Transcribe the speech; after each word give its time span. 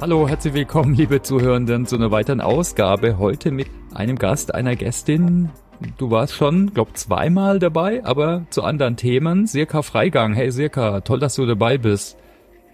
Hallo, 0.00 0.26
herzlich 0.26 0.54
willkommen, 0.54 0.94
liebe 0.94 1.20
Zuhörenden, 1.20 1.84
zu 1.84 1.96
einer 1.96 2.10
weiteren 2.10 2.40
Ausgabe. 2.40 3.18
Heute 3.18 3.50
mit 3.50 3.68
einem 3.94 4.16
Gast, 4.16 4.54
einer 4.54 4.74
Gästin. 4.74 5.50
Du 5.98 6.10
warst 6.10 6.34
schon, 6.34 6.72
glaub, 6.72 6.96
zweimal 6.96 7.58
dabei, 7.58 8.02
aber 8.02 8.46
zu 8.48 8.64
anderen 8.64 8.96
Themen. 8.96 9.46
Sirka 9.46 9.82
Freigang. 9.82 10.32
Hey 10.32 10.50
Sirka, 10.52 11.02
toll, 11.02 11.20
dass 11.20 11.34
du 11.34 11.44
dabei 11.44 11.76
bist. 11.76 12.16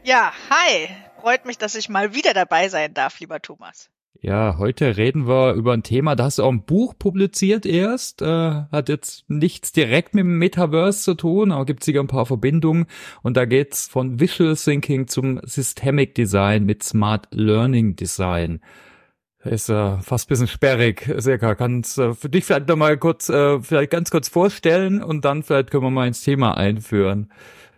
Ja, 0.05 0.33
hi. 0.51 0.89
Freut 1.20 1.47
mich, 1.47 1.59
dass 1.59 1.75
ich 1.75 1.89
mal 1.89 2.15
wieder 2.15 2.33
dabei 2.33 2.69
sein 2.69 2.95
darf, 2.95 3.19
lieber 3.19 3.43
Thomas. 3.43 3.91
Ja, 4.21 4.57
heute 4.59 4.96
reden 4.96 5.27
wir 5.29 5.53
über 5.55 5.73
ein 5.73 5.83
Thema, 5.83 6.16
da 6.16 6.25
hast 6.25 6.39
du 6.39 6.43
auch 6.43 6.51
ein 6.51 6.65
Buch 6.65 6.95
publiziert 6.98 7.66
erst, 7.66 8.23
äh, 8.23 8.27
hat 8.27 8.89
jetzt 8.89 9.29
nichts 9.29 9.73
direkt 9.73 10.15
mit 10.15 10.25
dem 10.25 10.39
Metaverse 10.39 11.03
zu 11.03 11.15
tun, 11.15 11.53
aber 11.53 11.65
gibt 11.65 11.85
sicher 11.85 12.01
ein 12.01 12.07
paar 12.07 12.27
Verbindungen 12.27 12.87
und 13.23 13.37
da 13.37 13.45
geht's 13.45 13.87
von 13.89 14.19
Visual 14.19 14.56
Thinking 14.56 15.06
zum 15.06 15.41
Systemic 15.45 16.15
Design 16.15 16.65
mit 16.65 16.83
Smart 16.83 17.29
Learning 17.30 17.97
Design. 17.97 18.61
Ist 19.45 19.69
äh, 19.69 19.98
fast 19.98 20.27
ein 20.27 20.30
bisschen 20.30 20.48
sperrig. 20.48 21.09
Serka, 21.19 21.55
kannst 21.55 21.98
äh, 21.98 22.14
für 22.14 22.28
dich 22.28 22.45
vielleicht 22.45 22.69
noch 22.69 22.77
mal 22.77 22.97
kurz, 22.97 23.28
äh, 23.28 23.61
vielleicht 23.61 23.91
ganz 23.91 24.11
kurz 24.11 24.28
vorstellen 24.28 25.03
und 25.03 25.25
dann 25.25 25.42
vielleicht 25.42 25.70
können 25.70 25.84
wir 25.84 25.91
mal 25.91 26.09
ins 26.09 26.23
Thema 26.23 26.56
einführen. 26.56 27.30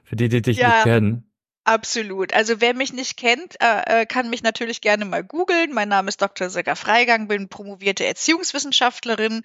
Für 0.04 0.16
die, 0.16 0.30
die 0.30 0.40
dich 0.40 0.56
ja. 0.56 0.68
nicht 0.68 0.84
kennen. 0.84 1.27
Absolut. 1.68 2.32
Also 2.32 2.62
wer 2.62 2.72
mich 2.72 2.94
nicht 2.94 3.18
kennt, 3.18 3.60
äh, 3.60 4.00
äh, 4.00 4.06
kann 4.06 4.30
mich 4.30 4.42
natürlich 4.42 4.80
gerne 4.80 5.04
mal 5.04 5.22
googeln. 5.22 5.74
Mein 5.74 5.90
Name 5.90 6.08
ist 6.08 6.22
Dr. 6.22 6.48
Sega 6.48 6.74
Freigang, 6.74 7.28
bin 7.28 7.50
promovierte 7.50 8.06
Erziehungswissenschaftlerin. 8.06 9.42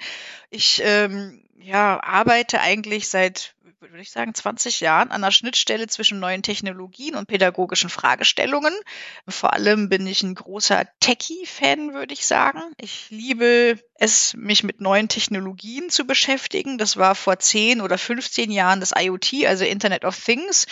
Ich 0.50 0.82
ähm, 0.86 1.44
ja, 1.60 2.02
arbeite 2.02 2.62
eigentlich 2.62 3.10
seit, 3.10 3.56
würde 3.82 4.00
ich 4.00 4.12
sagen, 4.12 4.34
20 4.34 4.80
Jahren 4.80 5.12
an 5.12 5.22
der 5.22 5.32
Schnittstelle 5.32 5.88
zwischen 5.88 6.22
neuen 6.22 6.44
Technologien 6.44 7.16
und 7.16 7.28
pädagogischen 7.28 7.90
Fragestellungen. 7.90 8.74
Vor 9.28 9.52
allem 9.52 9.90
bin 9.90 10.08
ich 10.08 10.24
ein 10.24 10.36
großer 10.36 10.88
Techie-Fan, 11.02 11.94
würde 11.94 12.14
ich 12.14 12.26
sagen. 12.26 12.62
Ich 12.78 13.08
liebe 13.10 13.78
es, 13.96 14.34
mich 14.36 14.64
mit 14.64 14.80
neuen 14.80 15.10
Technologien 15.10 15.90
zu 15.90 16.08
beschäftigen. 16.08 16.78
Das 16.78 16.96
war 16.96 17.16
vor 17.16 17.38
10 17.38 17.82
oder 17.82 17.98
15 17.98 18.50
Jahren 18.50 18.80
das 18.80 18.94
IoT, 18.98 19.46
also 19.46 19.66
Internet 19.66 20.06
of 20.06 20.18
Things 20.18 20.68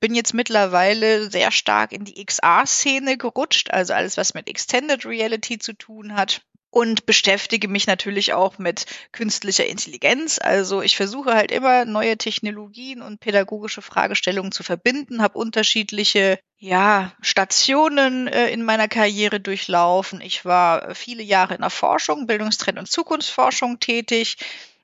bin 0.00 0.14
jetzt 0.14 0.34
mittlerweile 0.34 1.30
sehr 1.30 1.52
stark 1.52 1.92
in 1.92 2.04
die 2.04 2.24
XR-Szene 2.24 3.18
gerutscht, 3.18 3.70
also 3.70 3.92
alles, 3.92 4.16
was 4.16 4.34
mit 4.34 4.48
Extended 4.48 5.04
Reality 5.04 5.58
zu 5.58 5.74
tun 5.74 6.16
hat. 6.16 6.42
Und 6.72 7.04
beschäftige 7.04 7.66
mich 7.66 7.88
natürlich 7.88 8.32
auch 8.32 8.58
mit 8.58 8.86
künstlicher 9.10 9.66
Intelligenz. 9.66 10.38
Also 10.38 10.82
ich 10.82 10.96
versuche 10.96 11.34
halt 11.34 11.50
immer 11.50 11.84
neue 11.84 12.16
Technologien 12.16 13.02
und 13.02 13.18
pädagogische 13.18 13.82
Fragestellungen 13.82 14.52
zu 14.52 14.62
verbinden, 14.62 15.20
habe 15.20 15.36
unterschiedliche 15.36 16.38
ja, 16.58 17.10
Stationen 17.22 18.28
äh, 18.28 18.50
in 18.50 18.62
meiner 18.62 18.86
Karriere 18.86 19.40
durchlaufen. 19.40 20.20
Ich 20.20 20.44
war 20.44 20.94
viele 20.94 21.24
Jahre 21.24 21.54
in 21.54 21.62
der 21.62 21.70
Forschung, 21.70 22.28
Bildungstrend 22.28 22.78
und 22.78 22.88
Zukunftsforschung 22.88 23.80
tätig, 23.80 24.36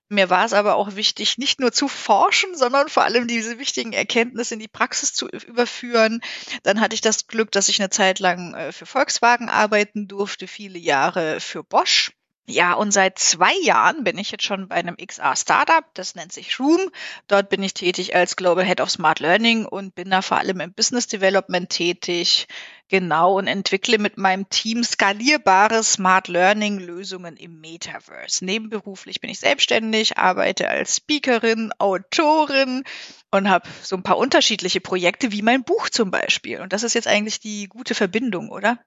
mir 0.08 0.30
war 0.30 0.44
es 0.44 0.52
aber 0.52 0.76
auch 0.76 0.94
wichtig, 0.94 1.38
nicht 1.38 1.60
nur 1.60 1.72
zu 1.72 1.88
forschen, 1.88 2.56
sondern 2.56 2.88
vor 2.88 3.04
allem 3.04 3.26
diese 3.26 3.58
wichtigen 3.58 3.92
Erkenntnisse 3.92 4.54
in 4.54 4.60
die 4.60 4.68
Praxis 4.68 5.12
zu 5.12 5.28
überführen. 5.28 6.20
Dann 6.62 6.80
hatte 6.80 6.94
ich 6.94 7.00
das 7.00 7.26
Glück, 7.26 7.50
dass 7.52 7.68
ich 7.68 7.80
eine 7.80 7.90
Zeit 7.90 8.18
lang 8.18 8.54
äh, 8.54 8.72
für 8.72 8.86
Volkswagen 8.86 9.48
arbeiten 9.48 10.08
durfte, 10.08 10.46
viele 10.46 10.78
Jahre 10.78 11.40
für 11.40 11.64
Bosch. 11.64 12.12
Ja, 12.48 12.74
und 12.74 12.92
seit 12.92 13.18
zwei 13.18 13.52
Jahren 13.62 14.04
bin 14.04 14.18
ich 14.18 14.30
jetzt 14.30 14.44
schon 14.44 14.68
bei 14.68 14.76
einem 14.76 14.96
XR-Startup, 14.96 15.84
das 15.94 16.14
nennt 16.14 16.32
sich 16.32 16.60
Room. 16.60 16.92
Dort 17.26 17.48
bin 17.48 17.60
ich 17.60 17.74
tätig 17.74 18.14
als 18.14 18.36
Global 18.36 18.64
Head 18.64 18.80
of 18.80 18.88
Smart 18.88 19.18
Learning 19.18 19.66
und 19.66 19.96
bin 19.96 20.10
da 20.10 20.22
vor 20.22 20.36
allem 20.38 20.60
im 20.60 20.72
Business 20.72 21.08
Development 21.08 21.68
tätig. 21.68 22.46
Genau, 22.88 23.36
und 23.36 23.48
entwickle 23.48 23.98
mit 23.98 24.16
meinem 24.16 24.48
Team 24.48 24.84
skalierbare 24.84 25.82
Smart 25.82 26.28
Learning 26.28 26.78
Lösungen 26.78 27.36
im 27.36 27.60
Metaverse. 27.60 28.44
Nebenberuflich 28.44 29.20
bin 29.20 29.28
ich 29.30 29.40
selbstständig, 29.40 30.16
arbeite 30.16 30.68
als 30.68 30.94
Speakerin, 30.94 31.72
Autorin 31.78 32.84
und 33.32 33.50
habe 33.50 33.68
so 33.82 33.96
ein 33.96 34.04
paar 34.04 34.18
unterschiedliche 34.18 34.80
Projekte, 34.80 35.32
wie 35.32 35.42
mein 35.42 35.64
Buch 35.64 35.90
zum 35.90 36.12
Beispiel. 36.12 36.60
Und 36.60 36.72
das 36.72 36.84
ist 36.84 36.94
jetzt 36.94 37.08
eigentlich 37.08 37.40
die 37.40 37.66
gute 37.66 37.96
Verbindung, 37.96 38.50
oder? 38.50 38.78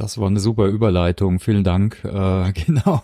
Das 0.00 0.16
war 0.16 0.28
eine 0.28 0.40
super 0.40 0.64
Überleitung. 0.64 1.40
Vielen 1.40 1.62
Dank. 1.62 2.02
Äh, 2.04 2.52
genau. 2.54 3.02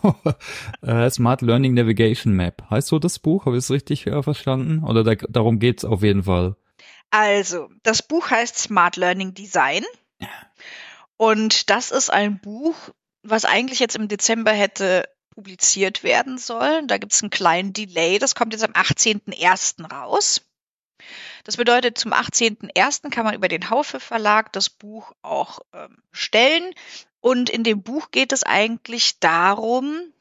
Äh, 0.81 1.11
Smart 1.11 1.43
Learning 1.43 1.75
Navigation 1.75 2.33
Map. 2.33 2.63
Heißt 2.71 2.89
so 2.89 2.99
das 2.99 3.19
Buch? 3.19 3.45
Habe 3.45 3.59
ich 3.59 3.65
es 3.65 3.71
richtig 3.71 4.07
äh, 4.07 4.23
verstanden? 4.23 4.83
Oder 4.83 5.05
da, 5.05 5.15
darum 5.29 5.59
geht's 5.59 5.85
auf 5.85 6.03
jeden 6.03 6.23
Fall? 6.23 6.57
Also, 7.11 7.69
das 7.83 8.03
Buch 8.03 8.31
heißt 8.31 8.57
Smart 8.57 8.97
Learning 8.97 9.35
Design. 9.35 9.85
Und 11.19 11.69
das 11.69 11.91
ist 11.91 12.11
ein 12.11 12.41
Buch, 12.41 12.75
was 13.23 13.45
eigentlich 13.45 13.79
jetzt 13.79 13.97
im 13.97 14.09
Dezember 14.09 14.53
hätte 14.53 15.07
publiziert 15.35 16.03
werden 16.03 16.39
sollen. 16.39 16.89
Da 16.89 16.97
gibt 16.97 17.13
es 17.13 17.23
einen 17.23 17.29
kleinen 17.29 17.75
Delay. 17.75 18.19
Das 18.19 18.35
kommt 18.35 18.55
jetzt 18.55 18.65
am 18.65 18.73
18.01. 18.73 19.93
raus. 19.93 20.41
Das 21.47 21.59
bedeutet, 21.59 21.97
zum 21.97 22.13
18.01. 22.13 23.11
kann 23.11 23.25
man 23.25 23.37
über 23.37 23.47
den 23.47 23.71
Haufe 23.71 24.01
Verlag 24.01 24.53
das 24.53 24.69
Buch 24.69 25.13
auch 25.23 25.61
ähm, 25.73 25.99
stellen. 26.11 26.75
Und 27.21 27.51
in 27.51 27.63
dem 27.63 27.85
Buch 27.85 28.11
geht 28.11 28.33
es 28.33 28.43
eigentlich 28.43 29.21
darum, 29.21 30.13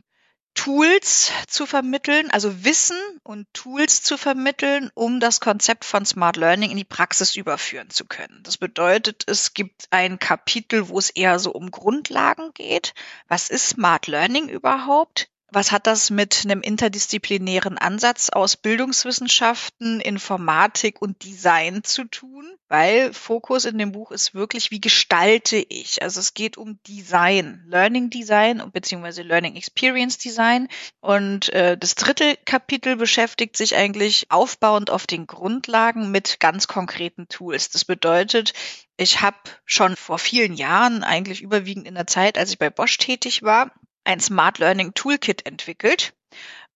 Tools 0.54 1.32
zu 1.48 1.66
vermitteln, 1.66 2.30
also 2.30 2.64
Wissen 2.64 3.00
und 3.24 3.52
Tools 3.54 4.04
zu 4.04 4.18
vermitteln, 4.18 4.92
um 4.94 5.20
das 5.20 5.40
Konzept 5.40 5.84
von 5.84 6.06
Smart 6.06 6.38
Learning 6.38 6.70
in 6.70 6.78
die 6.78 6.84
Praxis 6.84 7.36
überführen 7.36 7.90
zu 7.90 8.06
können. 8.06 8.44
Das 8.44 8.58
bedeutet, 8.58 9.24
es 9.26 9.56
gibt 9.56 9.88
ein 9.90 10.20
Kapitel, 10.20 10.90
wo 10.90 11.00
es 11.00 11.10
eher 11.10 11.40
so 11.40 11.52
um 11.54 11.72
Grundlagen 11.72 12.54
geht. 12.54 12.94
Was 13.28 13.50
ist 13.50 13.68
Smart 13.68 14.06
Learning 14.06 14.48
überhaupt? 14.48 15.28
Was 15.52 15.72
hat 15.72 15.86
das 15.86 16.10
mit 16.10 16.42
einem 16.44 16.62
interdisziplinären 16.62 17.78
Ansatz 17.78 18.30
aus 18.30 18.58
Bildungswissenschaften, 18.58 20.02
Informatik 20.02 21.02
und 21.02 21.24
Design 21.24 21.84
zu 21.84 22.06
tun? 22.06 22.46
Weil 22.68 23.14
Fokus 23.14 23.66
in 23.66 23.78
dem 23.78 23.92
Buch 23.92 24.12
ist 24.12 24.34
wirklich, 24.34 24.72
wie 24.72 24.82
gestalte 24.82 25.58
ich? 25.58 26.02
Also 26.02 26.20
es 26.20 26.34
geht 26.34 26.58
um 26.58 26.80
Design, 26.88 27.64
Learning 27.68 28.10
Design 28.10 28.64
beziehungsweise 28.74 29.22
Learning 29.22 29.56
Experience 29.56 30.18
Design. 30.18 30.68
Und 31.00 31.50
äh, 31.54 31.78
das 31.78 31.94
dritte 31.94 32.38
Kapitel 32.46 32.96
beschäftigt 32.96 33.56
sich 33.56 33.76
eigentlich 33.76 34.32
aufbauend 34.32 34.90
auf 34.90 35.06
den 35.06 35.28
Grundlagen 35.28 36.10
mit 36.10 36.40
ganz 36.40 36.68
konkreten 36.68 37.28
Tools. 37.28 37.70
Das 37.70 37.86
bedeutet, 37.86 38.54
ich 38.98 39.22
habe 39.22 39.38
schon 39.66 39.96
vor 39.96 40.18
vielen 40.18 40.56
Jahren, 40.56 41.04
eigentlich 41.04 41.42
überwiegend 41.42 41.88
in 41.88 41.96
der 41.96 42.08
Zeit, 42.08 42.40
als 42.40 42.50
ich 42.50 42.58
bei 42.58 42.72
Bosch 42.72 42.98
tätig 42.98 43.44
war, 43.44 43.72
ein 44.06 44.20
Smart 44.20 44.60
Learning 44.60 44.94
Toolkit 44.94 45.46
entwickelt, 45.46 46.14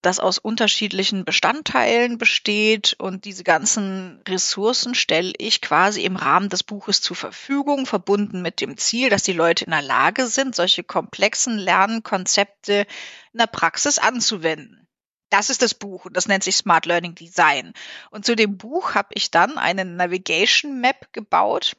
das 0.01 0.19
aus 0.19 0.37
unterschiedlichen 0.37 1.25
Bestandteilen 1.25 2.17
besteht 2.17 2.95
und 2.99 3.25
diese 3.25 3.43
ganzen 3.43 4.21
Ressourcen 4.27 4.95
stelle 4.95 5.33
ich 5.37 5.61
quasi 5.61 6.03
im 6.03 6.15
Rahmen 6.15 6.47
des 6.49 6.63
Buches 6.63 7.01
zur 7.01 7.17
Verfügung, 7.17 7.85
verbunden 7.85 8.41
mit 8.41 8.61
dem 8.61 8.77
Ziel, 8.77 9.09
dass 9.09 9.23
die 9.23 9.33
Leute 9.33 9.65
in 9.65 9.71
der 9.71 9.81
Lage 9.81 10.27
sind, 10.27 10.55
solche 10.55 10.83
komplexen 10.83 11.57
Lernkonzepte 11.57 12.87
in 13.33 13.39
der 13.39 13.47
Praxis 13.47 13.99
anzuwenden. 13.99 14.87
Das 15.29 15.49
ist 15.49 15.61
das 15.61 15.73
Buch 15.73 16.05
und 16.05 16.15
das 16.15 16.27
nennt 16.27 16.43
sich 16.43 16.55
Smart 16.55 16.85
Learning 16.85 17.13
Design. 17.13 17.73
Und 18.09 18.25
zu 18.25 18.35
dem 18.35 18.57
Buch 18.57 18.95
habe 18.95 19.09
ich 19.13 19.31
dann 19.31 19.57
eine 19.57 19.85
Navigation 19.85 20.79
Map 20.79 21.11
gebaut, 21.11 21.75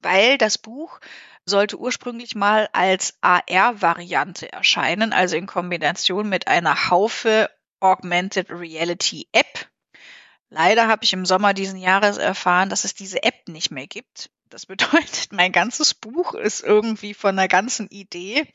weil 0.00 0.38
das 0.38 0.58
Buch 0.58 1.00
sollte 1.46 1.78
ursprünglich 1.78 2.34
mal 2.34 2.68
als 2.72 3.18
AR-Variante 3.20 4.52
erscheinen, 4.52 5.12
also 5.12 5.36
in 5.36 5.46
Kombination 5.46 6.28
mit 6.28 6.48
einer 6.48 6.90
Haufe 6.90 7.50
Augmented 7.80 8.50
Reality 8.50 9.28
App. 9.32 9.68
Leider 10.48 10.88
habe 10.88 11.04
ich 11.04 11.12
im 11.12 11.26
Sommer 11.26 11.52
diesen 11.52 11.78
Jahres 11.78 12.16
erfahren, 12.16 12.70
dass 12.70 12.84
es 12.84 12.94
diese 12.94 13.22
App 13.22 13.48
nicht 13.48 13.70
mehr 13.70 13.86
gibt. 13.86 14.30
Das 14.48 14.66
bedeutet, 14.66 15.32
mein 15.32 15.52
ganzes 15.52 15.94
Buch 15.94 16.34
ist 16.34 16.62
irgendwie 16.62 17.12
von 17.12 17.36
der 17.36 17.48
ganzen 17.48 17.88
Idee 17.88 18.46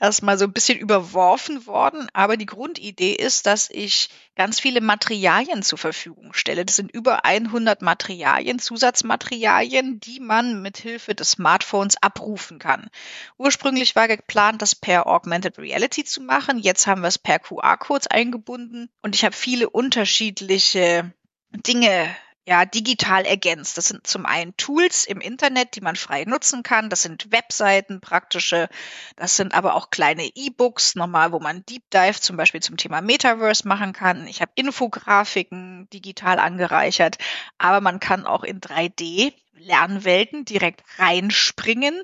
erstmal 0.00 0.38
so 0.38 0.44
ein 0.44 0.52
bisschen 0.52 0.78
überworfen 0.78 1.66
worden. 1.66 2.08
Aber 2.12 2.36
die 2.36 2.46
Grundidee 2.46 3.12
ist, 3.12 3.46
dass 3.46 3.70
ich 3.70 4.10
ganz 4.36 4.60
viele 4.60 4.80
Materialien 4.80 5.62
zur 5.62 5.78
Verfügung 5.78 6.32
stelle. 6.32 6.64
Das 6.64 6.76
sind 6.76 6.92
über 6.92 7.24
100 7.24 7.82
Materialien, 7.82 8.58
Zusatzmaterialien, 8.58 10.00
die 10.00 10.20
man 10.20 10.62
mit 10.62 10.78
Hilfe 10.78 11.14
des 11.14 11.32
Smartphones 11.32 11.96
abrufen 12.02 12.58
kann. 12.58 12.88
Ursprünglich 13.36 13.96
war 13.96 14.08
geplant, 14.08 14.62
das 14.62 14.74
per 14.74 15.06
Augmented 15.06 15.58
Reality 15.58 16.04
zu 16.04 16.20
machen. 16.20 16.58
Jetzt 16.58 16.86
haben 16.86 17.02
wir 17.02 17.08
es 17.08 17.18
per 17.18 17.38
QR-Codes 17.38 18.06
eingebunden 18.06 18.88
und 19.02 19.14
ich 19.14 19.24
habe 19.24 19.34
viele 19.34 19.68
unterschiedliche 19.68 21.12
Dinge 21.50 22.14
ja, 22.48 22.64
digital 22.64 23.26
ergänzt. 23.26 23.76
Das 23.76 23.88
sind 23.88 24.06
zum 24.06 24.24
einen 24.24 24.56
Tools 24.56 25.04
im 25.04 25.20
Internet, 25.20 25.76
die 25.76 25.82
man 25.82 25.96
frei 25.96 26.24
nutzen 26.24 26.62
kann. 26.62 26.88
Das 26.88 27.02
sind 27.02 27.30
Webseiten, 27.30 28.00
praktische. 28.00 28.70
Das 29.16 29.36
sind 29.36 29.52
aber 29.52 29.74
auch 29.74 29.90
kleine 29.90 30.24
E-Books, 30.34 30.94
nochmal, 30.94 31.30
wo 31.32 31.40
man 31.40 31.66
Deep 31.66 31.82
Dive 31.90 32.18
zum 32.18 32.38
Beispiel 32.38 32.62
zum 32.62 32.78
Thema 32.78 33.02
Metaverse 33.02 33.68
machen 33.68 33.92
kann. 33.92 34.26
Ich 34.26 34.40
habe 34.40 34.50
Infografiken 34.54 35.90
digital 35.90 36.38
angereichert, 36.38 37.18
aber 37.58 37.82
man 37.82 38.00
kann 38.00 38.24
auch 38.26 38.44
in 38.44 38.62
3D 38.62 39.34
Lernwelten 39.52 40.46
direkt 40.46 40.82
reinspringen. 40.98 42.02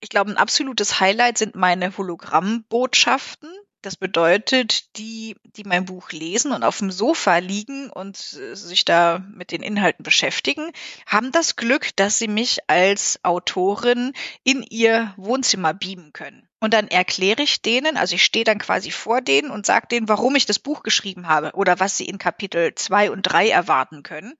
Ich 0.00 0.08
glaube, 0.08 0.30
ein 0.30 0.38
absolutes 0.38 0.98
Highlight 0.98 1.36
sind 1.36 1.56
meine 1.56 1.94
Hologrammbotschaften. 1.94 3.50
Das 3.84 3.96
bedeutet, 3.96 4.96
die, 4.96 5.36
die 5.44 5.64
mein 5.64 5.84
Buch 5.84 6.10
lesen 6.10 6.52
und 6.52 6.62
auf 6.62 6.78
dem 6.78 6.90
Sofa 6.90 7.36
liegen 7.36 7.90
und 7.90 8.16
äh, 8.32 8.56
sich 8.56 8.86
da 8.86 9.18
mit 9.18 9.52
den 9.52 9.62
Inhalten 9.62 10.02
beschäftigen, 10.02 10.72
haben 11.04 11.32
das 11.32 11.56
Glück, 11.56 11.94
dass 11.96 12.18
sie 12.18 12.28
mich 12.28 12.60
als 12.70 13.20
Autorin 13.24 14.14
in 14.42 14.62
ihr 14.62 15.12
Wohnzimmer 15.18 15.74
beamen 15.74 16.14
können. 16.14 16.48
Und 16.60 16.72
dann 16.72 16.88
erkläre 16.88 17.42
ich 17.42 17.60
denen, 17.60 17.98
also 17.98 18.14
ich 18.14 18.24
stehe 18.24 18.46
dann 18.46 18.56
quasi 18.58 18.90
vor 18.90 19.20
denen 19.20 19.50
und 19.50 19.66
sage 19.66 19.88
denen, 19.88 20.08
warum 20.08 20.34
ich 20.34 20.46
das 20.46 20.58
Buch 20.58 20.82
geschrieben 20.82 21.28
habe 21.28 21.52
oder 21.52 21.78
was 21.78 21.98
sie 21.98 22.06
in 22.06 22.16
Kapitel 22.16 22.74
zwei 22.74 23.10
und 23.10 23.20
drei 23.20 23.50
erwarten 23.50 24.02
können. 24.02 24.32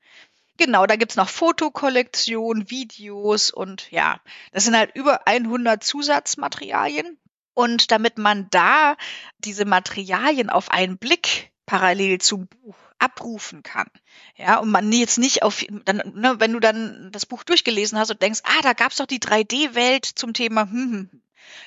Genau, 0.57 0.87
da 0.87 0.97
gibt's 0.97 1.17
noch 1.17 1.29
Fotokollektion, 1.29 2.71
Videos 2.71 3.51
und 3.51 3.91
ja, 3.91 4.23
das 4.53 4.65
sind 4.65 4.75
halt 4.75 4.95
über 4.95 5.27
100 5.27 5.85
Zusatzmaterialien. 5.85 7.19
Und 7.55 7.91
damit 7.91 8.19
man 8.19 8.49
da 8.51 8.97
diese 9.39 9.65
Materialien 9.65 10.51
auf 10.51 10.71
einen 10.71 10.99
Blick 10.99 11.53
parallel 11.67 12.21
zum 12.21 12.47
Buch 12.47 12.77
abrufen 12.99 13.63
kann. 13.63 13.89
Ja, 14.37 14.59
und 14.59 14.71
man 14.71 14.91
jetzt 14.93 15.19
nicht 15.19 15.43
auf, 15.43 15.65
dann, 15.85 16.03
ne, 16.15 16.37
wenn 16.39 16.53
du 16.53 16.61
dann 16.61 17.11
das 17.13 17.27
Buch 17.27 17.45
durchgelesen 17.45 17.99
hast 17.99 18.11
und 18.11 18.23
denkst, 18.23 18.41
ah, 18.45 18.63
da 18.63 18.73
gab's 18.73 18.97
doch 18.97 19.07
die 19.07 19.21
3D-Welt 19.21 20.05
zum 20.05 20.33
Thema, 20.33 20.63
hm, 20.63 20.71
hm, 20.71 21.11
hm, 21.11 21.23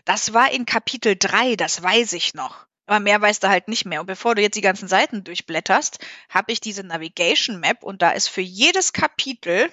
das 0.06 0.34
war 0.34 0.52
in 0.52 0.66
Kapitel 0.66 1.16
3, 1.18 1.56
das 1.56 1.82
weiß 1.82 2.14
ich 2.14 2.34
noch. 2.34 2.66
Aber 2.88 3.02
mehr 3.02 3.22
weißt 3.22 3.44
du 3.44 3.50
halt 3.50 3.68
nicht 3.68 3.86
mehr. 3.86 4.00
Und 4.00 4.08
bevor 4.08 4.34
du 4.34 4.42
jetzt 4.42 4.56
die 4.56 4.62
ganzen 4.62 4.88
Seiten 4.88 5.24
durchblätterst, 5.26 6.00
habe 6.30 6.54
ich 6.54 6.62
diese 6.62 6.84
Navigation 6.84 7.60
Map 7.60 7.84
und 7.84 8.02
da 8.02 8.12
ist 8.12 8.30
für 8.30 8.42
jedes 8.42 8.94
Kapitel 8.94 9.70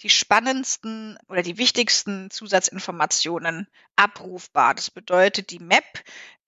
die 0.00 0.08
spannendsten 0.08 1.18
oder 1.28 1.42
die 1.42 1.58
wichtigsten 1.58 2.30
Zusatzinformationen 2.30 3.66
abrufbar. 3.96 4.74
Das 4.74 4.90
bedeutet, 4.90 5.50
die 5.50 5.58
Map 5.58 5.84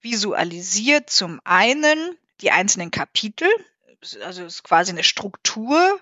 visualisiert 0.00 1.10
zum 1.10 1.40
einen 1.44 1.98
die 2.40 2.52
einzelnen 2.52 2.92
Kapitel, 2.92 3.48
also 4.24 4.44
ist 4.44 4.64
quasi 4.64 4.92
eine 4.92 5.04
Struktur 5.04 5.98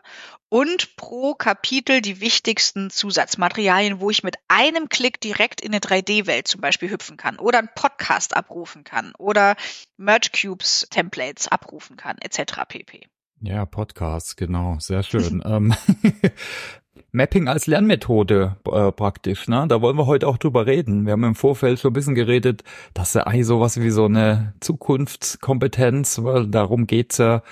und 0.49 0.97
pro 0.97 1.35
Kapitel 1.35 2.01
die 2.01 2.21
wichtigsten 2.21 2.91
Zusatzmaterialien, 2.91 4.01
wo 4.01 4.11
ich 4.11 4.23
mit 4.23 4.37
einem 4.49 4.89
Klick 4.89 5.21
direkt 5.21 5.61
in 5.61 5.73
eine 5.73 5.81
3D-Welt 5.81 6.49
zum 6.49 6.61
Beispiel 6.61 6.91
hüpfen 6.91 7.17
kann 7.17 7.39
oder 7.39 7.59
einen 7.59 7.71
Podcast 7.75 8.37
abrufen 8.37 8.85
kann 8.85 9.13
oder 9.19 9.57
Merge 9.97 10.31
Cubes 10.31 10.87
Templates 10.91 11.49
abrufen 11.49 11.97
kann, 11.97 12.19
etc. 12.19 12.63
pp. 12.69 13.07
Ja, 13.41 13.67
Podcasts, 13.67 14.37
genau, 14.37 14.77
sehr 14.79 15.03
schön. 15.05 15.43
ähm, 15.45 15.75
Mapping 17.13 17.49
als 17.49 17.67
Lernmethode 17.67 18.57
äh, 18.71 18.93
praktisch, 18.93 19.49
ne? 19.49 19.67
Da 19.69 19.81
wollen 19.81 19.97
wir 19.97 20.07
heute 20.07 20.29
auch 20.29 20.39
drüber 20.39 20.67
reden. 20.67 21.05
Wir 21.05 21.13
haben 21.13 21.25
im 21.25 21.35
Vorfeld 21.35 21.81
schon 21.81 21.91
ein 21.91 21.95
bisschen 21.95 22.15
geredet, 22.15 22.63
dass 22.95 23.15
ja 23.15 23.25
eigentlich 23.25 23.47
sowas 23.47 23.81
wie 23.81 23.91
so 23.91 24.07
eine 24.07 24.55
Zukunftskompetenz, 24.61 26.23
weil 26.23 26.47
darum 26.47 26.87
geht's 26.87 27.19
ja 27.19 27.43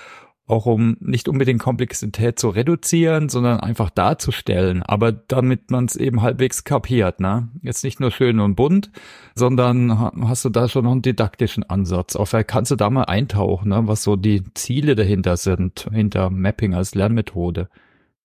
auch 0.51 0.65
um 0.65 0.97
nicht 0.99 1.27
unbedingt 1.27 1.61
Komplexität 1.61 2.39
zu 2.39 2.49
reduzieren, 2.49 3.29
sondern 3.29 3.59
einfach 3.59 3.89
darzustellen, 3.89 4.83
aber 4.83 5.11
damit 5.11 5.71
man 5.71 5.85
es 5.85 5.95
eben 5.95 6.21
halbwegs 6.21 6.63
kapiert, 6.63 7.19
ne? 7.19 7.49
Jetzt 7.61 7.83
nicht 7.83 7.99
nur 7.99 8.11
schön 8.11 8.39
und 8.39 8.55
bunt, 8.55 8.91
sondern 9.35 10.11
hast 10.27 10.45
du 10.45 10.49
da 10.49 10.67
schon 10.67 10.83
noch 10.83 10.91
einen 10.91 11.01
didaktischen 11.01 11.63
Ansatz. 11.63 12.15
Auch 12.15 12.25
vielleicht 12.25 12.49
kannst 12.49 12.71
du 12.71 12.75
da 12.75 12.89
mal 12.89 13.03
eintauchen, 13.03 13.69
ne? 13.69 13.87
was 13.87 14.03
so 14.03 14.15
die 14.15 14.43
Ziele 14.53 14.95
dahinter 14.95 15.37
sind, 15.37 15.87
hinter 15.91 16.29
Mapping 16.29 16.73
als 16.73 16.95
Lernmethode. 16.95 17.69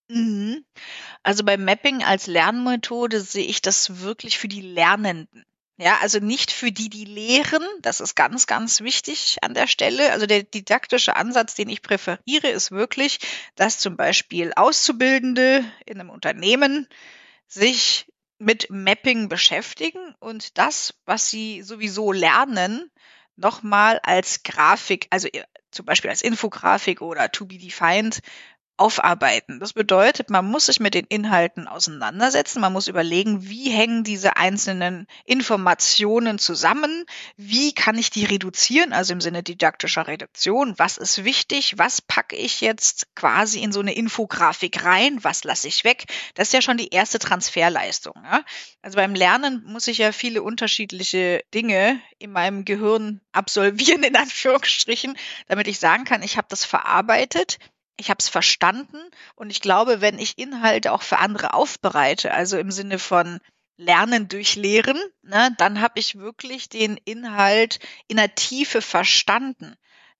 Mhm. 0.09 0.63
Also 1.23 1.43
beim 1.43 1.65
Mapping 1.65 2.03
als 2.03 2.27
Lernmethode 2.27 3.19
sehe 3.21 3.45
ich 3.45 3.61
das 3.61 4.01
wirklich 4.01 4.37
für 4.37 4.47
die 4.47 4.61
Lernenden. 4.61 5.43
Ja, 5.79 5.99
also 6.01 6.19
nicht 6.19 6.51
für 6.51 6.71
die, 6.71 6.89
die 6.89 7.05
lehren. 7.05 7.63
Das 7.81 7.99
ist 7.99 8.15
ganz, 8.15 8.47
ganz 8.47 8.81
wichtig 8.81 9.37
an 9.43 9.53
der 9.53 9.67
Stelle. 9.67 10.11
Also 10.11 10.25
der 10.25 10.41
didaktische 10.41 11.15
Ansatz, 11.15 11.53
den 11.53 11.69
ich 11.69 11.83
präferiere, 11.83 12.47
ist 12.47 12.71
wirklich, 12.71 13.19
dass 13.55 13.77
zum 13.77 13.95
Beispiel 13.95 14.53
Auszubildende 14.55 15.63
in 15.85 15.99
einem 15.99 16.09
Unternehmen 16.09 16.87
sich 17.47 18.07
mit 18.39 18.69
Mapping 18.71 19.29
beschäftigen 19.29 20.15
und 20.19 20.57
das, 20.57 20.95
was 21.05 21.29
sie 21.29 21.61
sowieso 21.61 22.11
lernen, 22.11 22.91
nochmal 23.35 23.99
als 24.03 24.41
Grafik, 24.43 25.07
also 25.11 25.27
äh, 25.27 25.43
zum 25.71 25.85
Beispiel 25.85 26.09
als 26.09 26.23
Infografik 26.23 27.01
oder 27.01 27.31
to 27.31 27.45
be 27.45 27.57
defined 27.57 28.21
aufarbeiten. 28.77 29.59
Das 29.59 29.73
bedeutet, 29.73 30.29
man 30.29 30.45
muss 30.45 30.67
sich 30.67 30.79
mit 30.79 30.93
den 30.93 31.05
Inhalten 31.05 31.67
auseinandersetzen, 31.67 32.61
man 32.61 32.73
muss 32.73 32.87
überlegen, 32.87 33.49
wie 33.49 33.69
hängen 33.69 34.03
diese 34.03 34.37
einzelnen 34.37 35.07
Informationen 35.25 36.39
zusammen, 36.39 37.05
wie 37.35 37.73
kann 37.73 37.97
ich 37.97 38.09
die 38.09 38.25
reduzieren, 38.25 38.93
also 38.93 39.13
im 39.13 39.21
Sinne 39.21 39.43
didaktischer 39.43 40.07
Reduktion, 40.07 40.73
was 40.77 40.97
ist 40.97 41.23
wichtig, 41.23 41.77
was 41.77 42.01
packe 42.01 42.35
ich 42.35 42.61
jetzt 42.61 43.13
quasi 43.15 43.61
in 43.61 43.71
so 43.71 43.79
eine 43.79 43.93
Infografik 43.93 44.83
rein, 44.85 45.23
was 45.23 45.43
lasse 45.43 45.67
ich 45.67 45.83
weg. 45.83 46.05
Das 46.35 46.49
ist 46.49 46.53
ja 46.53 46.61
schon 46.61 46.77
die 46.77 46.89
erste 46.89 47.19
Transferleistung. 47.19 48.13
Ja? 48.23 48.43
Also 48.81 48.95
beim 48.95 49.15
Lernen 49.15 49.63
muss 49.65 49.87
ich 49.87 49.97
ja 49.97 50.11
viele 50.11 50.43
unterschiedliche 50.43 51.43
Dinge 51.53 51.99
in 52.19 52.31
meinem 52.31 52.63
Gehirn 52.63 53.21
absolvieren, 53.31 54.03
in 54.03 54.15
Anführungsstrichen, 54.15 55.17
damit 55.47 55.67
ich 55.67 55.79
sagen 55.79 56.03
kann, 56.03 56.21
ich 56.21 56.37
habe 56.37 56.47
das 56.49 56.63
verarbeitet, 56.63 57.57
ich 57.97 58.09
habe 58.09 58.19
es 58.19 58.29
verstanden 58.29 58.97
und 59.35 59.49
ich 59.49 59.61
glaube, 59.61 60.01
wenn 60.01 60.19
ich 60.19 60.37
Inhalte 60.37 60.91
auch 60.91 61.01
für 61.01 61.19
andere 61.19 61.53
aufbereite, 61.53 62.33
also 62.33 62.57
im 62.57 62.71
Sinne 62.71 62.99
von 62.99 63.39
Lernen 63.77 64.27
durch 64.27 64.55
Lehren, 64.55 64.97
ne, 65.21 65.53
dann 65.57 65.81
habe 65.81 65.99
ich 65.99 66.15
wirklich 66.15 66.69
den 66.69 66.97
Inhalt 67.05 67.79
in 68.07 68.17
der 68.17 68.33
Tiefe 68.33 68.81
verstanden 68.81 69.75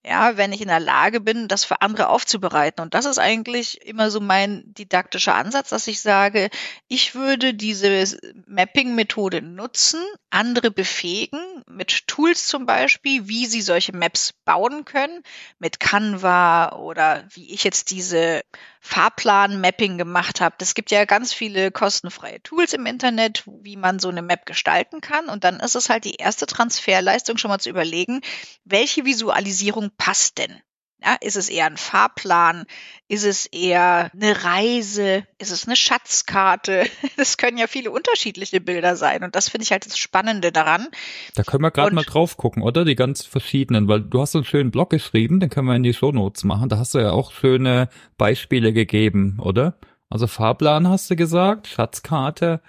ja, 0.07 0.37
wenn 0.37 0.53
ich 0.53 0.61
in 0.61 0.69
der 0.69 0.79
Lage 0.79 1.19
bin, 1.19 1.47
das 1.47 1.65
für 1.65 1.81
andere 1.81 2.09
aufzubereiten. 2.09 2.81
Und 2.81 2.93
das 2.93 3.05
ist 3.05 3.19
eigentlich 3.19 3.85
immer 3.85 4.09
so 4.09 4.19
mein 4.19 4.63
didaktischer 4.73 5.35
Ansatz, 5.35 5.69
dass 5.69 5.87
ich 5.87 6.01
sage, 6.01 6.49
ich 6.87 7.13
würde 7.13 7.53
diese 7.53 8.17
Mapping-Methode 8.45 9.41
nutzen, 9.41 10.01
andere 10.29 10.71
befähigen, 10.71 11.39
mit 11.67 12.07
Tools 12.07 12.47
zum 12.47 12.65
Beispiel, 12.65 13.27
wie 13.27 13.45
sie 13.45 13.61
solche 13.61 13.95
Maps 13.95 14.33
bauen 14.45 14.85
können, 14.85 15.23
mit 15.59 15.79
Canva 15.79 16.77
oder 16.77 17.25
wie 17.33 17.53
ich 17.53 17.63
jetzt 17.63 17.91
diese 17.91 18.41
Fahrplan-Mapping 18.87 19.97
gemacht 19.97 20.39
habe. 20.39 20.55
Es 20.59 20.73
gibt 20.73 20.91
ja 20.91 21.05
ganz 21.05 21.33
viele 21.33 21.71
kostenfreie 21.71 22.41
Tools 22.41 22.73
im 22.73 22.85
Internet, 22.85 23.43
wie 23.45 23.75
man 23.75 23.99
so 23.99 24.09
eine 24.09 24.21
Map 24.21 24.45
gestalten 24.45 25.01
kann. 25.01 25.27
Und 25.27 25.43
dann 25.43 25.59
ist 25.59 25.75
es 25.75 25.89
halt 25.89 26.05
die 26.05 26.15
erste 26.15 26.45
Transferleistung, 26.45 27.37
schon 27.37 27.49
mal 27.49 27.59
zu 27.59 27.69
überlegen, 27.69 28.21
welche 28.63 29.05
Visualisierung 29.05 29.91
passt 29.97 30.37
denn? 30.37 30.61
Ja, 31.03 31.15
ist 31.21 31.37
es 31.37 31.47
eher 31.49 31.67
ein 31.67 31.77
Fahrplan? 31.77 32.65
Ist 33.07 33.23
es 33.23 33.45
eher 33.45 34.09
eine 34.13 34.43
Reise? 34.43 35.25
Ist 35.37 35.51
es 35.51 35.67
eine 35.67 35.75
Schatzkarte? 35.75 36.85
Das 37.17 37.37
können 37.37 37.57
ja 37.57 37.67
viele 37.67 37.91
unterschiedliche 37.91 38.61
Bilder 38.61 38.95
sein. 38.95 39.23
Und 39.23 39.35
das 39.35 39.49
finde 39.49 39.63
ich 39.63 39.71
halt 39.71 39.85
das 39.85 39.97
Spannende 39.97 40.51
daran. 40.51 40.87
Da 41.35 41.43
können 41.43 41.63
wir 41.63 41.71
gerade 41.71 41.93
mal 41.93 42.03
drauf 42.03 42.37
gucken, 42.37 42.63
oder? 42.63 42.85
Die 42.85 42.95
ganz 42.95 43.23
verschiedenen, 43.23 43.87
weil 43.87 44.01
du 44.01 44.21
hast 44.21 44.33
so 44.33 44.39
einen 44.39 44.45
schönen 44.45 44.71
Blog 44.71 44.89
geschrieben, 44.89 45.39
den 45.39 45.49
können 45.49 45.67
wir 45.67 45.75
in 45.75 45.83
die 45.83 45.93
Shownotes 45.93 46.43
machen. 46.43 46.69
Da 46.69 46.77
hast 46.77 46.93
du 46.93 46.99
ja 46.99 47.11
auch 47.11 47.31
schöne 47.31 47.89
Beispiele 48.17 48.73
gegeben, 48.73 49.39
oder? 49.41 49.77
Also 50.09 50.27
Fahrplan 50.27 50.87
hast 50.87 51.09
du 51.09 51.15
gesagt, 51.15 51.67
Schatzkarte. 51.67 52.61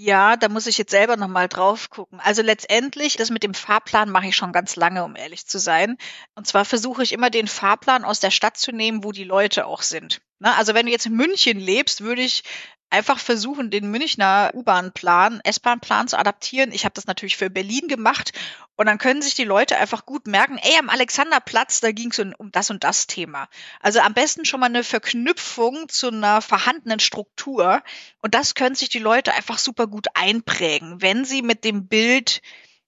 Ja, 0.00 0.36
da 0.36 0.48
muss 0.48 0.68
ich 0.68 0.78
jetzt 0.78 0.92
selber 0.92 1.16
nochmal 1.16 1.48
drauf 1.48 1.90
gucken. 1.90 2.20
Also 2.20 2.40
letztendlich, 2.40 3.16
das 3.16 3.30
mit 3.30 3.42
dem 3.42 3.52
Fahrplan 3.52 4.10
mache 4.10 4.28
ich 4.28 4.36
schon 4.36 4.52
ganz 4.52 4.76
lange, 4.76 5.02
um 5.02 5.16
ehrlich 5.16 5.44
zu 5.46 5.58
sein. 5.58 5.96
Und 6.36 6.46
zwar 6.46 6.64
versuche 6.64 7.02
ich 7.02 7.12
immer 7.12 7.30
den 7.30 7.48
Fahrplan 7.48 8.04
aus 8.04 8.20
der 8.20 8.30
Stadt 8.30 8.56
zu 8.56 8.70
nehmen, 8.70 9.02
wo 9.02 9.10
die 9.10 9.24
Leute 9.24 9.66
auch 9.66 9.82
sind. 9.82 10.20
Na, 10.38 10.54
also 10.54 10.72
wenn 10.72 10.86
du 10.86 10.92
jetzt 10.92 11.06
in 11.06 11.14
München 11.14 11.58
lebst, 11.58 12.02
würde 12.02 12.22
ich 12.22 12.44
einfach 12.90 13.18
versuchen, 13.18 13.70
den 13.70 13.90
Münchner 13.90 14.50
U-Bahn-Plan, 14.54 15.40
S-Bahn-Plan 15.44 16.08
zu 16.08 16.18
adaptieren. 16.18 16.72
Ich 16.72 16.84
habe 16.84 16.94
das 16.94 17.06
natürlich 17.06 17.36
für 17.36 17.50
Berlin 17.50 17.88
gemacht 17.88 18.32
und 18.76 18.86
dann 18.86 18.98
können 18.98 19.20
sich 19.20 19.34
die 19.34 19.44
Leute 19.44 19.76
einfach 19.76 20.06
gut 20.06 20.26
merken, 20.26 20.58
ey, 20.58 20.78
am 20.78 20.88
Alexanderplatz, 20.88 21.80
da 21.80 21.92
ging 21.92 22.10
es 22.10 22.18
um, 22.18 22.50
das 22.52 22.70
und 22.70 22.84
das 22.84 23.06
Thema. 23.06 23.48
Also 23.80 24.00
am 24.00 24.14
besten 24.14 24.44
schon 24.44 24.60
mal 24.60 24.66
eine 24.66 24.84
Verknüpfung 24.84 25.88
zu 25.88 26.08
einer 26.08 26.40
vorhandenen 26.40 27.00
Struktur 27.00 27.82
und 28.22 28.34
das 28.34 28.54
können 28.54 28.74
sich 28.74 28.88
die 28.88 28.98
Leute 28.98 29.34
einfach 29.34 29.58
super 29.58 29.86
gut 29.86 30.06
einprägen, 30.14 31.02
wenn 31.02 31.24
sie 31.24 31.42
mit 31.42 31.64
dem 31.64 31.88
Bild 31.88 32.40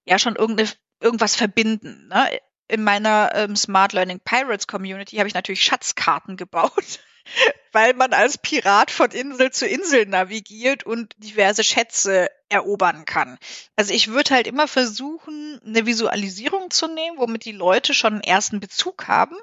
ja 0.05 0.19
schon 0.19 0.37
irgendeine, 0.37 0.71
irgendwas 1.01 1.37
verbinden. 1.37 2.09
Ne? 2.09 2.39
In 2.69 2.85
meiner 2.85 3.33
ähm, 3.35 3.57
Smart 3.57 3.93
Learning 3.93 4.21
Pirates 4.21 4.67
Community 4.67 5.17
habe 5.17 5.29
ich 5.29 5.35
natürlich 5.35 5.65
Schatzkarten 5.65 6.37
gebaut 6.37 7.01
weil 7.73 7.95
man 7.95 8.13
als 8.13 8.39
Pirat 8.39 8.91
von 8.91 9.11
Insel 9.11 9.51
zu 9.51 9.67
Insel 9.67 10.07
navigiert 10.07 10.85
und 10.85 11.15
diverse 11.19 11.65
Schätze 11.65 12.29
erobern 12.49 13.05
kann. 13.05 13.39
Also 13.77 13.95
ich 13.95 14.09
würde 14.09 14.35
halt 14.35 14.47
immer 14.47 14.67
versuchen, 14.67 15.61
eine 15.65 15.87
Visualisierung 15.87 16.71
zu 16.71 16.89
nehmen, 16.89 17.19
womit 17.19 17.45
die 17.45 17.53
Leute 17.53 17.95
schon 17.95 18.15
einen 18.15 18.23
ersten 18.23 18.61
Bezug 18.61 19.09
haben. 19.09 19.37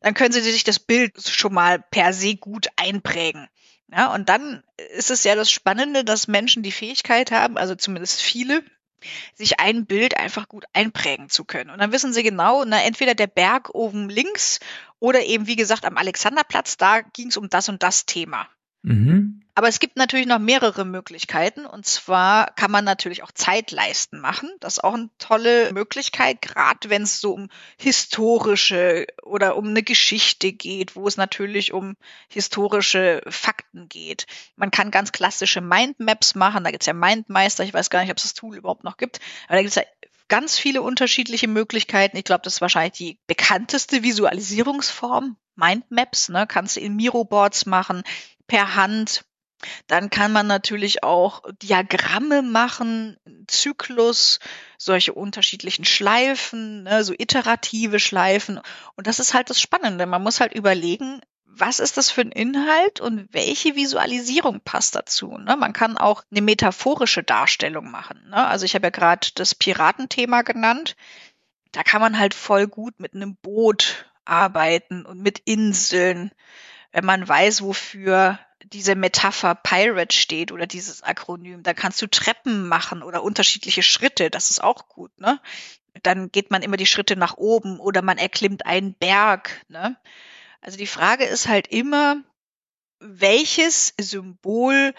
Dann 0.00 0.14
können 0.14 0.32
sie 0.32 0.40
sich 0.40 0.64
das 0.64 0.78
Bild 0.78 1.22
schon 1.22 1.52
mal 1.52 1.78
per 1.78 2.12
se 2.12 2.36
gut 2.36 2.68
einprägen. 2.76 3.48
Ja, 3.90 4.12
und 4.12 4.28
dann 4.28 4.62
ist 4.96 5.10
es 5.10 5.24
ja 5.24 5.34
das 5.34 5.50
Spannende, 5.50 6.04
dass 6.04 6.28
Menschen 6.28 6.62
die 6.62 6.72
Fähigkeit 6.72 7.30
haben, 7.30 7.56
also 7.56 7.74
zumindest 7.74 8.20
viele, 8.20 8.62
sich 9.34 9.60
ein 9.60 9.86
Bild 9.86 10.16
einfach 10.16 10.48
gut 10.48 10.64
einprägen 10.72 11.30
zu 11.30 11.44
können. 11.44 11.70
Und 11.70 11.78
dann 11.78 11.92
wissen 11.92 12.12
sie 12.12 12.22
genau, 12.22 12.64
na, 12.64 12.82
entweder 12.82 13.14
der 13.14 13.28
Berg 13.28 13.70
oben 13.74 14.08
links 14.08 14.60
oder 15.00 15.24
eben, 15.24 15.46
wie 15.46 15.56
gesagt, 15.56 15.84
am 15.84 15.96
Alexanderplatz, 15.96 16.76
da 16.76 17.00
ging 17.00 17.28
es 17.28 17.36
um 17.36 17.48
das 17.48 17.68
und 17.68 17.82
das 17.82 18.06
Thema. 18.06 18.48
Mhm. 18.82 19.42
Aber 19.54 19.66
es 19.66 19.80
gibt 19.80 19.96
natürlich 19.96 20.28
noch 20.28 20.38
mehrere 20.38 20.84
Möglichkeiten. 20.84 21.66
Und 21.66 21.84
zwar 21.84 22.46
kann 22.54 22.70
man 22.70 22.84
natürlich 22.84 23.24
auch 23.24 23.32
Zeitleisten 23.32 24.20
machen. 24.20 24.48
Das 24.60 24.74
ist 24.74 24.84
auch 24.84 24.94
eine 24.94 25.10
tolle 25.18 25.72
Möglichkeit, 25.72 26.40
gerade 26.40 26.88
wenn 26.88 27.02
es 27.02 27.20
so 27.20 27.34
um 27.34 27.48
historische 27.76 29.06
oder 29.24 29.56
um 29.56 29.66
eine 29.66 29.82
Geschichte 29.82 30.52
geht, 30.52 30.94
wo 30.94 31.08
es 31.08 31.16
natürlich 31.16 31.72
um 31.72 31.96
historische 32.28 33.20
Fakten 33.26 33.88
geht. 33.88 34.26
Man 34.54 34.70
kann 34.70 34.92
ganz 34.92 35.10
klassische 35.10 35.60
Mindmaps 35.60 36.36
machen. 36.36 36.62
Da 36.62 36.70
gibt 36.70 36.84
es 36.84 36.86
ja 36.86 36.92
Mindmeister. 36.92 37.64
Ich 37.64 37.74
weiß 37.74 37.90
gar 37.90 38.02
nicht, 38.02 38.12
ob 38.12 38.18
es 38.18 38.22
das 38.22 38.34
Tool 38.34 38.56
überhaupt 38.56 38.84
noch 38.84 38.96
gibt. 38.96 39.18
Aber 39.48 39.56
da 39.56 39.62
gibt 39.62 39.70
es 39.70 39.74
ja 39.74 39.82
ganz 40.28 40.58
viele 40.58 40.82
unterschiedliche 40.82 41.48
Möglichkeiten. 41.48 42.16
Ich 42.16 42.24
glaube, 42.24 42.42
das 42.44 42.54
ist 42.54 42.60
wahrscheinlich 42.60 42.92
die 42.92 43.18
bekannteste 43.26 44.02
Visualisierungsform. 44.02 45.36
Mindmaps, 45.56 46.28
ne, 46.28 46.46
kannst 46.46 46.76
du 46.76 46.80
in 46.80 46.94
Miroboards 46.94 47.66
machen, 47.66 48.02
per 48.46 48.76
Hand. 48.76 49.24
Dann 49.88 50.08
kann 50.08 50.30
man 50.30 50.46
natürlich 50.46 51.02
auch 51.02 51.42
Diagramme 51.62 52.42
machen, 52.42 53.16
Zyklus, 53.48 54.38
solche 54.76 55.14
unterschiedlichen 55.14 55.84
Schleifen, 55.84 56.84
ne, 56.84 57.02
so 57.02 57.12
iterative 57.18 57.98
Schleifen. 57.98 58.60
Und 58.94 59.08
das 59.08 59.18
ist 59.18 59.34
halt 59.34 59.50
das 59.50 59.60
Spannende. 59.60 60.06
Man 60.06 60.22
muss 60.22 60.40
halt 60.40 60.54
überlegen, 60.54 61.20
was 61.60 61.80
ist 61.80 61.96
das 61.96 62.10
für 62.10 62.22
ein 62.22 62.32
Inhalt 62.32 63.00
und 63.00 63.28
welche 63.32 63.76
Visualisierung 63.76 64.60
passt 64.60 64.94
dazu. 64.94 65.38
Ne? 65.38 65.56
Man 65.56 65.72
kann 65.72 65.96
auch 65.96 66.22
eine 66.30 66.42
metaphorische 66.42 67.22
Darstellung 67.22 67.90
machen. 67.90 68.28
Ne? 68.28 68.46
Also 68.46 68.64
ich 68.64 68.74
habe 68.74 68.86
ja 68.86 68.90
gerade 68.90 69.28
das 69.34 69.54
Piratenthema 69.54 70.42
genannt. 70.42 70.96
Da 71.72 71.82
kann 71.82 72.00
man 72.00 72.18
halt 72.18 72.34
voll 72.34 72.66
gut 72.66 72.98
mit 72.98 73.14
einem 73.14 73.36
Boot 73.36 74.06
arbeiten 74.24 75.04
und 75.04 75.20
mit 75.20 75.40
Inseln 75.44 76.32
wenn 76.92 77.04
man 77.04 77.26
weiß, 77.26 77.62
wofür 77.62 78.38
diese 78.64 78.94
Metapher 78.94 79.54
Pirate 79.54 80.16
steht 80.16 80.52
oder 80.52 80.66
dieses 80.66 81.02
Akronym, 81.02 81.62
dann 81.62 81.76
kannst 81.76 82.02
du 82.02 82.06
Treppen 82.06 82.66
machen 82.66 83.02
oder 83.02 83.22
unterschiedliche 83.22 83.82
Schritte, 83.82 84.30
das 84.30 84.50
ist 84.50 84.62
auch 84.62 84.88
gut, 84.88 85.18
ne? 85.20 85.40
Dann 86.02 86.30
geht 86.30 86.50
man 86.50 86.62
immer 86.62 86.76
die 86.76 86.86
Schritte 86.86 87.16
nach 87.16 87.36
oben 87.36 87.80
oder 87.80 88.02
man 88.02 88.18
erklimmt 88.18 88.66
einen 88.66 88.94
Berg, 88.94 89.64
ne? 89.68 89.96
Also 90.60 90.76
die 90.76 90.86
Frage 90.86 91.24
ist 91.24 91.48
halt 91.48 91.68
immer, 91.68 92.22
welches 93.00 93.94
Symbol 93.98 94.94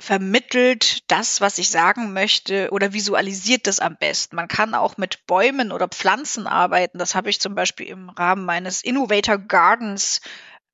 vermittelt 0.00 1.10
das, 1.10 1.40
was 1.40 1.58
ich 1.58 1.70
sagen 1.70 2.12
möchte 2.12 2.68
oder 2.70 2.92
visualisiert 2.92 3.66
das 3.66 3.80
am 3.80 3.96
besten. 3.96 4.36
Man 4.36 4.46
kann 4.46 4.74
auch 4.74 4.96
mit 4.96 5.26
Bäumen 5.26 5.72
oder 5.72 5.88
Pflanzen 5.88 6.46
arbeiten. 6.46 6.98
Das 6.98 7.14
habe 7.14 7.30
ich 7.30 7.40
zum 7.40 7.54
Beispiel 7.54 7.88
im 7.88 8.10
Rahmen 8.10 8.44
meines 8.44 8.82
Innovator 8.84 9.38
Gardens 9.38 10.20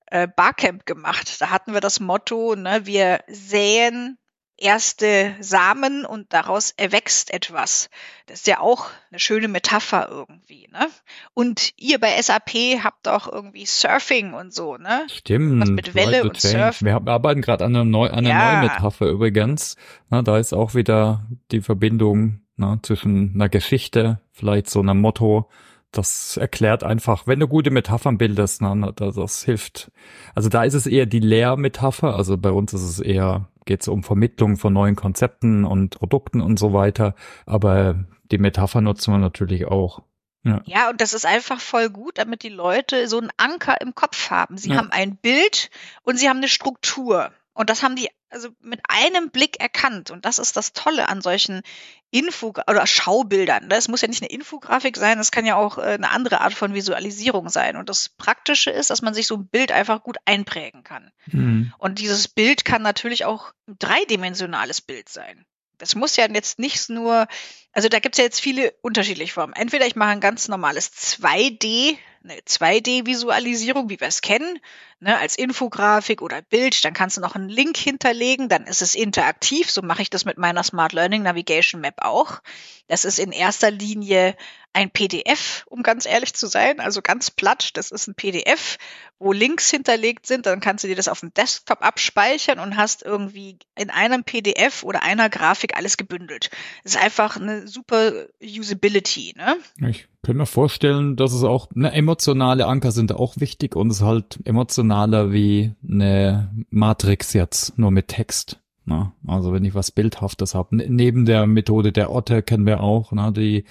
äh, 0.07 0.29
Barcamp 0.29 0.85
gemacht. 0.85 1.41
Da 1.41 1.51
hatten 1.51 1.73
wir 1.73 1.81
das 1.81 2.01
Motto, 2.01 2.55
ne, 2.55 2.85
wir 2.85 3.25
säen 3.29 4.19
erste 4.57 5.35
Samen 5.41 6.05
und 6.05 6.33
daraus 6.33 6.73
erwächst 6.77 7.33
etwas. 7.33 7.91
Das 8.27 8.41
ist 8.41 8.47
ja 8.47 8.61
auch 8.61 8.87
eine 9.11 9.19
schöne 9.19 9.49
Metapher 9.49 10.09
irgendwie, 10.11 10.69
ne? 10.73 10.89
Und 11.35 11.73
ihr 11.77 11.99
bei 11.99 12.21
SAP 12.21 12.83
habt 12.83 13.09
auch 13.09 13.31
irgendwie 13.31 13.67
Surfing 13.67 14.35
und 14.35 14.55
so, 14.55 14.77
ne? 14.77 15.07
Stimmt. 15.13 15.61
Was 15.63 15.71
mit 15.71 15.95
Welle 15.95 16.23
und 16.23 16.41
Surfen. 16.41 16.87
Wir 16.87 16.95
arbeiten 17.07 17.43
gerade 17.43 17.65
an 17.65 17.75
einer, 17.75 17.85
neu, 17.85 18.07
an 18.07 18.19
einer 18.19 18.29
ja. 18.29 18.53
neuen 18.53 18.73
Metapher 18.73 19.07
übrigens. 19.07 19.77
Na, 20.11 20.23
da 20.23 20.39
ist 20.39 20.53
auch 20.53 20.75
wieder 20.75 21.27
die 21.51 21.61
Verbindung 21.61 22.41
na, 22.57 22.79
zwischen 22.83 23.33
einer 23.35 23.49
Geschichte, 23.49 24.21
vielleicht 24.33 24.71
so 24.71 24.81
einem 24.81 25.01
Motto 25.01 25.49
das 25.97 26.37
erklärt 26.37 26.83
einfach, 26.83 27.27
wenn 27.27 27.41
du 27.41 27.49
gute 27.49 27.71
Metaphern 27.71 28.19
bildest, 28.19 28.63
ne, 28.63 28.93
das, 28.97 29.15
das 29.15 29.45
hilft. 29.45 29.91
Also 30.35 30.49
da 30.49 30.65
ist 30.65 30.75
es 30.75 30.87
eher 30.87 31.07
die 31.07 31.21
Lehrmetapher, 31.21 32.17
also 32.17 32.37
bei 32.37 32.51
uns 32.51 32.73
ist 32.75 32.83
es 32.83 33.01
eher, 33.01 33.49
geht 33.65 33.83
es 33.83 33.89
um 33.89 34.03
Vermittlung 34.03 34.57
von 34.57 34.73
neuen 34.73 34.97
Konzepten 34.97 35.65
und 35.65 35.99
Produkten 35.99 36.41
und 36.41 36.59
so 36.59 36.73
weiter, 36.73 37.15
aber 37.47 38.05
die 38.25 38.39
Metapher 38.39 38.81
nutzen 38.81 39.13
wir 39.13 39.19
natürlich 39.19 39.67
auch. 39.67 40.03
Ja. 40.45 40.61
ja, 40.67 40.91
und 40.91 41.01
das 41.01 41.15
ist 41.15 41.25
einfach 41.25 41.59
voll 41.59 41.89
gut, 41.89 42.19
damit 42.19 42.43
die 42.43 42.51
Leute 42.51 43.09
so 43.09 43.19
einen 43.19 43.31
Anker 43.39 43.81
im 43.81 43.95
Kopf 43.95 44.31
haben. 44.31 44.59
Sie 44.59 44.71
ja. 44.71 44.77
haben 44.77 44.91
ein 44.91 45.17
Bild 45.17 45.71
und 46.03 46.19
sie 46.19 46.29
haben 46.29 46.37
eine 46.37 46.49
Struktur. 46.49 47.33
Und 47.55 47.71
das 47.71 47.83
haben 47.83 47.97
die 47.97 48.11
also 48.35 48.51
mit 48.61 48.81
einem 48.89 49.31
Blick 49.31 49.61
erkannt. 49.61 50.11
Und 50.11 50.25
das 50.25 50.39
ist 50.39 50.57
das 50.57 50.73
Tolle 50.73 51.09
an 51.09 51.23
solchen 51.23 51.63
Info- 52.11 52.53
oder 52.69 52.87
Schaubildern. 52.87 53.69
Das 53.69 53.89
muss 53.89 54.03
ja 54.03 54.09
nicht 54.09 54.23
eine 54.23 54.31
Infografik 54.31 54.97
sein, 54.97 55.19
das 55.19 55.31
kann 55.31 55.47
ja 55.47 55.57
auch 55.57 55.79
äh, 55.79 55.83
eine 55.83 56.11
andere 56.11 56.41
Art 56.41 56.55
von 56.55 56.75
Visualisierung 56.75 57.49
sein. 57.49 57.77
Und 57.77 57.89
das 57.89 58.09
Praktische 58.09 58.71
ist, 58.71 58.91
dass 58.91 59.03
man 59.03 59.15
sich 59.15 59.27
so 59.27 59.37
ein 59.37 59.49
Bild 59.49 59.73
einfach 59.73 60.03
gut 60.03 60.19
einprägen 60.25 60.85
kann. 60.85 61.11
Mhm. 61.27 61.73
Und 61.79 61.99
dieses 61.99 62.29
Bild 62.29 62.65
kann 62.65 62.83
natürlich 62.83 63.25
auch 63.25 63.53
ein 63.67 63.77
dreidimensionales 63.79 64.81
Bild 64.81 65.09
sein. 65.09 65.45
Das 65.79 65.95
muss 65.95 66.17
ja 66.17 66.29
jetzt 66.31 66.59
nicht 66.59 66.89
nur, 66.89 67.27
also 67.75 67.89
da 67.89 67.99
gibt 67.99 68.15
es 68.15 68.19
ja 68.19 68.25
jetzt 68.25 68.41
viele 68.41 68.73
unterschiedliche 68.83 69.33
Formen. 69.33 69.55
Entweder 69.55 69.87
ich 69.87 69.97
mache 69.97 70.11
ein 70.11 70.21
ganz 70.21 70.49
normales 70.49 70.93
2D, 70.93 71.97
eine 72.23 72.39
2D-Visualisierung, 72.39 73.91
wie 73.91 74.01
wir 74.01 74.09
es 74.09 74.23
kennen, 74.23 74.59
ne, 75.01 75.19
als 75.19 75.37
Infografik 75.37 76.23
oder 76.23 76.41
Bild, 76.41 76.85
dann 76.85 76.95
kannst 76.95 77.17
du 77.17 77.21
noch 77.21 77.35
einen 77.35 77.49
Link 77.49 77.77
hinterlegen, 77.77 78.49
dann 78.49 78.65
ist 78.65 78.81
es 78.81 78.95
interaktiv, 78.95 79.71
so 79.71 79.83
mache 79.83 80.03
ich 80.03 80.11
das 80.11 80.25
mit 80.25 80.39
meiner 80.39 80.63
Smart 80.63 80.93
Learning 80.93 81.23
Navigation 81.23 81.81
Map 81.81 81.97
auch. 81.99 82.41
Das 82.89 83.05
ist 83.05 83.19
in 83.19 83.33
erster 83.33 83.71
Linie 83.71 84.37
ein 84.73 84.91
PDF, 84.91 85.65
um 85.69 85.83
ganz 85.83 86.05
ehrlich 86.05 86.35
zu 86.35 86.47
sein, 86.47 86.81
also 86.81 87.01
ganz 87.01 87.31
platt, 87.31 87.71
das 87.75 87.91
ist 87.91 88.09
ein 88.09 88.15
PDF, 88.15 88.79
wo 89.19 89.33
Links 89.33 89.71
hinterlegt 89.71 90.27
sind, 90.27 90.47
dann 90.47 90.61
kannst 90.61 90.85
du 90.85 90.89
dir 90.89 90.97
das 90.97 91.09
auf 91.09 91.21
dem 91.21 91.33
Desktop 91.33 91.83
abspeichern 91.83 92.59
und 92.59 92.77
hast 92.77 93.03
irgendwie 93.03 93.59
in 93.77 93.91
einem 93.91 94.25
PDF 94.25 94.83
oder 94.83 95.03
einer 95.03 95.31
Grafik 95.31 95.77
alles 95.77 95.97
gebündelt. 95.97 96.51
Das 96.83 96.97
ist 96.97 97.01
einfach 97.01 97.37
eine 97.37 97.64
super 97.65 98.13
Usability, 98.43 99.35
ne? 99.37 99.57
Ich 99.89 100.09
kann 100.23 100.37
mir 100.37 100.47
vorstellen, 100.47 101.17
dass 101.17 101.33
es 101.33 101.43
auch 101.43 101.69
ne, 101.75 101.93
emotionale 101.93 102.67
Anker 102.67 102.93
sind 102.93 103.13
auch 103.13 103.37
wichtig 103.39 103.77
und 103.77 103.91
es 103.91 104.03
halt 104.03 104.39
emotionaler 104.45 105.33
wie 105.33 105.73
eine 105.89 106.51
Matrix 106.71 107.33
jetzt 107.33 107.79
nur 107.79 107.91
mit 107.91 108.09
Text. 108.09 108.61
Ne? 108.87 109.13
Also 109.27 109.53
wenn 109.53 109.65
ich 109.65 109.75
was 109.75 109.91
Bildhaftes 109.91 110.55
habe. 110.55 110.77
Neben 110.77 111.25
der 111.25 111.47
Methode 111.47 111.93
der 111.93 112.11
Otter 112.11 112.43
kennen 112.43 112.67
wir 112.67 112.81
auch, 112.81 113.13
ne, 113.13 113.33
die, 113.33 113.65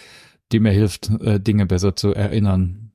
die 0.52 0.60
mir 0.60 0.72
hilft, 0.72 1.10
äh, 1.22 1.40
Dinge 1.40 1.66
besser 1.66 1.96
zu 1.96 2.14
erinnern. 2.14 2.92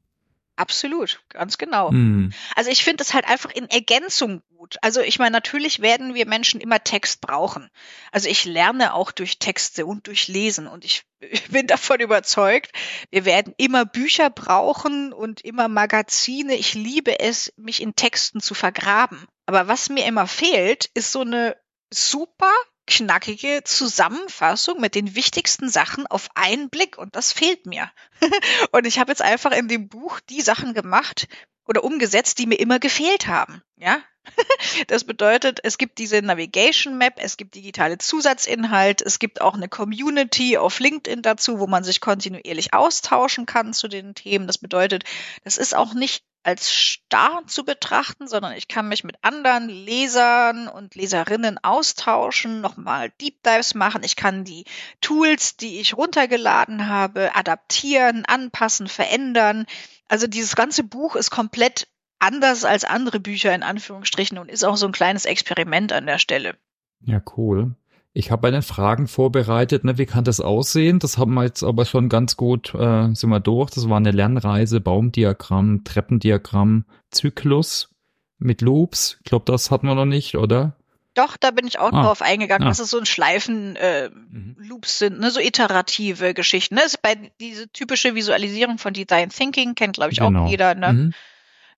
Absolut, 0.59 1.21
ganz 1.29 1.57
genau. 1.57 1.93
Mm. 1.93 2.33
Also 2.57 2.69
ich 2.69 2.83
finde 2.83 3.05
es 3.05 3.15
halt 3.15 3.29
einfach 3.29 3.53
in 3.53 3.71
Ergänzung 3.71 4.43
gut. 4.57 4.77
Also 4.83 5.01
ich 5.01 5.21
meine, 5.21 5.31
natürlich 5.31 5.83
werden 5.83 6.15
wir 6.15 6.27
Menschen 6.27 6.61
immer 6.61 6.83
Text 6.83 7.21
brauchen. 7.21 7.71
Also 8.11 8.29
ich 8.29 8.45
lerne 8.45 8.93
auch 8.93 9.13
durch 9.13 9.39
Texte 9.39 9.87
und 9.87 10.09
durch 10.09 10.27
Lesen 10.27 10.67
und 10.67 10.85
ich, 10.85 11.05
ich 11.21 11.47
bin 11.49 11.69
davon 11.69 12.01
überzeugt, 12.01 12.73
wir 13.13 13.25
werden 13.25 13.55
immer 13.57 13.85
Bücher 13.85 14.31
brauchen 14.31 15.13
und 15.13 15.43
immer 15.43 15.69
Magazine. 15.69 16.57
Ich 16.57 16.75
liebe 16.75 17.21
es, 17.21 17.53
mich 17.57 17.81
in 17.81 17.95
Texten 17.95 18.41
zu 18.41 18.55
vergraben. 18.55 19.29
Aber 19.47 19.69
was 19.69 19.91
mir 19.91 20.07
immer 20.07 20.27
fehlt, 20.27 20.91
ist 20.93 21.13
so 21.13 21.21
eine 21.21 21.57
super 21.95 22.53
knackige 22.89 23.63
Zusammenfassung 23.65 24.81
mit 24.81 24.95
den 24.95 25.15
wichtigsten 25.15 25.69
Sachen 25.69 26.07
auf 26.07 26.31
einen 26.35 26.71
Blick 26.71 26.99
und 26.99 27.15
das 27.15 27.33
fehlt 27.33 27.67
mir. 27.67 27.91
und 28.73 28.87
ich 28.87 28.99
habe 28.99 29.13
jetzt 29.13 29.23
einfach 29.23 29.53
in 29.53 29.69
dem 29.69 29.89
Buch 29.89 30.21
die 30.21 30.41
Sachen 30.41 30.75
gemacht 30.75 31.29
oder 31.67 31.85
umgesetzt, 31.85 32.39
die 32.39 32.47
mir 32.47 32.59
immer 32.59 32.79
gefehlt 32.79 33.27
haben. 33.27 33.63
Ja, 33.77 34.03
das 34.89 35.05
bedeutet, 35.05 35.61
es 35.63 35.79
gibt 35.79 35.99
diese 35.99 36.23
Navigation 36.23 36.97
Map, 36.97 37.15
es 37.19 37.37
gibt 37.37 37.55
digitale 37.55 37.99
Zusatzinhalt, 37.99 39.03
es 39.03 39.19
gibt 39.19 39.41
auch 39.41 39.55
eine 39.55 39.69
Community 39.69 40.57
auf 40.57 40.81
LinkedIn 40.81 41.23
dazu, 41.23 41.59
wo 41.59 41.67
man 41.67 41.85
sich 41.85 42.01
kontinuierlich 42.01 42.73
austauschen 42.75 43.47
kann 43.47 43.75
zu 43.75 43.89
den 43.89 44.15
Themen. 44.15 44.47
Das 44.47 44.59
bedeutet, 44.59 45.05
das 45.45 45.59
ist 45.59 45.77
auch 45.77 45.95
nicht 45.95 46.25
als 46.49 46.73
starr 46.73 47.43
zu 47.47 47.63
betrachten, 47.63 48.27
sondern 48.27 48.55
ich 48.55 48.69
kann 48.69 48.89
mich 48.89 49.05
mit 49.05 49.17
anderen 49.21 49.69
Lesern 49.69 50.67
und 50.67 50.95
Leserinnen 50.95 51.59
austauschen, 51.63 52.63
nochmal 52.63 53.11
Deep 53.21 53.43
Dives 53.43 53.75
machen. 53.75 54.03
Ich 54.03 54.17
kann 54.17 54.45
die 54.45 54.65
Tools, 55.03 55.59
die 55.59 55.79
ich 55.79 55.95
runtergeladen 55.95 56.89
habe, 56.89 57.37
adaptieren, 57.37 58.25
anpassen, 58.25 58.89
verändern. 58.89 59.67
Also 60.09 60.27
dieses 60.27 60.57
ganze 60.57 60.85
Buch 60.85 61.17
ist 61.17 61.31
komplett 61.31 61.87
anders 62.19 62.65
als 62.65 62.85
andere 62.85 63.21
Bücher 63.21 63.55
in 63.55 63.63
Anführungsstrichen 63.63 64.39
und 64.39 64.51
ist 64.51 64.65
auch 64.65 64.79
so 64.79 64.87
ein 64.87 64.93
kleines 64.93 65.27
Experiment 65.27 65.93
an 65.93 66.07
der 66.07 66.19
Stelle. 66.19 66.57
Ja, 67.01 67.21
cool. 67.37 67.77
Ich 68.15 68.31
habe 68.31 68.49
eine 68.49 68.63
Fragen 68.63 69.07
vorbereitet, 69.07 69.85
ne, 69.85 69.99
wie 69.99 70.07
kann 70.07 70.25
das 70.25 70.41
aussehen? 70.41 70.99
Das 70.99 71.19
haben 71.19 71.35
wir 71.35 71.45
jetzt 71.45 71.63
aber 71.63 71.85
schon 71.85 72.09
ganz 72.09 72.37
gut, 72.37 72.75
äh, 72.75 73.15
sind 73.15 73.31
wir 73.31 73.41
durch. 73.41 73.71
Das 73.71 73.89
war 73.89 73.99
eine 73.99 74.11
Lernreise, 74.11 74.81
Baumdiagramm, 74.81 75.85
Treppendiagramm, 75.85 76.85
Zyklus 77.11 77.95
mit 78.39 78.61
Loops. 78.61 79.19
Ich 79.21 79.31
glaube, 79.31 79.45
das 79.47 79.71
hatten 79.71 79.87
wir 79.87 79.95
noch 79.95 80.07
nicht, 80.07 80.37
oder? 80.37 80.75
Doch, 81.15 81.37
da 81.37 81.51
bin 81.51 81.67
ich 81.67 81.81
auch 81.81 81.93
ah. 81.93 82.03
drauf 82.03 82.23
eingegangen, 82.23 82.67
ah. 82.67 82.71
dass 82.71 82.79
es 82.79 82.91
so 82.91 82.99
ein 82.99 83.07
Schleifen-Loops 83.07 83.81
äh, 83.81 84.11
mhm. 84.11 84.81
sind, 85.11 85.21
ne, 85.21 85.31
so 85.31 85.41
iterative 85.41 86.33
Geschichten. 86.33 86.77
Ne? 86.77 86.83
Das 86.83 86.95
ist 86.95 87.03
bei 87.03 87.17
diese 87.41 87.69
typische 87.71 88.15
Visualisierung 88.15 88.79
von 88.79 88.93
Design 88.93 89.31
Thinking 89.31 89.75
kennt, 89.75 89.95
glaube 89.95 90.13
ich, 90.13 90.21
genau. 90.21 90.45
auch 90.45 90.49
jeder. 90.49 90.75
Ne? 90.75 90.93
Mhm. 90.93 91.15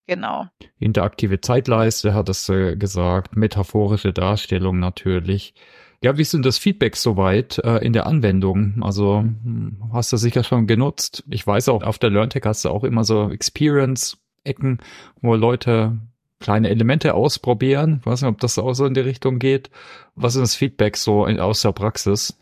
Genau. 0.07 0.47
Interaktive 0.79 1.41
Zeitleiste 1.41 2.15
hat 2.15 2.29
es 2.29 2.49
äh, 2.49 2.77
gesagt, 2.77 3.37
metaphorische 3.37 4.13
Darstellung 4.13 4.79
natürlich. 4.79 5.55
Ja, 6.03 6.17
wie 6.17 6.25
sind 6.25 6.47
das 6.47 6.57
Feedback 6.57 6.97
soweit 6.97 7.59
äh, 7.59 7.85
in 7.85 7.93
der 7.93 8.07
Anwendung? 8.07 8.83
Also 8.83 9.19
hm, 9.19 9.91
hast 9.93 10.13
du 10.13 10.17
sicher 10.17 10.45
schon 10.45 10.67
genutzt. 10.67 11.25
Ich 11.29 11.47
weiß 11.47 11.69
auch, 11.69 11.83
auf 11.83 11.99
der 11.99 12.11
LearnTech 12.11 12.43
hast 12.45 12.65
du 12.65 12.71
auch 12.71 12.85
immer 12.85 13.05
so 13.05 13.31
Experience-Ecken, 13.31 14.79
wo 15.21 15.35
Leute 15.35 15.99
kleine 16.39 16.71
Elemente 16.71 17.13
ausprobieren. 17.13 17.99
Ich 18.01 18.07
weiß 18.07 18.23
nicht, 18.23 18.31
ob 18.31 18.41
das 18.41 18.59
auch 18.59 18.73
so 18.73 18.87
in 18.87 18.95
die 18.95 19.01
Richtung 19.01 19.39
geht. 19.39 19.71
Was 20.15 20.37
ist 20.37 20.41
das 20.41 20.55
Feedback 20.55 20.97
so 20.97 21.27
in, 21.27 21.39
aus 21.39 21.61
der 21.61 21.73
Praxis? 21.73 22.35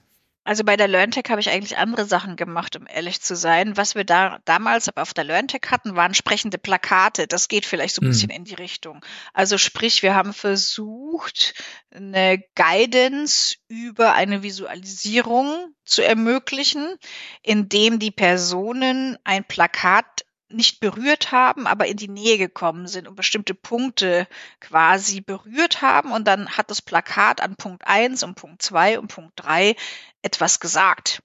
Also 0.49 0.65
bei 0.65 0.79
der 0.79 0.89
LearnTech 0.89 1.25
habe 1.29 1.43
ich 1.43 1.51
eigentlich 1.51 1.77
andere 1.77 2.07
Sachen 2.07 2.35
gemacht, 2.35 2.75
um 2.75 2.87
ehrlich 2.89 3.21
zu 3.21 3.37
sein. 3.37 3.77
Was 3.77 3.95
wir 3.95 4.05
da 4.05 4.39
damals 4.47 4.89
aber 4.89 5.03
auf 5.03 5.13
der 5.13 5.25
LearnTech 5.25 5.61
hatten, 5.71 5.95
waren 5.95 6.15
sprechende 6.15 6.57
Plakate. 6.57 7.27
Das 7.27 7.49
geht 7.49 7.67
vielleicht 7.67 7.95
so 7.95 8.01
ein 8.01 8.07
mhm. 8.07 8.13
bisschen 8.13 8.31
in 8.31 8.45
die 8.45 8.55
Richtung. 8.55 9.05
Also 9.35 9.59
sprich, 9.59 10.03
wir 10.03 10.15
haben 10.15 10.33
versucht, 10.33 11.53
eine 11.95 12.43
Guidance 12.55 13.57
über 13.69 14.15
eine 14.15 14.43
Visualisierung 14.43 15.75
zu 15.85 16.03
ermöglichen, 16.03 16.97
indem 17.43 17.99
die 17.99 18.11
Personen 18.11 19.19
ein 19.25 19.45
Plakat 19.45 20.25
nicht 20.51 20.81
berührt 20.81 21.31
haben, 21.31 21.67
aber 21.67 21.87
in 21.87 21.97
die 21.97 22.09
Nähe 22.09 22.39
gekommen 22.39 22.87
sind 22.87 23.07
und 23.07 23.17
bestimmte 23.17 23.55
Punkte 23.55 24.27
quasi 24.61 25.21
berührt 25.21 25.83
haben 25.83 26.11
und 26.11 26.27
dann 26.27 26.57
hat 26.57 26.71
das 26.71 26.81
Plakat 26.81 27.43
an 27.43 27.57
Punkt 27.57 27.87
eins 27.87 28.23
und 28.23 28.35
Punkt 28.35 28.63
zwei 28.63 28.99
und 28.99 29.09
Punkt 29.09 29.33
drei 29.37 29.77
etwas 30.23 30.61
gesagt. 30.61 31.23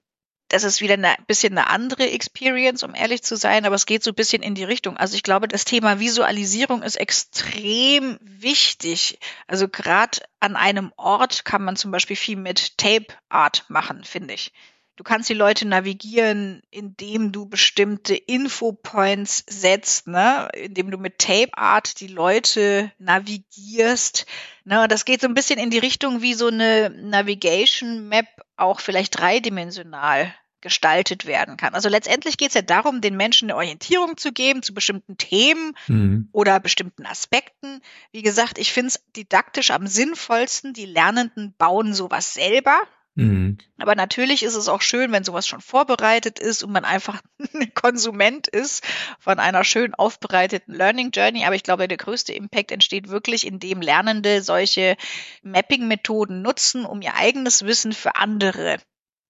Das 0.48 0.62
ist 0.62 0.80
wieder 0.80 0.94
ein 0.94 1.24
bisschen 1.26 1.56
eine 1.56 1.68
andere 1.68 2.10
Experience, 2.10 2.82
um 2.82 2.94
ehrlich 2.94 3.22
zu 3.22 3.36
sein, 3.36 3.64
aber 3.64 3.74
es 3.74 3.86
geht 3.86 4.04
so 4.04 4.10
ein 4.10 4.14
bisschen 4.14 4.42
in 4.42 4.54
die 4.54 4.64
Richtung. 4.64 4.96
Also 4.96 5.16
ich 5.16 5.22
glaube, 5.22 5.48
das 5.48 5.64
Thema 5.64 5.98
Visualisierung 5.98 6.82
ist 6.82 6.96
extrem 6.96 8.18
wichtig. 8.20 9.18
Also 9.46 9.68
gerade 9.68 10.20
an 10.40 10.54
einem 10.54 10.92
Ort 10.96 11.44
kann 11.44 11.64
man 11.64 11.76
zum 11.76 11.90
Beispiel 11.90 12.16
viel 12.16 12.36
mit 12.36 12.76
Tape 12.78 13.06
Art 13.28 13.64
machen, 13.68 14.04
finde 14.04 14.34
ich. 14.34 14.52
Du 14.96 15.02
kannst 15.02 15.28
die 15.28 15.34
Leute 15.34 15.66
navigieren, 15.66 16.62
indem 16.70 17.32
du 17.32 17.46
bestimmte 17.46 18.14
Infopoints 18.14 19.44
setzt, 19.48 20.06
ne? 20.06 20.48
indem 20.52 20.92
du 20.92 20.98
mit 20.98 21.18
Tape 21.18 21.50
Art 21.58 21.98
die 21.98 22.06
Leute 22.06 22.92
navigierst. 22.98 24.26
Ne? 24.62 24.86
Das 24.86 25.04
geht 25.04 25.20
so 25.20 25.26
ein 25.26 25.34
bisschen 25.34 25.58
in 25.58 25.70
die 25.70 25.78
Richtung, 25.78 26.22
wie 26.22 26.34
so 26.34 26.46
eine 26.46 26.90
Navigation 26.90 28.08
Map 28.08 28.28
auch 28.56 28.80
vielleicht 28.80 29.18
dreidimensional 29.18 30.34
gestaltet 30.64 31.26
werden 31.26 31.58
kann. 31.58 31.74
Also 31.74 31.90
letztendlich 31.90 32.38
geht 32.38 32.48
es 32.48 32.54
ja 32.54 32.62
darum, 32.62 33.02
den 33.02 33.18
Menschen 33.18 33.50
eine 33.50 33.56
Orientierung 33.56 34.16
zu 34.16 34.32
geben 34.32 34.62
zu 34.62 34.72
bestimmten 34.72 35.18
Themen 35.18 35.76
mhm. 35.88 36.30
oder 36.32 36.58
bestimmten 36.58 37.04
Aspekten. 37.04 37.82
Wie 38.12 38.22
gesagt, 38.22 38.56
ich 38.56 38.72
finde 38.72 38.88
es 38.88 39.04
didaktisch 39.14 39.70
am 39.70 39.86
sinnvollsten, 39.86 40.72
die 40.72 40.86
Lernenden 40.86 41.54
bauen 41.58 41.92
sowas 41.92 42.32
selber. 42.32 42.80
Mhm. 43.16 43.58
Aber 43.78 43.94
natürlich 43.94 44.42
ist 44.42 44.56
es 44.56 44.68
auch 44.68 44.82
schön, 44.82 45.12
wenn 45.12 45.22
sowas 45.22 45.46
schon 45.46 45.60
vorbereitet 45.60 46.40
ist 46.40 46.64
und 46.64 46.72
man 46.72 46.84
einfach 46.84 47.22
ein 47.54 47.72
Konsument 47.74 48.48
ist 48.48 48.84
von 49.20 49.38
einer 49.38 49.62
schön 49.62 49.94
aufbereiteten 49.94 50.74
Learning 50.74 51.10
Journey. 51.12 51.44
Aber 51.44 51.54
ich 51.54 51.62
glaube, 51.62 51.86
der 51.86 51.96
größte 51.96 52.32
Impact 52.32 52.72
entsteht 52.72 53.08
wirklich, 53.08 53.46
indem 53.46 53.80
Lernende 53.80 54.42
solche 54.42 54.96
Mapping-Methoden 55.42 56.42
nutzen, 56.42 56.84
um 56.84 57.02
ihr 57.02 57.14
eigenes 57.14 57.64
Wissen 57.64 57.92
für 57.92 58.16
andere 58.16 58.78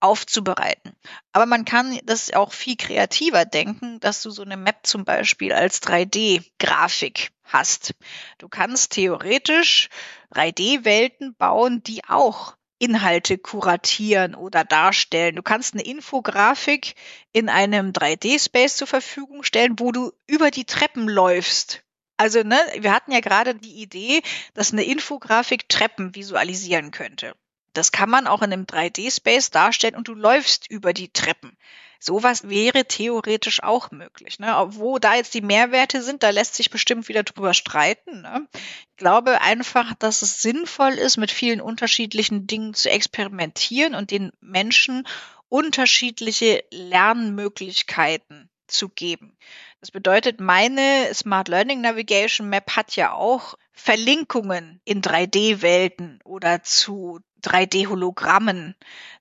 aufzubereiten. 0.00 0.92
Aber 1.32 1.46
man 1.46 1.64
kann 1.64 1.98
das 2.04 2.32
auch 2.32 2.52
viel 2.52 2.76
kreativer 2.76 3.44
denken, 3.44 4.00
dass 4.00 4.22
du 4.22 4.30
so 4.30 4.42
eine 4.42 4.56
Map 4.56 4.86
zum 4.86 5.04
Beispiel 5.04 5.52
als 5.52 5.82
3D-Grafik 5.82 7.30
hast. 7.44 7.94
Du 8.38 8.48
kannst 8.48 8.92
theoretisch 8.92 9.88
3D-Welten 10.34 11.34
bauen, 11.36 11.82
die 11.82 12.04
auch 12.04 12.54
Inhalte 12.84 13.38
kuratieren 13.38 14.34
oder 14.34 14.62
darstellen. 14.62 15.36
Du 15.36 15.42
kannst 15.42 15.72
eine 15.72 15.84
Infografik 15.84 16.94
in 17.32 17.48
einem 17.48 17.92
3D-Space 17.92 18.76
zur 18.76 18.86
Verfügung 18.86 19.42
stellen, 19.42 19.78
wo 19.78 19.90
du 19.90 20.12
über 20.26 20.50
die 20.50 20.66
Treppen 20.66 21.08
läufst. 21.08 21.82
Also, 22.18 22.42
ne, 22.42 22.58
wir 22.78 22.92
hatten 22.92 23.10
ja 23.10 23.20
gerade 23.20 23.54
die 23.54 23.82
Idee, 23.82 24.22
dass 24.52 24.72
eine 24.72 24.84
Infografik 24.84 25.68
Treppen 25.68 26.14
visualisieren 26.14 26.90
könnte. 26.90 27.34
Das 27.72 27.90
kann 27.90 28.10
man 28.10 28.26
auch 28.26 28.42
in 28.42 28.52
einem 28.52 28.64
3D-Space 28.64 29.50
darstellen 29.50 29.96
und 29.96 30.06
du 30.06 30.14
läufst 30.14 30.70
über 30.70 30.92
die 30.92 31.08
Treppen. 31.08 31.56
Sowas 32.04 32.50
wäre 32.50 32.84
theoretisch 32.84 33.62
auch 33.62 33.90
möglich. 33.90 34.38
Ne? 34.38 34.54
Wo 34.68 34.98
da 34.98 35.14
jetzt 35.14 35.32
die 35.32 35.40
Mehrwerte 35.40 36.02
sind, 36.02 36.22
da 36.22 36.28
lässt 36.28 36.54
sich 36.54 36.68
bestimmt 36.68 37.08
wieder 37.08 37.22
drüber 37.22 37.54
streiten. 37.54 38.20
Ne? 38.20 38.46
Ich 38.52 38.96
glaube 38.98 39.40
einfach, 39.40 39.94
dass 39.94 40.20
es 40.20 40.42
sinnvoll 40.42 40.92
ist, 40.92 41.16
mit 41.16 41.30
vielen 41.30 41.62
unterschiedlichen 41.62 42.46
Dingen 42.46 42.74
zu 42.74 42.90
experimentieren 42.90 43.94
und 43.94 44.10
den 44.10 44.32
Menschen 44.42 45.08
unterschiedliche 45.48 46.62
Lernmöglichkeiten 46.70 48.50
zu 48.66 48.90
geben. 48.90 49.38
Das 49.80 49.90
bedeutet, 49.90 50.40
meine 50.40 51.08
Smart 51.14 51.48
Learning 51.48 51.80
Navigation 51.80 52.50
Map 52.50 52.76
hat 52.76 52.96
ja 52.96 53.14
auch 53.14 53.54
Verlinkungen 53.72 54.80
in 54.84 55.00
3D-Welten 55.00 56.20
oder 56.24 56.62
zu 56.62 57.20
3D-Hologrammen. 57.44 58.74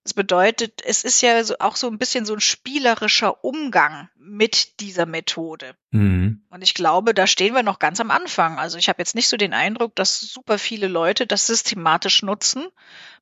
Das 0.03 0.13
bedeutet, 0.13 0.81
es 0.85 1.03
ist 1.03 1.21
ja 1.21 1.43
so, 1.43 1.55
auch 1.59 1.75
so 1.75 1.87
ein 1.87 1.97
bisschen 1.97 2.25
so 2.25 2.33
ein 2.33 2.41
spielerischer 2.41 3.43
Umgang 3.43 4.09
mit 4.17 4.79
dieser 4.81 5.05
Methode. 5.05 5.75
Mhm. 5.91 6.43
Und 6.49 6.61
ich 6.61 6.73
glaube, 6.73 7.13
da 7.13 7.25
stehen 7.27 7.53
wir 7.53 7.63
noch 7.63 7.79
ganz 7.79 7.99
am 8.01 8.11
Anfang. 8.11 8.59
Also 8.59 8.77
ich 8.77 8.89
habe 8.89 9.01
jetzt 9.01 9.15
nicht 9.15 9.29
so 9.29 9.37
den 9.37 9.53
Eindruck, 9.53 9.95
dass 9.95 10.19
super 10.19 10.57
viele 10.57 10.87
Leute 10.87 11.25
das 11.25 11.47
systematisch 11.47 12.21
nutzen. 12.21 12.65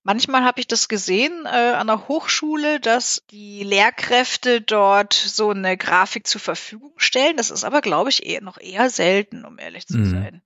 Manchmal 0.03 0.43
habe 0.43 0.59
ich 0.59 0.67
das 0.67 0.87
gesehen 0.87 1.45
äh, 1.45 1.49
an 1.49 1.87
der 1.87 2.07
Hochschule, 2.07 2.79
dass 2.79 3.23
die 3.29 3.63
Lehrkräfte 3.63 4.61
dort 4.61 5.13
so 5.13 5.51
eine 5.51 5.77
Grafik 5.77 6.25
zur 6.25 6.41
Verfügung 6.41 6.93
stellen. 6.97 7.37
Das 7.37 7.51
ist 7.51 7.63
aber, 7.63 7.81
glaube 7.81 8.09
ich, 8.09 8.25
eher 8.25 8.41
noch 8.41 8.57
eher 8.57 8.89
selten, 8.89 9.45
um 9.45 9.59
ehrlich 9.59 9.85
zu 9.85 9.97
mhm. 9.97 10.09
sein. 10.09 10.41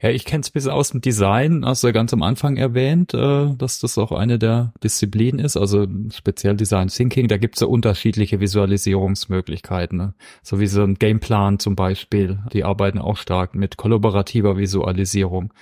Ja, 0.00 0.10
ich 0.10 0.24
kenne 0.24 0.40
es 0.40 0.50
bis 0.50 0.66
aus 0.66 0.90
dem 0.90 1.00
Design, 1.00 1.64
hast 1.64 1.82
du 1.82 1.88
ja 1.88 1.92
ganz 1.92 2.12
am 2.12 2.22
Anfang 2.22 2.56
erwähnt, 2.56 3.12
äh, 3.12 3.54
dass 3.56 3.80
das 3.80 3.98
auch 3.98 4.12
eine 4.12 4.38
der 4.38 4.72
Disziplinen 4.82 5.38
ist, 5.38 5.56
also 5.56 5.86
speziell 6.10 6.56
Design 6.56 6.88
Thinking, 6.88 7.28
da 7.28 7.36
gibt's 7.36 7.60
ja 7.60 7.66
unterschiedliche 7.66 8.40
Visualisierungsmöglichkeiten, 8.40 9.98
ne? 9.98 10.14
so 10.42 10.58
wie 10.58 10.66
so 10.66 10.82
ein 10.82 10.94
Gameplan 10.94 11.58
zum 11.58 11.76
Beispiel, 11.76 12.38
die 12.52 12.64
arbeiten 12.64 12.98
auch 12.98 13.18
stark 13.18 13.54
mit 13.54 13.76
kollaborativer 13.76 14.56
Visualisierung. 14.56 15.52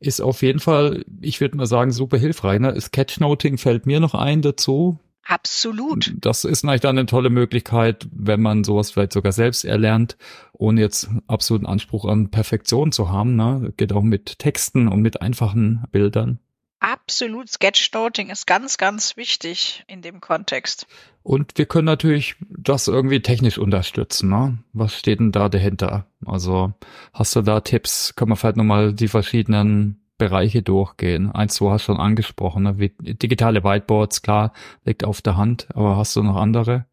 Ist 0.00 0.20
auf 0.20 0.42
jeden 0.42 0.60
Fall, 0.60 1.04
ich 1.20 1.40
würde 1.40 1.56
mal 1.56 1.66
sagen, 1.66 1.90
super 1.90 2.18
hilfreich. 2.18 2.60
Ne? 2.60 2.78
Sketchnoting 2.78 3.56
fällt 3.56 3.86
mir 3.86 4.00
noch 4.00 4.14
ein 4.14 4.42
dazu, 4.42 4.98
Absolut. 5.26 6.12
Das 6.18 6.44
ist 6.44 6.64
natürlich 6.64 6.82
dann 6.82 6.98
eine 6.98 7.06
tolle 7.06 7.30
Möglichkeit, 7.30 8.06
wenn 8.12 8.42
man 8.42 8.62
sowas 8.62 8.90
vielleicht 8.90 9.12
sogar 9.12 9.32
selbst 9.32 9.64
erlernt, 9.64 10.18
ohne 10.52 10.80
jetzt 10.82 11.08
absoluten 11.26 11.66
Anspruch 11.66 12.04
an 12.04 12.30
Perfektion 12.30 12.92
zu 12.92 13.10
haben. 13.10 13.34
Ne? 13.36 13.72
Geht 13.76 13.92
auch 13.92 14.02
mit 14.02 14.38
Texten 14.38 14.86
und 14.86 15.00
mit 15.00 15.22
einfachen 15.22 15.84
Bildern. 15.90 16.40
Absolut. 16.80 17.48
Sketchnoting 17.48 18.28
ist 18.28 18.46
ganz, 18.46 18.76
ganz 18.76 19.16
wichtig 19.16 19.84
in 19.86 20.02
dem 20.02 20.20
Kontext. 20.20 20.86
Und 21.22 21.56
wir 21.56 21.64
können 21.64 21.86
natürlich 21.86 22.36
das 22.50 22.88
irgendwie 22.88 23.22
technisch 23.22 23.56
unterstützen. 23.56 24.28
Ne? 24.28 24.58
Was 24.74 24.94
steht 24.94 25.20
denn 25.20 25.32
da 25.32 25.48
dahinter? 25.48 26.06
Also 26.26 26.74
hast 27.14 27.34
du 27.34 27.40
da 27.40 27.60
Tipps? 27.60 28.14
Können 28.16 28.32
wir 28.32 28.36
vielleicht 28.36 28.58
nochmal 28.58 28.92
die 28.92 29.08
verschiedenen 29.08 30.03
Bereiche 30.18 30.62
durchgehen. 30.62 31.32
Eins, 31.32 31.56
du 31.56 31.70
hast 31.70 31.82
schon 31.82 31.98
angesprochen, 31.98 32.62
ne? 32.62 32.78
wie 32.78 32.94
digitale 33.00 33.64
Whiteboards, 33.64 34.22
klar, 34.22 34.52
liegt 34.84 35.04
auf 35.04 35.22
der 35.22 35.36
Hand, 35.36 35.68
aber 35.74 35.96
hast 35.96 36.14
du 36.16 36.22
noch 36.22 36.36
andere? 36.36 36.86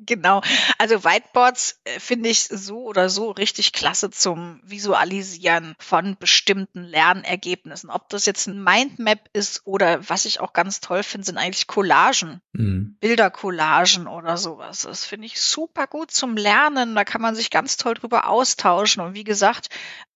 Genau. 0.00 0.42
Also 0.78 1.04
Whiteboards 1.04 1.80
äh, 1.84 1.98
finde 1.98 2.28
ich 2.28 2.44
so 2.44 2.84
oder 2.84 3.10
so 3.10 3.30
richtig 3.32 3.72
klasse 3.72 4.10
zum 4.10 4.60
Visualisieren 4.62 5.74
von 5.78 6.16
bestimmten 6.16 6.84
Lernergebnissen. 6.84 7.90
Ob 7.90 8.08
das 8.08 8.24
jetzt 8.24 8.46
ein 8.46 8.62
Mindmap 8.62 9.28
ist 9.32 9.66
oder 9.66 10.08
was 10.08 10.24
ich 10.24 10.38
auch 10.38 10.52
ganz 10.52 10.80
toll 10.80 11.02
finde, 11.02 11.26
sind 11.26 11.36
eigentlich 11.36 11.66
Collagen, 11.66 12.40
mhm. 12.52 12.96
Bildercollagen 13.00 14.06
oder 14.06 14.36
sowas. 14.36 14.82
Das 14.82 15.04
finde 15.04 15.26
ich 15.26 15.42
super 15.42 15.88
gut 15.88 16.12
zum 16.12 16.36
Lernen. 16.36 16.94
Da 16.94 17.04
kann 17.04 17.20
man 17.20 17.34
sich 17.34 17.50
ganz 17.50 17.76
toll 17.76 17.94
drüber 17.94 18.28
austauschen. 18.28 19.02
Und 19.02 19.14
wie 19.14 19.24
gesagt, 19.24 19.68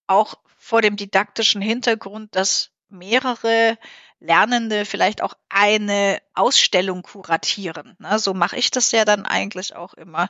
auch 0.07 0.37
vor 0.63 0.81
dem 0.81 0.95
didaktischen 0.95 1.61
Hintergrund, 1.61 2.37
dass 2.37 2.71
mehrere 2.89 3.77
Lernende 4.21 4.85
vielleicht 4.85 5.21
auch 5.21 5.35
eine 5.49 6.23
Ausstellung 6.35 7.03
kuratieren. 7.03 7.97
Ne? 7.99 8.21
So 8.21 8.33
mache 8.33 8.57
ich 8.57 8.71
das 8.71 8.93
ja 8.93 9.05
dann 9.05 9.27
eigentlich 9.27 9.75
auch 9.75 9.93
immer. 9.95 10.29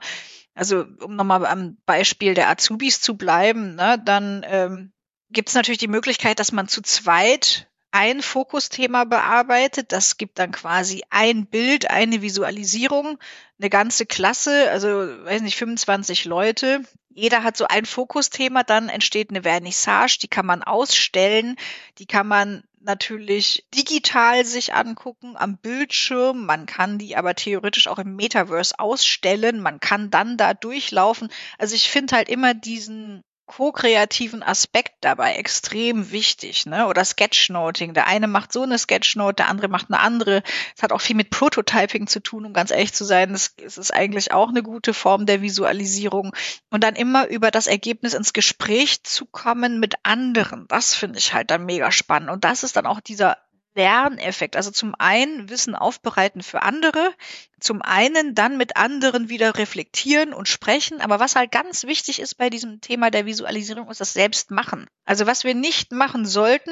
Also 0.55 0.87
um 1.01 1.17
nochmal 1.17 1.45
am 1.45 1.77
Beispiel 1.85 2.33
der 2.33 2.49
Azubis 2.49 3.03
zu 3.03 3.19
bleiben, 3.19 3.75
ne, 3.75 4.01
dann 4.03 4.45
ähm, 4.49 4.93
gibt 5.29 5.51
es 5.51 5.55
natürlich 5.55 5.79
die 5.79 5.89
Möglichkeit, 5.89 6.39
dass 6.39 6.51
man 6.51 6.67
zu 6.67 6.81
zweit 6.81 7.71
ein 7.93 8.23
Fokusthema 8.23 9.05
bearbeitet. 9.05 9.93
Das 9.93 10.17
gibt 10.17 10.39
dann 10.39 10.51
quasi 10.51 11.03
ein 11.11 11.47
Bild, 11.47 11.91
eine 11.91 12.23
Visualisierung, 12.23 13.19
eine 13.61 13.71
ganze 13.71 14.07
Klasse, 14.07 14.71
also 14.71 14.89
weiß 14.89 15.43
nicht, 15.43 15.57
25 15.57 16.25
Leute. 16.25 16.83
Jeder 17.15 17.45
hat 17.45 17.57
so 17.57 17.67
ein 17.67 17.85
Fokusthema, 17.85 18.63
dann 18.65 18.89
entsteht 18.89 19.31
eine 19.31 19.43
Vernissage, 19.43 20.19
die 20.23 20.29
kann 20.29 20.47
man 20.47 20.63
ausstellen, 20.63 21.57
die 21.99 22.07
kann 22.07 22.27
man 22.27 22.65
natürlich 22.81 23.67
digital 23.75 24.45
sich 24.45 24.75
angucken 24.75 25.37
am 25.37 25.57
Bildschirm. 25.59 26.47
Man 26.47 26.67
kann 26.67 26.99
die 26.99 27.17
aber 27.17 27.35
theoretisch 27.35 27.87
auch 27.89 27.99
im 27.99 28.17
Metaverse 28.17 28.79
ausstellen. 28.79 29.61
Man 29.61 29.81
kann 29.81 30.11
dann 30.11 30.37
da 30.37 30.55
durchlaufen. 30.55 31.29
Also 31.59 31.75
ich 31.75 31.91
finde 31.91 32.17
halt 32.17 32.29
immer 32.29 32.55
diesen 32.55 33.23
ko-kreativen 33.47 34.43
Aspekt 34.43 34.95
dabei 35.01 35.35
extrem 35.35 36.11
wichtig, 36.11 36.67
ne? 36.67 36.87
Oder 36.87 37.05
Sketchnoting. 37.05 37.93
Der 37.95 38.07
eine 38.07 38.27
macht 38.27 38.53
so 38.53 38.63
eine 38.63 38.79
Sketchnote, 38.79 39.37
der 39.37 39.49
andere 39.49 39.69
macht 39.69 39.91
eine 39.91 40.01
andere. 40.01 40.43
Es 40.77 40.83
hat 40.83 40.93
auch 40.93 41.01
viel 41.01 41.17
mit 41.17 41.31
Prototyping 41.31 42.07
zu 42.07 42.21
tun, 42.21 42.47
um 42.47 42.53
ganz 42.53 42.71
ehrlich 42.71 42.93
zu 42.93 43.05
sein. 43.05 43.35
Es 43.35 43.55
ist 43.59 43.93
eigentlich 43.93 44.33
auch 44.33 44.49
eine 44.49 44.63
gute 44.63 44.95
Form 44.95 45.27
der 45.27 45.43
Visualisierung. 45.43 46.35
Und 46.71 46.85
dann 46.85 46.95
immer 46.95 47.29
über 47.29 47.51
das 47.51 47.67
Ergebnis 47.67 48.15
ins 48.15 48.33
Gespräch 48.33 49.03
zu 49.05 49.27
kommen 49.27 49.81
mit 49.81 49.97
anderen. 50.03 50.67
Das 50.69 50.95
finde 50.95 51.19
ich 51.19 51.35
halt 51.35 51.51
dann 51.51 51.67
mega 51.67 51.91
spannend. 51.91 52.31
Und 52.31 52.45
das 52.45 52.63
ist 52.63 52.77
dann 52.77 52.87
auch 52.87 53.01
dieser 53.01 53.37
Lerneffekt. 53.75 54.57
Also 54.57 54.71
zum 54.71 54.95
einen 54.99 55.49
Wissen 55.49 55.75
aufbereiten 55.75 56.43
für 56.43 56.63
andere, 56.63 57.13
zum 57.61 57.83
einen 57.83 58.35
dann 58.35 58.57
mit 58.57 58.77
anderen 58.77 59.29
wieder 59.29 59.57
reflektieren 59.57 60.33
und 60.35 60.49
sprechen. 60.49 61.01
Aber 61.01 61.21
was 61.21 61.37
halt 61.37 61.51
ganz 61.51 61.85
wichtig 61.85 62.21
ist 62.21 62.37
bei 62.37 62.51
diesem 62.51 62.81
Thema 62.81 63.11
der 63.11 63.27
Visualisierung, 63.27 63.91
ist 63.91 64.01
das 64.01 64.13
Selbstmachen. 64.13 64.87
Also 65.05 65.27
was 65.27 65.45
wir 65.45 65.55
nicht 65.55 65.93
machen 65.93 66.27
sollten, 66.27 66.71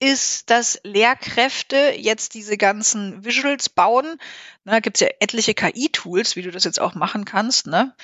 ist, 0.00 0.48
dass 0.50 0.80
Lehrkräfte 0.82 1.94
jetzt 1.96 2.34
diese 2.34 2.56
ganzen 2.56 3.24
Visuals 3.24 3.68
bauen. 3.68 4.16
Da 4.64 4.80
gibt's 4.80 5.00
ja 5.00 5.08
etliche 5.20 5.54
KI-Tools, 5.54 6.36
wie 6.36 6.42
du 6.42 6.50
das 6.50 6.64
jetzt 6.64 6.80
auch 6.80 6.94
machen 6.94 7.24
kannst, 7.24 7.66
ne? 7.66 7.94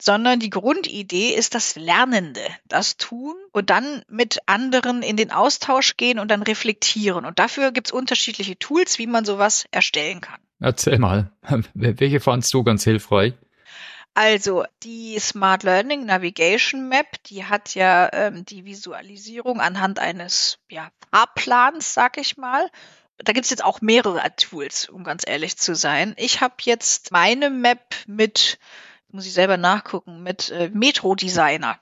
Sondern 0.00 0.38
die 0.38 0.50
Grundidee 0.50 1.30
ist, 1.30 1.54
dass 1.54 1.74
Lernende 1.74 2.42
das 2.68 2.98
tun 2.98 3.34
und 3.52 3.70
dann 3.70 4.02
mit 4.08 4.40
anderen 4.46 5.02
in 5.02 5.16
den 5.16 5.30
Austausch 5.30 5.96
gehen 5.96 6.18
und 6.18 6.30
dann 6.30 6.42
reflektieren. 6.42 7.24
Und 7.24 7.38
dafür 7.38 7.72
gibt's 7.72 7.92
unterschiedliche 7.92 8.58
Tools, 8.58 8.98
wie 8.98 9.06
man 9.06 9.24
sowas 9.24 9.64
erstellen 9.70 10.20
kann. 10.20 10.40
Erzähl 10.60 10.98
mal, 10.98 11.30
welche 11.74 12.20
fandst 12.20 12.52
du 12.52 12.64
ganz 12.64 12.84
hilfreich? 12.84 13.34
Also 14.16 14.64
die 14.82 15.18
Smart 15.18 15.62
Learning 15.62 16.06
Navigation 16.06 16.88
Map, 16.88 17.22
die 17.24 17.44
hat 17.44 17.74
ja 17.74 18.10
ähm, 18.14 18.46
die 18.46 18.64
Visualisierung 18.64 19.60
anhand 19.60 19.98
eines 19.98 20.58
ja, 20.70 20.88
Fahrplans, 21.10 21.92
sag 21.92 22.16
ich 22.16 22.38
mal. 22.38 22.70
Da 23.18 23.34
gibt's 23.34 23.50
jetzt 23.50 23.62
auch 23.62 23.82
mehrere 23.82 24.22
Tools, 24.36 24.88
um 24.88 25.04
ganz 25.04 25.24
ehrlich 25.26 25.58
zu 25.58 25.74
sein. 25.74 26.14
Ich 26.16 26.40
habe 26.40 26.54
jetzt 26.62 27.12
meine 27.12 27.50
Map 27.50 27.94
mit, 28.06 28.58
muss 29.08 29.26
ich 29.26 29.34
selber 29.34 29.58
nachgucken, 29.58 30.22
mit 30.22 30.48
äh, 30.48 30.70
Metro 30.72 31.14
Designer. 31.14 31.78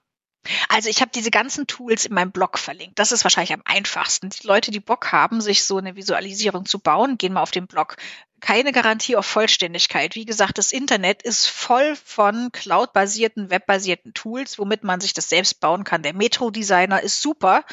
Also 0.68 0.88
ich 0.88 1.03
habe 1.03 1.12
diese 1.14 1.31
ganzen 1.31 1.68
Tools 1.68 2.05
in 2.05 2.14
meinem 2.14 2.33
Blog 2.33 2.59
verlinkt. 2.59 2.99
Das 2.99 3.12
ist 3.12 3.23
wahrscheinlich 3.23 3.53
am 3.53 3.62
einfachsten. 3.64 4.31
Die 4.31 4.47
Leute, 4.47 4.73
die 4.73 4.81
Bock 4.81 5.12
haben, 5.12 5.40
sich 5.40 5.62
so 5.62 5.77
eine 5.77 5.94
Visualisierung 5.94 6.66
zu 6.66 6.81
bauen, 6.81 7.16
gehen 7.16 7.33
mal 7.33 7.42
auf 7.42 7.53
den 7.53 7.68
Blog 7.68 7.97
keine 8.44 8.72
Garantie 8.72 9.16
auf 9.16 9.24
Vollständigkeit. 9.24 10.16
Wie 10.16 10.26
gesagt, 10.26 10.59
das 10.59 10.70
Internet 10.70 11.22
ist 11.22 11.46
voll 11.46 11.96
von 11.96 12.52
cloud-basierten, 12.52 13.48
webbasierten 13.48 14.12
Tools, 14.12 14.59
womit 14.59 14.85
man 14.85 15.00
sich 15.00 15.14
das 15.14 15.30
selbst 15.30 15.61
bauen 15.61 15.83
kann. 15.83 16.02
Der 16.02 16.12
Metro-Designer 16.12 17.02
ist 17.02 17.22
super, 17.22 17.64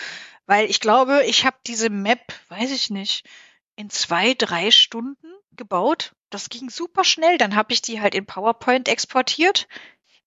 weil 0.45 0.69
ich 0.69 0.79
glaube, 0.79 1.25
ich 1.25 1.45
habe 1.45 1.57
diese 1.67 1.89
Map, 1.89 2.21
weiß 2.47 2.71
ich 2.71 2.89
nicht, 2.89 3.27
in 3.75 3.89
zwei, 3.89 4.34
drei 4.34 4.71
Stunden 4.71 5.27
gebaut. 5.57 6.13
Das 6.29 6.47
ging 6.47 6.69
super 6.69 7.03
schnell. 7.03 7.38
Dann 7.38 7.57
habe 7.57 7.73
ich 7.73 7.81
die 7.81 7.99
halt 7.99 8.15
in 8.15 8.25
PowerPoint 8.25 8.88
exportiert 8.88 9.67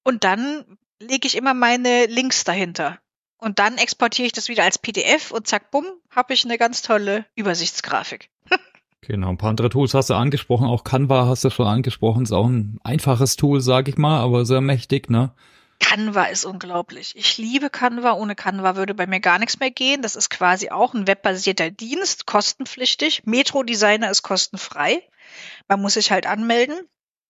und 0.03 0.25
dann 0.25 0.77
lege 1.01 1.27
ich 1.27 1.39
immer 1.39 1.55
meine 1.55 2.05
Links 2.05 2.45
dahinter. 2.45 3.01
Und 3.39 3.61
dann 3.61 3.79
exportiere 3.79 4.27
ich 4.27 4.33
das 4.33 4.49
wieder 4.49 4.65
als 4.65 4.77
PDF 4.77 5.31
und 5.31 5.47
zack, 5.47 5.71
bumm, 5.71 5.87
habe 6.11 6.35
ich 6.35 6.45
eine 6.45 6.59
ganz 6.59 6.83
tolle 6.83 7.25
Übersichtsgrafik. 7.35 8.29
Genau, 9.07 9.29
ein 9.29 9.39
paar 9.39 9.51
andere 9.51 9.69
Tools 9.69 9.95
hast 9.95 10.11
du 10.11 10.15
angesprochen, 10.15 10.67
auch 10.67 10.85
Canva 10.85 11.27
hast 11.27 11.45
du 11.45 11.51
schon 11.51 11.67
angesprochen, 11.67 12.23
ist 12.23 12.33
auch 12.33 12.47
ein 12.47 12.79
einfaches 12.85 13.37
Tool, 13.37 13.61
sag 13.61 13.89
ich 13.89 13.99
mal, 13.99 14.21
aber 14.21 14.47
sehr 14.47 14.61
mächtig, 14.61 15.11
ne? 15.11 15.33
Canva 15.81 16.25
ist 16.25 16.45
unglaublich. 16.45 17.15
Ich 17.17 17.37
liebe 17.37 17.69
Canva. 17.69 18.13
Ohne 18.15 18.35
Canva 18.35 18.77
würde 18.77 18.95
bei 18.95 19.07
mir 19.07 19.21
gar 19.21 19.39
nichts 19.39 19.59
mehr 19.59 19.71
gehen. 19.71 20.03
Das 20.03 20.17
ist 20.17 20.31
quasi 20.31 20.71
auch 20.71 20.95
ein 20.95 21.07
webbasierter 21.07 21.71
Dienst, 21.71 22.27
kostenpflichtig. 22.27 23.23
Metro 23.27 23.63
Designer 23.65 24.11
ist 24.11 24.23
kostenfrei. 24.23 25.03
Man 25.69 25.83
muss 25.83 25.95
sich 25.95 26.11
halt 26.11 26.27
anmelden. 26.27 26.77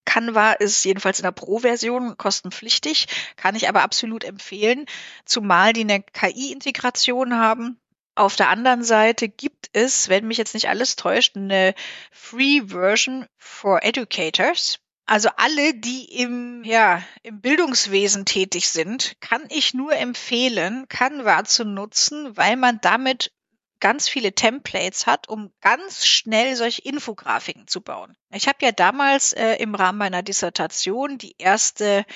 Canva 0.05 0.53
ist 0.53 0.85
jedenfalls 0.85 1.19
in 1.19 1.25
der 1.25 1.33
Pro-Version 1.33 2.17
kostenpflichtig, 2.19 3.07
kann 3.37 3.57
ich 3.57 3.69
aber 3.69 3.83
absolut 3.83 4.23
empfehlen, 4.23 4.85
zumal 5.25 5.73
die 5.73 5.81
eine 5.81 6.03
KI-Integration 6.03 7.35
haben. 7.35 7.81
Auf 8.17 8.37
der 8.37 8.49
anderen 8.49 8.85
Seite 8.85 9.29
gibt 9.29 9.71
es, 9.73 10.09
wenn 10.09 10.27
mich 10.27 10.39
jetzt 10.39 10.55
nicht 10.55 10.69
alles 10.69 10.97
täuscht, 10.97 11.37
eine 11.37 11.75
Free 12.13 12.63
Version 12.67 13.27
for 13.37 13.83
Educators. 13.83 14.79
Also 15.07 15.29
alle, 15.37 15.75
die 15.75 16.05
im, 16.05 16.63
ja, 16.65 17.03
im 17.23 17.41
Bildungswesen 17.41 18.25
tätig 18.25 18.71
sind, 18.71 19.21
kann 19.21 19.45
ich 19.51 19.75
nur 19.75 19.95
empfehlen, 19.95 20.87
Canva 20.89 21.45
zu 21.45 21.65
nutzen, 21.65 22.37
weil 22.37 22.57
man 22.57 22.81
damit 22.81 23.33
ganz 23.81 24.09
viele 24.09 24.33
Templates 24.33 25.07
hat, 25.07 25.29
um 25.29 25.53
ganz 25.61 26.07
schnell 26.07 26.57
solche 26.57 26.81
Infografiken 26.81 27.67
zu 27.69 27.83
bauen. 27.83 28.17
Ich 28.31 28.49
habe 28.49 28.59
ja 28.63 28.73
damals 28.73 29.35
äh, 29.35 29.57
im 29.57 29.75
Rahmen 29.75 29.99
meiner 29.99 30.23
Dissertation 30.23 31.19
die 31.19 31.35
erste 31.37 32.07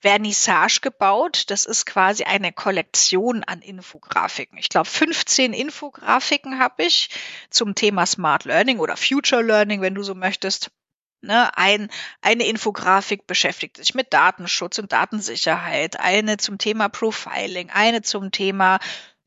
Vernissage 0.00 0.80
gebaut. 0.80 1.50
Das 1.50 1.64
ist 1.64 1.86
quasi 1.86 2.24
eine 2.24 2.52
Kollektion 2.52 3.44
an 3.44 3.60
Infografiken. 3.60 4.58
Ich 4.58 4.68
glaube, 4.68 4.88
15 4.88 5.52
Infografiken 5.52 6.58
habe 6.58 6.84
ich 6.84 7.10
zum 7.50 7.74
Thema 7.74 8.06
Smart 8.06 8.44
Learning 8.44 8.78
oder 8.78 8.96
Future 8.96 9.42
Learning, 9.42 9.80
wenn 9.80 9.94
du 9.94 10.02
so 10.02 10.14
möchtest. 10.14 10.70
Ne, 11.20 11.50
ein, 11.58 11.90
eine 12.22 12.46
Infografik 12.46 13.26
beschäftigt 13.26 13.76
sich 13.76 13.92
mit 13.92 14.12
Datenschutz 14.12 14.78
und 14.78 14.92
Datensicherheit, 14.92 15.98
eine 15.98 16.36
zum 16.36 16.58
Thema 16.58 16.88
Profiling, 16.88 17.70
eine 17.70 18.02
zum 18.02 18.30
Thema 18.30 18.78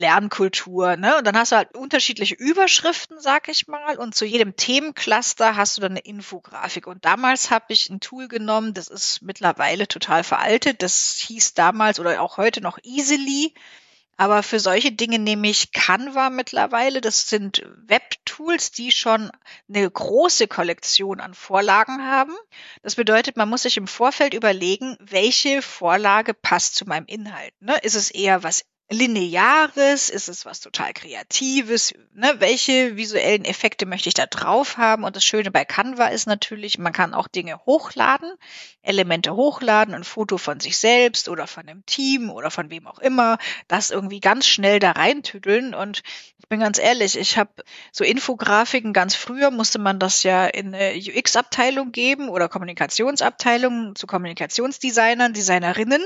Lernkultur, 0.02 0.98
ne? 0.98 1.18
Und 1.18 1.26
dann 1.26 1.38
hast 1.38 1.52
du 1.52 1.58
halt 1.58 1.76
unterschiedliche 1.78 2.36
Überschriften, 2.36 3.20
sag 3.20 3.48
ich 3.48 3.68
mal, 3.68 3.98
und 3.98 4.16
zu 4.16 4.26
jedem 4.26 4.56
Themencluster 4.56 5.56
hast 5.56 5.78
du 5.78 5.82
dann 5.82 5.92
eine 5.92 6.00
Infografik. 6.00 6.88
Und 6.88 7.06
damals 7.06 7.52
habe 7.52 7.66
ich 7.70 7.90
ein 7.90 8.02
Tool 8.02 8.28
genommen, 8.28 8.74
das 8.74 8.88
ist 8.88 9.22
mittlerweile 9.22 9.88
total 9.88 10.24
veraltet. 10.24 10.82
Das 10.82 11.24
hieß 11.26 11.54
damals 11.54 12.00
oder 12.00 12.22
auch 12.22 12.38
heute 12.38 12.62
noch 12.62 12.80
Easily. 12.84 13.54
Aber 14.18 14.44
für 14.44 14.60
solche 14.60 14.92
Dinge 14.92 15.18
nehme 15.18 15.50
ich 15.50 15.72
Canva 15.72 16.30
mittlerweile. 16.30 17.02
Das 17.02 17.28
sind 17.30 17.64
Webtools, 17.88 18.72
die 18.72 18.92
schon 18.92 19.32
eine 19.68 19.90
große 19.90 20.48
Kollektion 20.48 21.20
an 21.20 21.34
Vorlagen 21.34 22.06
haben. 22.06 22.36
Das 22.84 22.96
bedeutet, 22.96 23.38
man 23.38 23.50
muss 23.50 23.64
sich 23.64 23.78
im 23.78 23.88
Vorfeld 23.88 24.34
überlegen, 24.34 24.96
welche 25.00 25.62
Vorlage 25.62 26.34
passt 26.34 26.76
zu 26.76 26.86
meinem 26.86 27.06
Inhalt. 27.08 27.54
Ne? 27.62 27.76
Ist 27.82 27.96
es 27.96 28.12
eher 28.12 28.44
was 28.44 28.64
Lineares? 28.91 30.10
Ist 30.10 30.27
es 30.27 30.45
was 30.45 30.60
total 30.60 30.91
Kreatives? 30.93 31.93
Ne? 32.13 32.36
Welche 32.39 32.97
visuellen 32.97 33.45
Effekte 33.45 33.86
möchte 33.86 34.10
ich 34.10 34.15
da 34.15 34.25
drauf 34.25 34.75
haben? 34.77 35.06
Und 35.06 35.15
das 35.15 35.23
Schöne 35.23 35.49
bei 35.49 35.63
Canva 35.63 36.08
ist 36.08 36.27
natürlich, 36.27 36.77
man 36.77 36.91
kann 36.91 37.13
auch 37.13 37.30
Dinge 37.30 37.58
hochladen, 37.65 38.34
Elemente 38.82 39.34
hochladen, 39.34 39.93
ein 39.93 40.04
Foto 40.04 40.38
von 40.38 40.60
sich 40.60 40.77
selbst 40.77 41.30
oder 41.30 41.47
von 41.47 41.69
einem 41.69 41.86
Team 41.86 42.30
oder 42.30 42.51
von 42.51 42.69
wem 42.69 42.86
auch 42.86 42.99
immer, 42.99 43.38
das 43.69 43.91
irgendwie 43.91 44.19
ganz 44.19 44.45
schnell 44.45 44.80
da 44.80 44.91
reintüdeln. 44.91 45.73
Und 45.73 46.04
ich 46.38 46.49
bin 46.49 46.60
ganz 46.60 46.77
ehrlich, 46.77 47.17
ich 47.17 47.38
habe 47.38 47.63
so 47.93 48.04
Infografiken 48.04 48.91
ganz 48.91 49.15
früher 49.15 49.51
musste 49.51 49.80
man 49.80 49.99
das 49.99 50.23
ja 50.23 50.47
in 50.47 50.75
eine 50.75 50.97
UX-Abteilung 50.97 51.93
geben 51.93 52.27
oder 52.27 52.49
Kommunikationsabteilung 52.49 53.95
zu 53.95 54.06
Kommunikationsdesignern, 54.06 55.34
Designerinnen. 55.34 56.01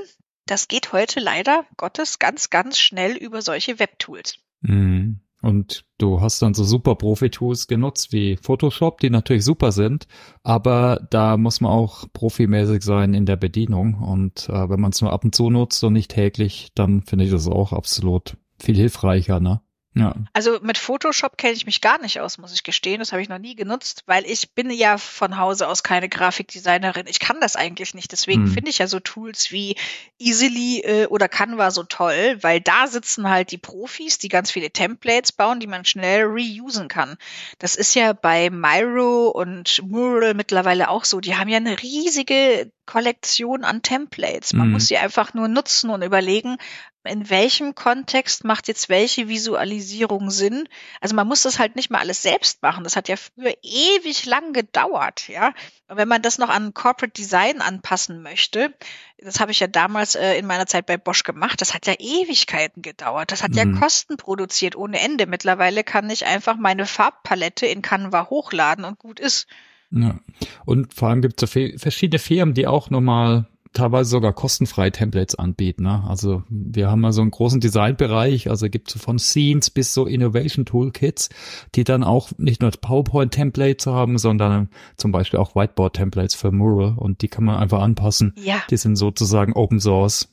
Das 0.45 0.67
geht 0.67 0.93
heute 0.93 1.19
leider 1.19 1.65
Gottes 1.77 2.19
ganz, 2.19 2.49
ganz 2.49 2.77
schnell 2.77 3.15
über 3.15 3.41
solche 3.41 3.79
Webtools. 3.79 4.38
Mhm. 4.62 5.21
Und 5.41 5.86
du 5.99 6.21
hast 6.21 6.41
dann 6.41 6.55
so 6.55 6.63
super 6.63 6.95
Profi-Tools 6.95 7.67
genutzt 7.67 8.12
wie 8.12 8.36
Photoshop, 8.36 8.99
die 8.99 9.12
natürlich 9.12 9.45
super 9.45 9.71
sind, 9.71 10.08
aber 10.41 11.05
da 11.12 11.38
muss 11.38 11.62
man 11.62 11.71
auch 11.71 12.05
profimäßig 12.13 12.81
sein 12.81 13.13
in 13.13 13.27
der 13.27 13.36
Bedienung. 13.36 13.93
Und 13.95 14.49
äh, 14.49 14.69
wenn 14.69 14.79
man 14.79 14.91
es 14.91 15.01
nur 15.01 15.13
ab 15.13 15.23
und 15.23 15.36
zu 15.36 15.51
nutzt 15.51 15.84
und 15.84 15.93
nicht 15.93 16.10
täglich, 16.10 16.69
dann 16.73 17.03
finde 17.03 17.25
ich 17.25 17.31
das 17.31 17.47
auch 17.47 17.73
absolut 17.73 18.38
viel 18.60 18.75
hilfreicher, 18.75 19.39
ne? 19.39 19.62
Ja. 19.95 20.13
Also 20.34 20.60
mit 20.62 20.77
Photoshop 20.77 21.38
kenne 21.38 21.53
ich 21.53 21.65
mich 21.65 21.79
gar 21.79 21.99
nicht 22.01 22.19
aus, 22.19 22.38
muss 22.38 22.53
ich 22.53 22.63
gestehen. 22.63 22.99
Das 22.99 23.13
habe 23.13 23.21
ich 23.21 23.29
noch 23.29 23.39
nie 23.39 23.55
genutzt, 23.55 24.03
weil 24.05 24.25
ich 24.25 24.51
bin 24.51 24.69
ja 24.69 24.97
von 24.97 25.38
Hause 25.38 25.69
aus 25.69 25.84
keine 25.84 26.10
Grafikdesignerin. 26.10 27.08
Ich 27.08 27.19
kann 27.19 27.39
das 27.39 27.55
eigentlich 27.55 27.93
nicht. 27.93 28.12
Deswegen 28.12 28.43
hm. 28.43 28.51
finde 28.51 28.69
ich 28.69 28.79
ja 28.79 28.88
so 28.88 28.99
Tools 28.99 29.51
wie 29.51 29.77
Easily 30.19 30.81
äh, 30.81 31.05
oder 31.08 31.29
Canva 31.29 31.71
so 31.71 31.84
toll, 31.84 32.38
weil 32.41 32.60
da 32.60 32.88
sitzen 32.88 33.29
halt 33.29 33.51
die 33.51 33.58
Profis, 33.58 34.17
die 34.17 34.27
ganz 34.27 34.51
viele 34.51 34.69
Templates 34.69 35.31
bauen, 35.31 35.62
die 35.62 35.67
man 35.67 35.86
schnell 35.86 36.25
reusen 36.25 36.89
kann. 36.89 37.15
Das 37.60 37.77
ist 37.77 37.95
ja 37.95 38.12
bei 38.12 38.49
Miro 38.49 39.29
und 39.29 39.81
Mural 39.88 40.34
mittlerweile 40.34 40.89
auch 40.89 41.05
so. 41.05 41.21
Die 41.21 41.38
haben 41.38 41.47
ja 41.47 41.58
eine 41.58 41.81
riesige 41.81 42.69
Kollektion 42.86 43.63
an 43.63 43.81
Templates. 43.81 44.51
Man 44.51 44.67
mhm. 44.67 44.73
muss 44.73 44.88
sie 44.88 44.97
einfach 44.97 45.34
nur 45.34 45.47
nutzen 45.47 45.89
und 45.89 46.01
überlegen, 46.01 46.58
in 47.05 47.29
welchem 47.29 47.75
Kontext 47.75 48.43
macht 48.43 48.67
jetzt 48.67 48.89
welche 48.89 49.27
Visualisierung 49.27 50.29
Sinn? 50.31 50.67
Also 51.01 51.15
man 51.15 51.27
muss 51.27 51.43
das 51.43 51.59
halt 51.59 51.75
nicht 51.75 51.89
mal 51.89 51.99
alles 51.99 52.21
selbst 52.21 52.61
machen. 52.61 52.83
Das 52.83 52.95
hat 52.95 53.07
ja 53.07 53.15
früher 53.15 53.53
ewig 53.61 54.25
lang 54.25 54.53
gedauert, 54.53 55.27
ja. 55.27 55.53
Und 55.87 55.97
wenn 55.97 56.07
man 56.07 56.21
das 56.21 56.37
noch 56.37 56.49
an 56.49 56.73
Corporate 56.73 57.13
Design 57.13 57.61
anpassen 57.61 58.21
möchte, 58.21 58.73
das 59.17 59.39
habe 59.39 59.51
ich 59.51 59.59
ja 59.59 59.67
damals 59.67 60.15
äh, 60.15 60.37
in 60.37 60.45
meiner 60.45 60.65
Zeit 60.65 60.85
bei 60.85 60.97
Bosch 60.97 61.23
gemacht, 61.23 61.61
das 61.61 61.73
hat 61.73 61.87
ja 61.87 61.93
Ewigkeiten 61.99 62.81
gedauert. 62.81 63.31
Das 63.31 63.43
hat 63.43 63.51
mhm. 63.51 63.57
ja 63.57 63.79
Kosten 63.79 64.17
produziert 64.17 64.75
ohne 64.75 64.99
Ende. 64.99 65.27
Mittlerweile 65.27 65.83
kann 65.83 66.09
ich 66.09 66.25
einfach 66.25 66.57
meine 66.57 66.85
Farbpalette 66.85 67.65
in 67.65 67.81
Canva 67.81 68.29
hochladen 68.29 68.85
und 68.85 68.99
gut 68.99 69.19
ist. 69.19 69.47
Ja. 69.91 70.19
Und 70.65 70.93
vor 70.93 71.09
allem 71.09 71.21
gibt 71.21 71.41
es 71.41 71.51
so 71.51 71.59
verschiedene 71.77 72.19
Firmen, 72.19 72.53
die 72.53 72.67
auch 72.67 72.89
nochmal 72.89 73.47
teilweise 73.75 74.09
sogar 74.09 74.33
kostenfreie 74.33 74.91
Templates 74.91 75.35
anbieten. 75.35 75.83
Ne? 75.83 76.03
Also 76.07 76.43
wir 76.49 76.89
haben 76.89 77.01
mal 77.01 77.13
so 77.13 77.21
einen 77.21 77.31
großen 77.31 77.59
Designbereich, 77.59 78.49
also 78.49 78.69
gibt 78.69 78.95
es 78.95 79.01
von 79.01 79.19
Scenes 79.19 79.69
bis 79.69 79.93
so 79.93 80.05
Innovation 80.05 80.65
Toolkits, 80.65 81.29
die 81.75 81.83
dann 81.83 82.03
auch 82.03 82.31
nicht 82.38 82.61
nur 82.61 82.71
PowerPoint-Templates 82.71 83.88
haben, 83.88 84.17
sondern 84.17 84.69
zum 84.97 85.11
Beispiel 85.11 85.39
auch 85.39 85.55
Whiteboard-Templates 85.55 86.35
für 86.35 86.51
Mural 86.51 86.95
und 86.97 87.21
die 87.21 87.27
kann 87.27 87.43
man 87.43 87.57
einfach 87.57 87.81
anpassen. 87.81 88.33
Ja. 88.38 88.63
Die 88.69 88.77
sind 88.77 88.95
sozusagen 88.95 89.53
Open 89.53 89.79
Source. 89.79 90.29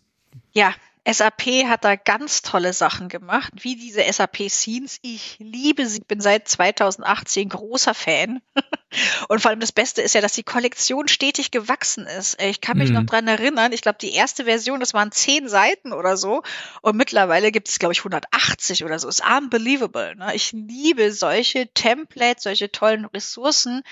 Ja, 0.52 0.72
SAP 1.04 1.66
hat 1.66 1.84
da 1.84 1.96
ganz 1.96 2.42
tolle 2.42 2.72
Sachen 2.72 3.08
gemacht, 3.08 3.52
wie 3.56 3.74
diese 3.74 4.04
SAP 4.10 4.48
Scenes. 4.48 4.98
Ich 5.02 5.36
liebe 5.40 5.86
sie, 5.86 6.00
bin 6.00 6.20
seit 6.20 6.46
2018 6.46 7.48
großer 7.48 7.92
Fan. 7.92 8.40
Und 9.28 9.40
vor 9.40 9.50
allem 9.50 9.60
das 9.60 9.72
Beste 9.72 10.02
ist 10.02 10.14
ja, 10.14 10.20
dass 10.20 10.34
die 10.34 10.44
Kollektion 10.44 11.08
stetig 11.08 11.50
gewachsen 11.50 12.06
ist. 12.06 12.40
Ich 12.40 12.60
kann 12.60 12.78
mich 12.78 12.90
mhm. 12.90 12.96
noch 12.96 13.06
dran 13.06 13.26
erinnern, 13.26 13.72
ich 13.72 13.82
glaube, 13.82 13.98
die 14.00 14.12
erste 14.12 14.44
Version, 14.44 14.80
das 14.80 14.94
waren 14.94 15.10
zehn 15.10 15.48
Seiten 15.48 15.92
oder 15.92 16.16
so. 16.16 16.42
Und 16.82 16.96
mittlerweile 16.96 17.50
gibt 17.50 17.68
es, 17.68 17.78
glaube 17.78 17.94
ich, 17.94 18.00
180 18.00 18.84
oder 18.84 18.98
so. 18.98 19.08
Ist 19.08 19.24
unbelievable. 19.26 20.14
Ne? 20.16 20.34
Ich 20.34 20.52
liebe 20.52 21.12
solche 21.12 21.72
Templates, 21.72 22.44
solche 22.44 22.70
tollen 22.70 23.06
Ressourcen, 23.06 23.82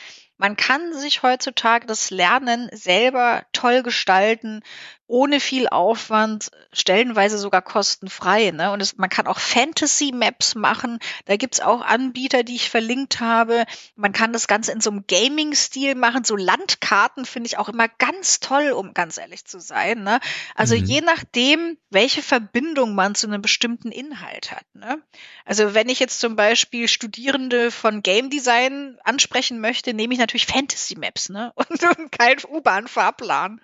man 0.40 0.56
kann 0.56 0.94
sich 0.94 1.22
heutzutage 1.22 1.86
das 1.86 2.10
Lernen 2.10 2.70
selber 2.72 3.44
toll 3.52 3.82
gestalten, 3.82 4.62
ohne 5.10 5.40
viel 5.40 5.68
Aufwand, 5.68 6.50
stellenweise 6.72 7.38
sogar 7.38 7.62
kostenfrei. 7.62 8.50
Ne? 8.50 8.72
Und 8.72 8.80
es, 8.80 8.96
man 8.96 9.10
kann 9.10 9.26
auch 9.26 9.38
Fantasy-Maps 9.38 10.54
machen. 10.54 10.98
Da 11.26 11.36
gibt's 11.36 11.60
auch 11.60 11.82
Anbieter, 11.82 12.42
die 12.42 12.56
ich 12.56 12.70
verlinkt 12.70 13.20
habe. 13.20 13.64
Man 13.94 14.12
kann 14.12 14.32
das 14.32 14.48
Ganze 14.48 14.72
in 14.72 14.80
so 14.80 14.90
einem 14.90 15.04
Gaming-Stil 15.06 15.94
machen. 15.94 16.24
So 16.24 16.36
Landkarten 16.36 17.26
finde 17.26 17.48
ich 17.48 17.58
auch 17.58 17.68
immer 17.68 17.88
ganz 17.88 18.40
toll, 18.40 18.70
um 18.70 18.94
ganz 18.94 19.18
ehrlich 19.18 19.44
zu 19.44 19.60
sein. 19.60 20.02
Ne? 20.02 20.20
Also 20.54 20.74
mhm. 20.74 20.84
je 20.84 21.00
nachdem, 21.02 21.76
welche 21.90 22.22
Verbindung 22.22 22.94
man 22.94 23.14
zu 23.14 23.26
einem 23.26 23.42
bestimmten 23.42 23.92
Inhalt 23.92 24.52
hat. 24.52 24.64
Ne? 24.72 25.02
Also 25.44 25.74
wenn 25.74 25.88
ich 25.88 26.00
jetzt 26.00 26.20
zum 26.20 26.36
Beispiel 26.36 26.88
Studierende 26.88 27.70
von 27.70 28.02
Game 28.02 28.30
Design 28.30 28.96
ansprechen 29.04 29.60
möchte, 29.60 29.92
nehme 29.92 30.14
ich 30.14 30.18
natürlich 30.18 30.30
natürlich 30.30 30.46
Fantasy 30.46 30.96
Maps, 30.96 31.28
ne? 31.28 31.52
Und, 31.54 31.82
und 31.98 32.12
kein 32.12 32.36
U-Bahn-Fahrplan. 32.48 33.60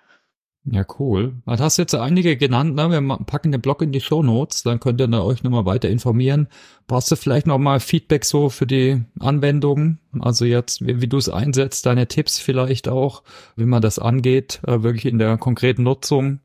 Ja, 0.69 0.85
cool. 0.99 1.33
Du 1.45 1.57
hast 1.57 1.77
jetzt 1.77 1.95
einige 1.95 2.35
genannt, 2.35 2.75
ne? 2.75 2.89
Wir 2.89 3.17
packen 3.19 3.53
den 3.53 3.61
Blog 3.61 3.81
in 3.81 3.93
die 3.93 4.01
Show 4.01 4.21
Notes, 4.21 4.63
dann 4.63 4.81
könnt 4.81 4.99
ihr 4.99 5.23
euch 5.23 5.41
nochmal 5.43 5.65
weiter 5.65 5.87
informieren. 5.87 6.49
Brauchst 6.87 7.09
du 7.09 7.15
vielleicht 7.15 7.47
nochmal 7.47 7.79
Feedback 7.79 8.25
so 8.25 8.49
für 8.49 8.67
die 8.67 9.01
Anwendung? 9.19 9.99
Also 10.19 10.43
jetzt, 10.43 10.85
wie, 10.85 11.01
wie 11.01 11.07
du 11.07 11.17
es 11.17 11.29
einsetzt, 11.29 11.85
deine 11.85 12.07
Tipps 12.07 12.37
vielleicht 12.39 12.89
auch, 12.89 13.23
wie 13.55 13.65
man 13.65 13.81
das 13.81 13.97
angeht, 13.97 14.59
äh, 14.67 14.83
wirklich 14.83 15.05
in 15.05 15.19
der 15.19 15.37
konkreten 15.37 15.83
Nutzung. 15.83 16.41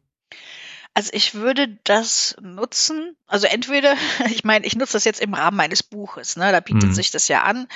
Also 0.95 1.11
ich 1.15 1.35
würde 1.35 1.79
das 1.85 2.37
nutzen, 2.43 3.17
also 3.27 3.47
entweder, 3.47 3.97
ich 4.31 4.45
meine, 4.45 4.67
ich 4.67 4.77
nutze 4.77 4.95
das 4.95 5.05
jetzt 5.05 5.21
im 5.23 5.33
Rahmen 5.33 5.57
meines 5.57 5.83
Buches, 5.83 6.37
ne, 6.37 6.53
da 6.53 6.61
bietet 6.61 6.91
mhm. 6.91 6.95
sich 6.95 7.11
das 7.11 7.29
ja 7.29 7.43
an, 7.43 7.67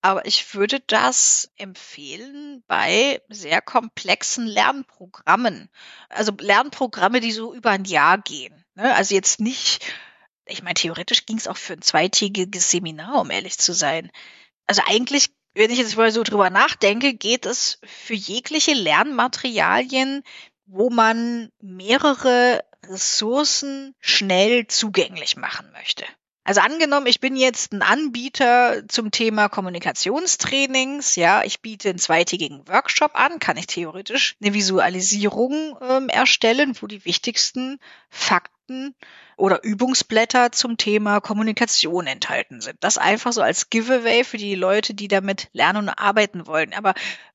aber 0.00 0.24
ich 0.24 0.54
würde 0.54 0.80
das 0.80 1.50
empfehlen 1.56 2.64
bei 2.66 3.20
sehr 3.28 3.60
komplexen 3.60 4.46
Lernprogrammen. 4.46 5.68
Also 6.08 6.32
Lernprogramme, 6.38 7.20
die 7.20 7.32
so 7.32 7.54
über 7.54 7.70
ein 7.70 7.84
Jahr 7.84 8.18
gehen. 8.18 8.64
Ne? 8.74 8.94
Also 8.94 9.14
jetzt 9.14 9.38
nicht, 9.38 9.84
ich 10.46 10.62
meine, 10.62 10.74
theoretisch 10.74 11.26
ging 11.26 11.36
es 11.36 11.48
auch 11.48 11.58
für 11.58 11.74
ein 11.74 11.82
zweitägiges 11.82 12.70
Seminar, 12.70 13.20
um 13.20 13.30
ehrlich 13.30 13.58
zu 13.58 13.74
sein. 13.74 14.10
Also 14.66 14.82
eigentlich 14.86 15.30
wenn 15.54 15.70
ich 15.70 15.78
jetzt 15.78 15.96
mal 15.96 16.10
so 16.10 16.22
drüber 16.22 16.48
nachdenke, 16.48 17.12
geht 17.12 17.44
es 17.44 17.78
für 17.84 18.14
jegliche 18.14 18.72
Lernmaterialien 18.72 20.22
wo 20.66 20.90
man 20.90 21.50
mehrere 21.60 22.64
Ressourcen 22.86 23.94
schnell 24.00 24.66
zugänglich 24.66 25.36
machen 25.36 25.70
möchte. 25.72 26.04
Also 26.44 26.60
angenommen, 26.60 27.06
ich 27.06 27.20
bin 27.20 27.36
jetzt 27.36 27.72
ein 27.72 27.82
Anbieter 27.82 28.82
zum 28.88 29.12
Thema 29.12 29.48
Kommunikationstrainings, 29.48 31.14
ja, 31.14 31.44
ich 31.44 31.60
biete 31.60 31.90
einen 31.90 32.00
zweitägigen 32.00 32.66
Workshop 32.66 33.12
an, 33.14 33.38
kann 33.38 33.56
ich 33.56 33.68
theoretisch 33.68 34.34
eine 34.42 34.52
Visualisierung 34.52 35.76
ähm, 35.80 36.08
erstellen, 36.08 36.76
wo 36.80 36.88
die 36.88 37.04
wichtigsten 37.04 37.78
Fakten 38.10 38.96
oder 39.36 39.62
Übungsblätter 39.62 40.50
zum 40.50 40.76
Thema 40.78 41.20
Kommunikation 41.20 42.08
enthalten 42.08 42.60
sind. 42.60 42.76
Das 42.80 42.98
einfach 42.98 43.32
so 43.32 43.40
als 43.40 43.70
Giveaway 43.70 44.24
für 44.24 44.36
die 44.36 44.56
Leute, 44.56 44.94
die 44.94 45.06
damit 45.06 45.48
lernen 45.52 45.88
und 45.88 45.90
arbeiten 45.90 46.48
wollen. 46.48 46.74
Aber 46.74 46.94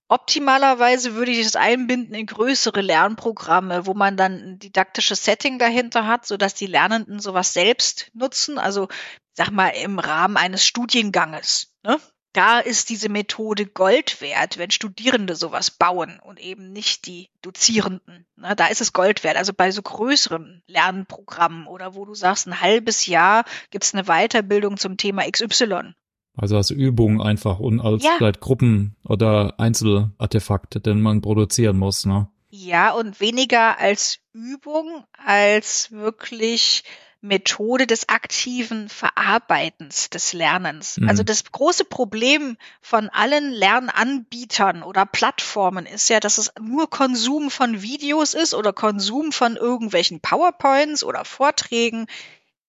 Optimalerweise 0.10 1.16
würde 1.16 1.32
ich 1.32 1.46
es 1.46 1.58
einbinden 1.58 2.16
in 2.16 2.26
größere 2.26 2.80
Lernprogramme, 2.80 3.86
wo 3.86 3.94
man 3.94 4.16
dann 4.16 4.34
ein 4.34 4.60
didaktisches 4.60 5.26
Setting 5.26 5.60
dahinter 5.60 6.08
hat, 6.08 6.26
sodass 6.26 6.54
die 6.54 6.66
Lernenden 6.68 7.20
sowas 7.20 7.52
selbst 7.52 8.10
nutzen. 8.14 8.58
Also, 8.58 8.88
sag 9.34 9.52
mal, 9.52 9.70
im 9.70 10.00
Rahmen 10.00 10.38
eines 10.38 10.66
Studienganges. 10.66 11.74
Ne? 11.84 12.00
Da 12.32 12.60
ist 12.60 12.90
diese 12.90 13.10
Methode 13.10 13.66
Gold 13.66 14.22
wert, 14.22 14.58
wenn 14.58 14.72
Studierende 14.72 15.36
sowas 15.36 15.72
bauen 15.72 16.22
und 16.22 16.40
eben 16.40 16.72
nicht 16.72 17.06
die 17.06 17.30
Dozierenden. 17.42 18.26
Ne? 18.38 18.56
Da 18.56 18.68
ist 18.68 18.80
es 18.80 18.94
Gold 18.94 19.26
wert. 19.26 19.36
Also 19.36 19.54
bei 19.54 19.72
so 19.72 19.82
größeren 19.82 20.64
Lernprogrammen 20.68 21.68
oder 21.68 21.96
wo 21.96 22.06
du 22.06 22.16
sagst, 22.16 22.48
ein 22.48 22.62
halbes 22.62 23.08
Jahr 23.08 23.44
gibt 23.72 23.84
es 23.84 23.94
eine 23.94 24.06
Weiterbildung 24.06 24.78
zum 24.78 24.96
Thema 24.96 25.30
XY 25.30 25.96
also 26.38 26.56
als 26.56 26.70
Übung 26.70 27.22
einfach 27.22 27.60
und 27.60 27.82
als 27.82 28.04
ja. 28.04 28.12
vielleicht 28.18 28.40
Gruppen- 28.40 28.96
oder 29.04 29.56
Einzelartefakte, 29.60 30.80
den 30.80 31.02
man 31.02 31.22
produzieren 31.22 31.78
muss, 31.78 32.06
ne? 32.06 32.28
Ja, 32.50 32.92
und 32.92 33.20
weniger 33.20 33.78
als 33.78 34.20
Übung, 34.32 35.04
als 35.26 35.92
wirklich 35.92 36.84
Methode 37.22 37.88
des 37.88 38.10
aktiven 38.10 38.90
Verarbeitens 38.90 40.10
des 40.10 40.34
Lernens. 40.34 40.98
Mhm. 40.98 41.10
Also 41.10 41.24
das 41.24 41.44
große 41.52 41.84
Problem 41.84 42.58
von 42.80 43.10
allen 43.10 43.52
Lernanbietern 43.52 44.84
oder 44.84 45.06
Plattformen 45.06 45.86
ist 45.86 46.10
ja, 46.10 46.20
dass 46.20 46.38
es 46.38 46.52
nur 46.60 46.90
Konsum 46.90 47.50
von 47.50 47.82
Videos 47.82 48.34
ist 48.34 48.54
oder 48.54 48.72
Konsum 48.72 49.32
von 49.32 49.56
irgendwelchen 49.56 50.20
PowerPoints 50.20 51.04
oder 51.04 51.26
Vorträgen. 51.26 52.08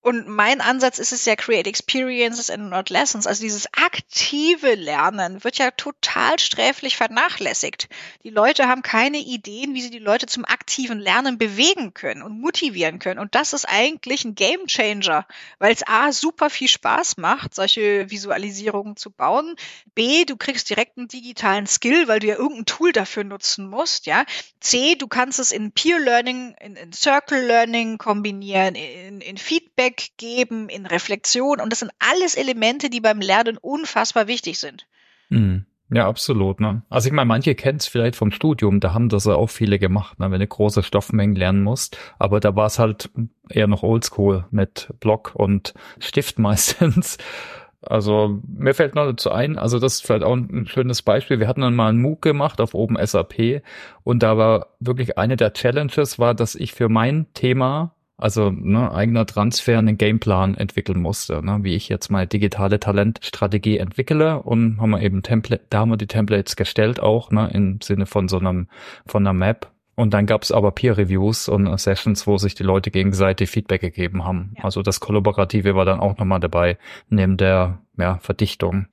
Und 0.09 0.27
mein 0.27 0.63
Ansatz 0.63 0.99
ist 0.99 1.13
es 1.13 1.27
ja 1.27 1.37
Create 1.37 1.67
Experiences 1.67 2.49
and 2.49 2.71
not 2.71 2.89
Lessons. 2.89 3.27
Also 3.27 3.43
dieses 3.43 3.67
aktive 3.75 4.75
Lernen 4.75 5.45
wird 5.45 5.59
ja 5.59 5.71
total 5.71 6.39
sträflich 6.39 6.97
vernachlässigt. 6.97 7.91
Die 8.25 8.31
Leute 8.31 8.69
haben 8.69 8.81
keine 8.81 9.19
Ideen, 9.19 9.75
wie 9.75 9.83
sie 9.83 9.91
die 9.91 9.99
Leute 9.99 10.25
zum 10.25 10.47
aktiven 10.47 10.99
Lernen 10.99 11.37
bewegen 11.37 11.93
können 11.93 12.23
und 12.23 12.41
motivieren 12.41 13.01
können. 13.01 13.21
Und 13.21 13.35
das 13.35 13.53
ist 13.53 13.67
eigentlich 13.69 14.25
ein 14.25 14.35
Game 14.35 14.67
Changer, 14.67 15.27
weil 15.59 15.75
es 15.75 15.87
A, 15.87 16.11
super 16.11 16.49
viel 16.49 16.69
Spaß 16.69 17.19
macht, 17.19 17.55
solche 17.55 18.11
Visualisierungen 18.11 18.97
zu 18.97 19.11
bauen. 19.11 19.57
B, 19.95 20.25
du 20.25 20.39
kriegst 20.39 20.71
direkt 20.71 20.97
einen 20.97 21.09
digitalen 21.09 21.67
Skill, 21.67 22.09
weil 22.09 22.21
du 22.21 22.29
ja 22.29 22.37
irgendein 22.37 22.65
Tool 22.65 22.93
dafür 22.93 23.25
nutzen 23.25 23.69
musst, 23.69 24.07
ja. 24.07 24.25
C, 24.61 24.95
du 24.95 25.07
kannst 25.07 25.39
es 25.39 25.53
in 25.53 25.71
Peer 25.71 25.99
Learning, 25.99 26.57
in, 26.61 26.77
in 26.77 26.95
Circle 26.95 27.45
Learning 27.45 27.99
kombinieren, 27.99 28.75
in, 28.75 29.21
in 29.21 29.37
Feedback 29.37 29.98
Feedback 29.99 30.17
geben, 30.17 30.69
in 30.69 30.87
Reflexion. 30.87 31.61
Und 31.61 31.73
das 31.73 31.81
sind 31.81 31.93
alles 31.99 32.37
Elemente, 32.37 32.91
die 32.91 33.01
beim 33.01 33.21
Lernen 33.21 33.59
unfassbar 33.59 34.27
wichtig 34.27 34.59
sind. 34.59 34.87
Mhm. 35.29 35.67
Ja, 35.91 36.07
absolut. 36.07 36.61
Ne? 36.61 36.83
Also 36.91 37.09
ich 37.09 37.15
meine, 37.15 37.27
manche 37.27 37.55
kennen 37.55 37.79
es 37.79 37.87
vielleicht 37.87 38.15
vom 38.15 38.31
Studium, 38.31 38.79
da 38.79 38.93
haben 38.93 39.09
das 39.09 39.25
ja 39.25 39.37
auch 39.37 39.49
viele 39.49 39.79
gemacht, 39.79 40.19
ne? 40.19 40.31
wenn 40.31 40.41
du 40.41 40.47
große 40.47 40.83
Stoffmengen 40.83 41.35
lernen 41.35 41.63
musst. 41.63 41.97
Aber 42.19 42.41
da 42.41 42.55
war 42.55 42.67
es 42.67 42.79
halt 42.79 43.11
eher 43.49 43.69
noch 43.69 43.83
oldschool 43.83 44.45
mit 44.51 44.93
Block 45.01 45.33
und 45.35 45.73
Stift 45.99 46.39
meistens. 46.39 47.17
Also 47.81 48.41
mir 48.47 48.75
fällt 48.75 48.97
noch 48.97 49.07
dazu 49.07 49.31
ein, 49.31 49.57
also 49.57 49.79
das 49.79 49.95
ist 49.95 50.07
vielleicht 50.07 50.25
auch 50.25 50.35
ein 50.35 50.67
schönes 50.67 51.01
Beispiel. 51.01 51.41
Wir 51.41 51.49
hatten 51.49 51.61
dann 51.63 51.77
mal 51.77 51.89
einen 51.89 52.03
MOOC 52.03 52.21
gemacht 52.21 52.61
auf 52.61 52.75
OpenSAP 52.75 53.63
und 54.03 54.23
da 54.23 54.37
war 54.37 54.75
wirklich 54.81 55.17
eine 55.17 55.37
der 55.37 55.55
Challenges 55.55 56.19
war, 56.19 56.35
dass 56.35 56.55
ich 56.55 56.75
für 56.75 56.91
mein 56.91 57.33
Thema 57.33 57.95
also 58.19 58.51
ne, 58.51 58.93
eigener 58.93 59.25
Transfer 59.27 59.79
einen 59.79 59.97
Gameplan 59.97 60.57
entwickeln 60.57 61.01
musste, 61.01 61.43
ne, 61.43 61.61
wie 61.63 61.75
ich 61.75 61.89
jetzt 61.89 62.11
meine 62.11 62.27
digitale 62.27 62.81
Talentstrategie 62.81 63.79
entwickle 63.79 64.43
und 64.43 64.81
haben 64.81 64.91
wir 64.91 65.01
eben 65.01 65.23
Template, 65.23 65.65
da 65.71 65.79
haben 65.79 65.91
wir 65.91 65.97
die 65.97 66.09
Templates 66.09 66.57
gestellt 66.57 67.01
auch, 67.01 67.31
ne, 67.31 67.49
im 67.53 67.81
Sinne 67.81 68.07
von 68.07 68.29
so 68.29 68.39
einem 68.39 68.67
von 69.07 69.25
einer 69.25 69.33
Map. 69.33 69.71
Und 69.95 70.15
dann 70.15 70.27
gab 70.27 70.43
es 70.43 70.53
aber 70.53 70.71
Peer-Reviews 70.71 71.49
und 71.49 71.77
Sessions, 71.77 72.27
wo 72.27 72.39
sich 72.39 72.55
die 72.55 72.63
Leute 72.63 72.93
gegenseitig 72.93 73.51
Feedback 73.51 73.81
gegeben 73.81 74.25
haben. 74.25 74.53
Ja. 74.57 74.65
Also 74.65 74.83
das 74.83 75.01
Kollaborative 75.01 75.75
war 75.75 75.85
dann 75.85 75.99
auch 75.99 76.19
nochmal 76.19 76.39
dabei, 76.39 76.79
neben 77.09 77.37
der 77.37 77.81
ja, 77.97 78.19
Verdichtung. 78.19 78.87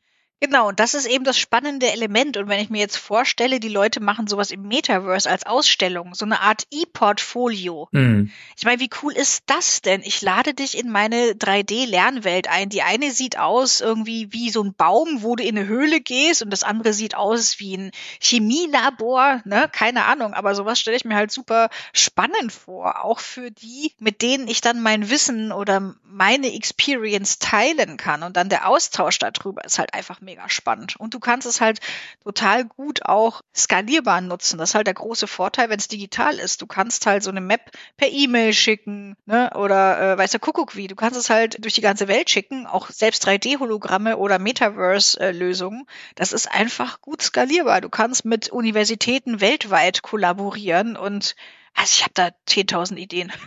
Genau, 0.46 0.68
und 0.68 0.80
das 0.80 0.94
ist 0.94 1.08
eben 1.08 1.24
das 1.24 1.40
spannende 1.40 1.92
Element. 1.92 2.38
Und 2.38 2.48
wenn 2.50 2.60
ich 2.60 2.70
mir 2.70 2.78
jetzt 2.78 2.98
vorstelle, 2.98 3.60
die 3.60 3.68
Leute 3.68 4.00
machen 4.00 4.28
sowas 4.28 4.52
im 4.52 4.62
Metaverse 4.62 5.28
als 5.28 5.44
Ausstellung, 5.48 6.14
so 6.14 6.24
eine 6.24 6.42
Art 6.42 6.68
E-Portfolio. 6.70 7.90
Mhm. 7.92 8.32
Ich 8.56 8.64
meine, 8.64 8.80
wie 8.80 8.92
cool 9.02 9.12
ist 9.14 9.46
das 9.48 9.82
denn? 9.82 10.02
Ich 10.04 10.22
lade 10.22 10.54
dich 10.54 10.78
in 10.78 10.92
meine 10.92 11.32
3D-Lernwelt 11.32 12.48
ein. 12.48 12.70
Die 12.70 12.84
eine 12.84 13.10
sieht 13.10 13.40
aus 13.40 13.82
irgendwie 13.82 14.32
wie 14.34 14.52
so 14.52 14.64
ein 14.64 14.76
Baum, 14.76 15.24
wo 15.24 15.36
du 15.36 15.44
in 15.44 15.58
eine 15.58 15.68
Höhle 15.68 16.00
gehst, 16.00 16.44
und 16.44 16.52
das 16.52 16.62
andere 16.62 16.94
sieht 16.94 17.16
aus 17.16 17.60
wie 17.60 17.78
ein 17.78 17.92
Chemielabor, 18.22 19.42
ne? 19.46 19.68
Keine 19.72 20.06
Ahnung, 20.06 20.36
aber 20.36 20.54
sowas 20.54 20.80
stelle 20.80 20.96
ich 20.96 21.06
mir 21.06 21.16
halt 21.16 21.32
super 21.32 21.70
spannend 21.92 22.52
vor. 22.52 23.04
Auch 23.04 23.20
für 23.20 23.50
die, 23.50 23.94
mit 23.98 24.22
denen 24.22 24.48
ich 24.48 24.62
dann 24.62 24.80
mein 24.80 25.10
Wissen 25.10 25.52
oder 25.52 25.96
meine 26.04 26.54
Experience 26.54 27.40
teilen 27.40 27.98
kann. 27.98 28.22
Und 28.22 28.38
dann 28.38 28.50
der 28.50 28.70
Austausch 28.70 29.18
darüber 29.18 29.66
ist 29.66 29.80
halt 29.80 29.96
einfach 29.96 30.22
mega 30.22 30.35
spannend. 30.48 30.96
Und 30.98 31.14
du 31.14 31.20
kannst 31.20 31.48
es 31.48 31.62
halt 31.62 31.80
total 32.24 32.66
gut 32.66 33.06
auch 33.06 33.42
skalierbar 33.56 34.22
nutzen. 34.22 34.58
Das 34.58 34.70
ist 34.70 34.76
halt 34.76 34.88
der 34.88 34.94
große 34.94 35.28
Vorteil, 35.28 35.70
wenn 35.70 35.80
es 35.80 35.88
digital 35.88 36.36
ist. 36.36 36.62
Du 36.62 36.68
kannst 36.68 37.06
halt 37.06 37.24
so 37.24 37.32
eine 37.32 37.42
Map 37.42 37.72
per 37.98 38.10
E-Mail 38.10 38.54
schicken, 38.54 39.16
ne? 39.26 39.52
Oder 39.56 40.14
äh, 40.14 40.18
weiß 40.18 40.32
der 40.32 40.40
Kuckuck 40.40 40.76
wie. 40.76 40.88
Du 40.88 40.96
kannst 40.96 41.20
es 41.20 41.30
halt 41.30 41.64
durch 41.64 41.74
die 41.74 41.82
ganze 41.82 42.08
Welt 42.08 42.30
schicken, 42.30 42.66
auch 42.66 42.90
selbst 42.90 43.28
3D-Hologramme 43.28 44.18
oder 44.18 44.40
Metaverse-Lösungen. 44.40 45.86
Das 46.16 46.34
ist 46.34 46.52
einfach 46.52 47.02
gut 47.02 47.22
skalierbar. 47.22 47.82
Du 47.82 47.90
kannst 47.90 48.26
mit 48.26 48.50
Universitäten 48.50 49.42
weltweit 49.42 50.02
kollaborieren 50.02 50.98
und 50.98 51.36
also 51.74 51.92
ich 51.92 52.04
habe 52.04 52.14
da 52.14 52.30
10.000 52.48 52.98
Ideen. 52.98 53.32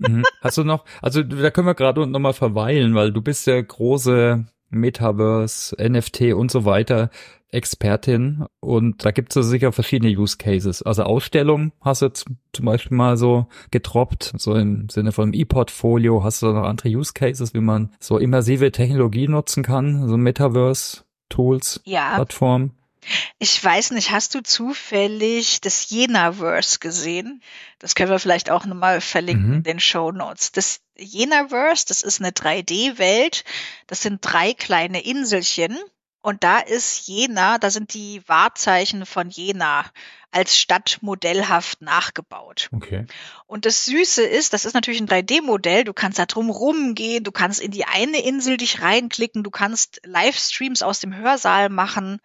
Mhm. 0.00 0.24
Hast 0.40 0.56
du 0.56 0.64
noch, 0.64 0.86
also 1.02 1.22
da 1.22 1.50
können 1.50 1.66
wir 1.66 1.74
gerade 1.74 2.06
noch 2.06 2.18
mal 2.18 2.32
verweilen, 2.32 2.94
weil 2.94 3.12
du 3.12 3.20
bist 3.20 3.46
ja 3.46 3.60
große 3.60 4.46
Metaverse, 4.70 5.76
NFT 5.76 6.32
und 6.34 6.50
so 6.50 6.64
weiter 6.64 7.10
Expertin 7.52 8.46
und 8.60 9.04
da 9.04 9.10
gibt 9.10 9.34
es 9.34 9.46
sicher 9.46 9.72
verschiedene 9.72 10.16
Use 10.16 10.36
Cases. 10.36 10.82
Also 10.82 11.02
Ausstellung 11.02 11.72
hast 11.80 12.02
du 12.02 12.12
zum 12.12 12.64
Beispiel 12.64 12.96
mal 12.96 13.16
so 13.16 13.46
getroppt, 13.70 14.32
so 14.36 14.54
im 14.54 14.88
Sinne 14.88 15.12
von 15.12 15.32
E-Portfolio. 15.32 16.22
Hast 16.22 16.42
du 16.42 16.46
noch 16.52 16.62
andere 16.62 16.88
Use 16.90 17.12
Cases, 17.12 17.52
wie 17.54 17.60
man 17.60 17.90
so 17.98 18.18
immersive 18.18 18.70
Technologie 18.70 19.28
nutzen 19.28 19.62
kann, 19.62 20.08
so 20.08 20.16
Metaverse 20.16 21.02
Tools, 21.28 21.80
ja. 21.84 22.14
Plattform? 22.16 22.72
Ich 23.38 23.62
weiß 23.62 23.92
nicht, 23.92 24.10
hast 24.10 24.34
du 24.34 24.42
zufällig 24.42 25.60
das 25.60 25.88
Jenaverse 25.88 26.78
gesehen? 26.78 27.42
Das 27.78 27.94
können 27.94 28.10
wir 28.10 28.18
vielleicht 28.18 28.50
auch 28.50 28.66
nochmal 28.66 29.00
verlinken 29.00 29.48
mhm. 29.48 29.54
in 29.56 29.62
den 29.62 29.80
Show 29.80 30.12
Notes. 30.12 30.52
Das 30.52 30.80
Jenaverse, 30.96 31.86
das 31.88 32.02
ist 32.02 32.20
eine 32.20 32.30
3D-Welt. 32.30 33.44
Das 33.86 34.02
sind 34.02 34.20
drei 34.20 34.52
kleine 34.52 35.02
Inselchen. 35.02 35.78
Und 36.22 36.44
da 36.44 36.58
ist 36.58 37.08
Jena, 37.08 37.56
da 37.56 37.70
sind 37.70 37.94
die 37.94 38.22
Wahrzeichen 38.26 39.06
von 39.06 39.30
Jena 39.30 39.86
als 40.30 40.58
Stadt 40.58 40.98
modellhaft 41.00 41.80
nachgebaut. 41.80 42.68
Okay. 42.72 43.06
Und 43.46 43.64
das 43.64 43.86
Süße 43.86 44.22
ist, 44.22 44.52
das 44.52 44.66
ist 44.66 44.74
natürlich 44.74 45.00
ein 45.00 45.08
3D-Modell, 45.08 45.84
du 45.84 45.94
kannst 45.94 46.18
da 46.18 46.26
drum 46.26 46.50
rumgehen, 46.50 47.24
du 47.24 47.32
kannst 47.32 47.58
in 47.58 47.70
die 47.70 47.86
eine 47.86 48.22
Insel 48.22 48.58
dich 48.58 48.82
reinklicken, 48.82 49.42
du 49.42 49.50
kannst 49.50 50.02
Livestreams 50.04 50.82
aus 50.82 51.00
dem 51.00 51.16
Hörsaal 51.16 51.70
machen 51.70 52.20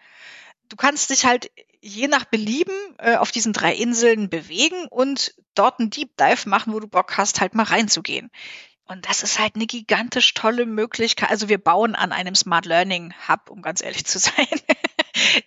du 0.70 0.76
kannst 0.76 1.10
dich 1.10 1.26
halt 1.26 1.52
je 1.82 2.08
nach 2.08 2.26
Belieben 2.26 2.74
äh, 2.98 3.16
auf 3.16 3.32
diesen 3.32 3.54
drei 3.54 3.74
Inseln 3.74 4.30
bewegen 4.30 4.88
und 4.90 5.36
dort 5.54 5.80
einen 5.80 5.92
Deep 5.92 6.18
Dive 6.18 6.50
machen, 6.50 6.74
wo 6.74 6.80
du 6.80 6.88
Bock 6.88 7.18
hast, 7.18 7.42
halt 7.42 7.54
mal 7.54 7.64
reinzugehen. 7.64 8.32
Und 8.88 9.08
das 9.10 9.24
ist 9.24 9.40
halt 9.40 9.56
eine 9.56 9.66
gigantisch 9.66 10.34
tolle 10.34 10.66
Möglichkeit. 10.66 11.30
Also 11.30 11.50
wir 11.50 11.58
bauen 11.58 11.96
an 11.96 12.12
einem 12.12 12.36
Smart 12.36 12.66
Learning 12.66 13.14
Hub, 13.28 13.50
um 13.50 13.62
ganz 13.62 13.84
ehrlich 13.84 14.06
zu 14.06 14.20
sein. 14.20 14.48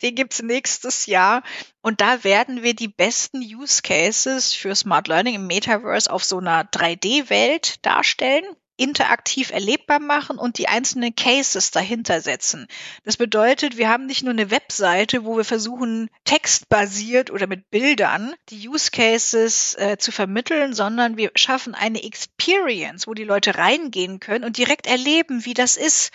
Den 0.03 0.15
gibt's 0.15 0.43
nächstes 0.43 1.07
Jahr. 1.07 1.43
Und 1.83 2.01
da 2.01 2.25
werden 2.25 2.63
wir 2.63 2.75
die 2.75 2.89
besten 2.89 3.39
Use 3.39 3.83
Cases 3.83 4.55
für 4.55 4.75
Smart 4.75 5.09
Learning 5.09 5.35
im 5.35 5.47
Metaverse 5.47 6.11
auf 6.11 6.25
so 6.25 6.39
einer 6.39 6.65
3D-Welt 6.65 7.85
darstellen 7.85 8.45
interaktiv 8.79 9.51
erlebbar 9.51 10.01
machen 10.01 10.39
und 10.39 10.57
die 10.57 10.69
einzelnen 10.69 11.15
Cases 11.15 11.71
dahinter 11.71 12.21
setzen. 12.21 12.67
Das 13.05 13.17
bedeutet, 13.17 13.77
wir 13.77 13.89
haben 13.89 14.07
nicht 14.07 14.23
nur 14.23 14.33
eine 14.33 14.51
Webseite, 14.51 15.25
wo 15.25 15.37
wir 15.37 15.45
versuchen, 15.45 16.09
textbasiert 16.25 17.31
oder 17.31 17.47
mit 17.47 17.71
Bildern 17.71 18.35
die 18.49 18.69
Use 18.69 18.91
Cases 18.91 19.75
äh, 19.79 19.99
zu 19.99 20.13
vermitteln, 20.13 20.73
sondern 20.73 21.17
wir 21.17 21.33
schaffen 21.35 21.75
eine 21.75 22.03
Experience, 22.03 23.07
wo 23.07 23.15
die 23.15 23.25
Leute 23.25 23.57
reingehen 23.57 24.21
können 24.21 24.45
und 24.45 24.57
direkt 24.57 24.87
erleben, 24.87 25.45
wie 25.45 25.55
das 25.55 25.77
ist, 25.77 26.13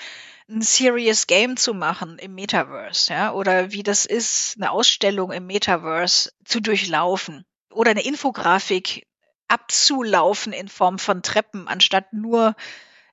ein 0.50 0.62
Serious 0.62 1.28
Game 1.28 1.58
zu 1.58 1.74
machen 1.74 2.18
im 2.20 2.36
Metaverse, 2.36 3.14
ja, 3.14 3.34
oder 3.34 3.72
wie 3.72 3.84
das 3.84 4.06
ist, 4.06 4.56
eine 4.58 4.72
Ausstellung 4.72 5.32
im 5.32 5.48
Metaverse 5.48 6.32
zu 6.44 6.60
durchlaufen 6.60 7.46
oder 7.72 7.92
eine 7.92 8.06
Infografik 8.06 9.06
abzulaufen 9.54 10.52
in 10.52 10.68
Form 10.68 10.98
von 10.98 11.22
Treppen, 11.22 11.68
anstatt 11.68 12.12
nur 12.12 12.56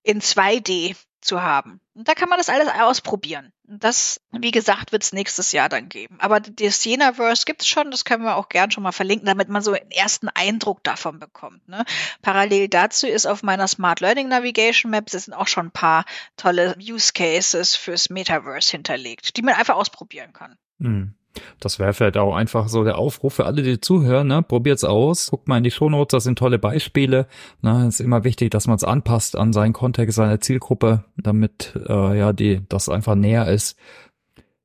in 0.03 0.23
2D 0.23 0.97
zu 1.21 1.43
haben. 1.43 1.81
Und 1.95 2.09
da 2.09 2.15
kann 2.15 2.31
man 2.31 2.39
das 2.39 2.49
alles 2.49 2.69
ausprobieren. 2.69 3.53
Und 3.69 3.85
das, 3.85 4.23
wie 4.33 4.51
gesagt, 4.51 4.91
wird 4.91 5.03
es 5.03 5.13
nächstes 5.13 5.53
Jahr 5.53 5.69
dann 5.69 5.91
geben. 5.91 6.17
Aber 6.19 6.41
das 6.41 6.83
Jenaverse 6.83 7.45
gibt 7.45 7.61
es 7.61 7.69
schon, 7.69 7.91
das 7.91 8.07
können 8.07 8.25
wir 8.25 8.37
auch 8.37 8.49
gern 8.49 8.71
schon 8.71 8.83
mal 8.83 8.93
verlinken, 8.93 9.27
damit 9.27 9.51
man 9.51 9.61
so 9.61 9.73
einen 9.73 9.91
ersten 9.91 10.29
Eindruck 10.29 10.83
davon 10.83 11.19
bekommt. 11.19 11.69
Ne? 11.69 11.85
Parallel 12.23 12.69
dazu 12.69 13.07
ist 13.07 13.27
auf 13.27 13.43
meiner 13.43 13.69
Smart 13.69 14.01
Learning 14.01 14.29
Navigation 14.29 14.91
Map 14.91 15.11
sind 15.11 15.35
auch 15.35 15.47
schon 15.47 15.67
ein 15.67 15.73
paar 15.73 16.07
tolle 16.39 16.75
Use 16.81 17.13
Cases 17.13 17.77
fürs 17.77 18.09
Metaverse 18.09 18.71
hinterlegt, 18.71 19.37
die 19.37 19.43
man 19.43 19.55
einfach 19.55 19.77
ausprobieren 19.77 20.33
kann. 20.33 20.57
Mhm. 20.79 21.15
Das 21.61 21.79
wäre 21.79 21.93
vielleicht 21.93 22.17
auch 22.17 22.35
einfach 22.35 22.69
so 22.69 22.85
der 22.85 22.99
Aufruf 22.99 23.35
für 23.35 23.47
alle, 23.47 23.63
die 23.63 23.81
zuhören, 23.81 24.27
ne? 24.27 24.43
Probiert's 24.43 24.85
aus, 24.85 25.31
guckt 25.31 25.49
mal 25.49 25.59
in 25.59 25.65
die 25.65 25.71
Shownotes, 25.71 26.11
das 26.11 26.25
sind 26.25 26.39
tolle 26.39 26.59
Beispiele. 26.59 27.27
Ne? 27.63 27.87
ist 27.87 28.01
immer 28.01 28.25
wichtig, 28.25 28.51
dass 28.51 28.67
man 28.67 28.77
es 28.77 28.85
anpasst 28.85 29.37
an 29.37 29.53
seinen 29.53 29.73
Kontext, 29.73 30.17
seine 30.17 30.41
Zielgruppe, 30.41 31.05
damit 31.17 31.75
äh, 31.89 32.19
ja 32.19 32.33
die 32.33 32.63
das 32.69 32.89
einfach 32.89 33.15
näher 33.15 33.49
ist. 33.49 33.79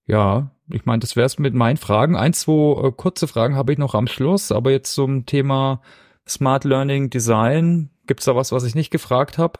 Ja, 0.08 0.51
ich 0.69 0.86
meine, 0.86 0.99
das 0.99 1.15
wäre 1.15 1.25
es 1.25 1.39
mit 1.39 1.54
meinen 1.54 1.78
Fragen. 1.78 2.15
Ein, 2.15 2.34
zwei 2.34 2.88
äh, 2.88 2.91
kurze 2.91 3.28
Fragen 3.28 3.56
habe 3.56 3.71
ich 3.71 3.78
noch 3.78 3.93
am 3.93 4.08
Schluss, 4.08 4.51
aber 4.51 4.71
jetzt 4.71 4.93
zum 4.93 5.25
Thema 5.25 5.82
Smart 6.28 6.63
Learning 6.63 7.10
Design. 7.10 7.89
Gibt's 8.08 8.25
da 8.25 8.36
was, 8.36 8.51
was 8.51 8.63
ich 8.63 8.75
nicht 8.75 8.91
gefragt 8.91 9.38
habe? 9.38 9.60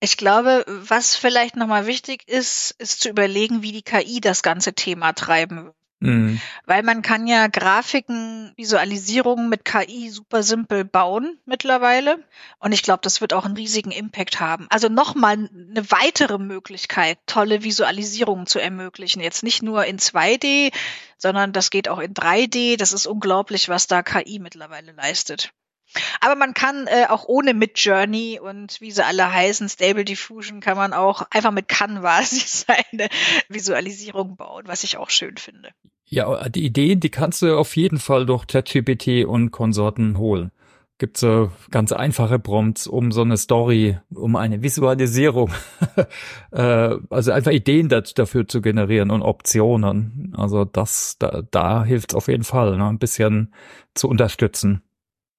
Ich 0.00 0.16
glaube, 0.16 0.64
was 0.68 1.16
vielleicht 1.16 1.56
nochmal 1.56 1.86
wichtig 1.86 2.28
ist, 2.28 2.70
ist 2.78 3.00
zu 3.00 3.08
überlegen, 3.08 3.62
wie 3.62 3.72
die 3.72 3.82
KI 3.82 4.20
das 4.20 4.42
ganze 4.42 4.72
Thema 4.72 5.12
treiben. 5.12 5.72
Mhm. 6.00 6.40
Weil 6.64 6.82
man 6.84 7.02
kann 7.02 7.26
ja 7.26 7.48
Grafiken, 7.48 8.52
Visualisierungen 8.56 9.48
mit 9.48 9.64
KI 9.64 10.10
super 10.10 10.42
simpel 10.42 10.84
bauen 10.84 11.38
mittlerweile. 11.44 12.24
Und 12.60 12.72
ich 12.72 12.82
glaube, 12.82 13.00
das 13.02 13.20
wird 13.20 13.32
auch 13.32 13.44
einen 13.44 13.56
riesigen 13.56 13.90
Impact 13.90 14.38
haben. 14.38 14.66
Also 14.70 14.88
nochmal 14.88 15.34
eine 15.34 15.90
weitere 15.90 16.38
Möglichkeit, 16.38 17.18
tolle 17.26 17.64
Visualisierungen 17.64 18.46
zu 18.46 18.60
ermöglichen. 18.60 19.20
Jetzt 19.20 19.42
nicht 19.42 19.62
nur 19.62 19.86
in 19.86 19.98
2D, 19.98 20.72
sondern 21.16 21.52
das 21.52 21.70
geht 21.70 21.88
auch 21.88 21.98
in 21.98 22.14
3D. 22.14 22.76
Das 22.76 22.92
ist 22.92 23.06
unglaublich, 23.06 23.68
was 23.68 23.88
da 23.88 24.02
KI 24.02 24.38
mittlerweile 24.38 24.92
leistet. 24.92 25.52
Aber 26.20 26.34
man 26.34 26.54
kann 26.54 26.86
äh, 26.86 27.06
auch 27.08 27.24
ohne 27.26 27.54
Midjourney 27.54 28.40
und 28.40 28.80
wie 28.80 28.90
sie 28.90 29.04
alle 29.04 29.32
heißen, 29.32 29.68
Stable 29.68 30.04
Diffusion, 30.04 30.60
kann 30.60 30.76
man 30.76 30.92
auch 30.92 31.22
einfach 31.30 31.50
mit 31.50 31.68
Canva 31.68 32.22
seine 32.22 33.08
Visualisierung 33.48 34.36
bauen, 34.36 34.66
was 34.66 34.84
ich 34.84 34.96
auch 34.98 35.10
schön 35.10 35.36
finde. 35.36 35.72
Ja, 36.10 36.48
die 36.48 36.64
Ideen, 36.64 37.00
die 37.00 37.10
kannst 37.10 37.42
du 37.42 37.58
auf 37.58 37.76
jeden 37.76 37.98
Fall 37.98 38.24
durch 38.24 38.46
ChatGPT 38.46 39.26
und 39.26 39.50
Konsorten 39.50 40.16
holen. 40.16 40.50
gibt's 40.98 41.20
so 41.20 41.52
ganz 41.70 41.92
einfache 41.92 42.38
Prompts, 42.38 42.86
um 42.86 43.12
so 43.12 43.22
eine 43.22 43.36
Story, 43.36 43.98
um 44.10 44.34
eine 44.36 44.62
Visualisierung, 44.62 45.50
äh, 46.50 46.96
also 47.10 47.32
einfach 47.32 47.52
Ideen 47.52 47.88
dafür 47.88 48.48
zu 48.48 48.62
generieren 48.62 49.10
und 49.10 49.22
Optionen. 49.22 50.32
Also 50.36 50.64
das, 50.64 51.16
da, 51.18 51.42
da 51.50 51.84
hilft's 51.84 52.14
auf 52.14 52.28
jeden 52.28 52.44
Fall, 52.44 52.78
ne, 52.78 52.88
ein 52.88 52.98
bisschen 52.98 53.54
zu 53.94 54.08
unterstützen. 54.08 54.82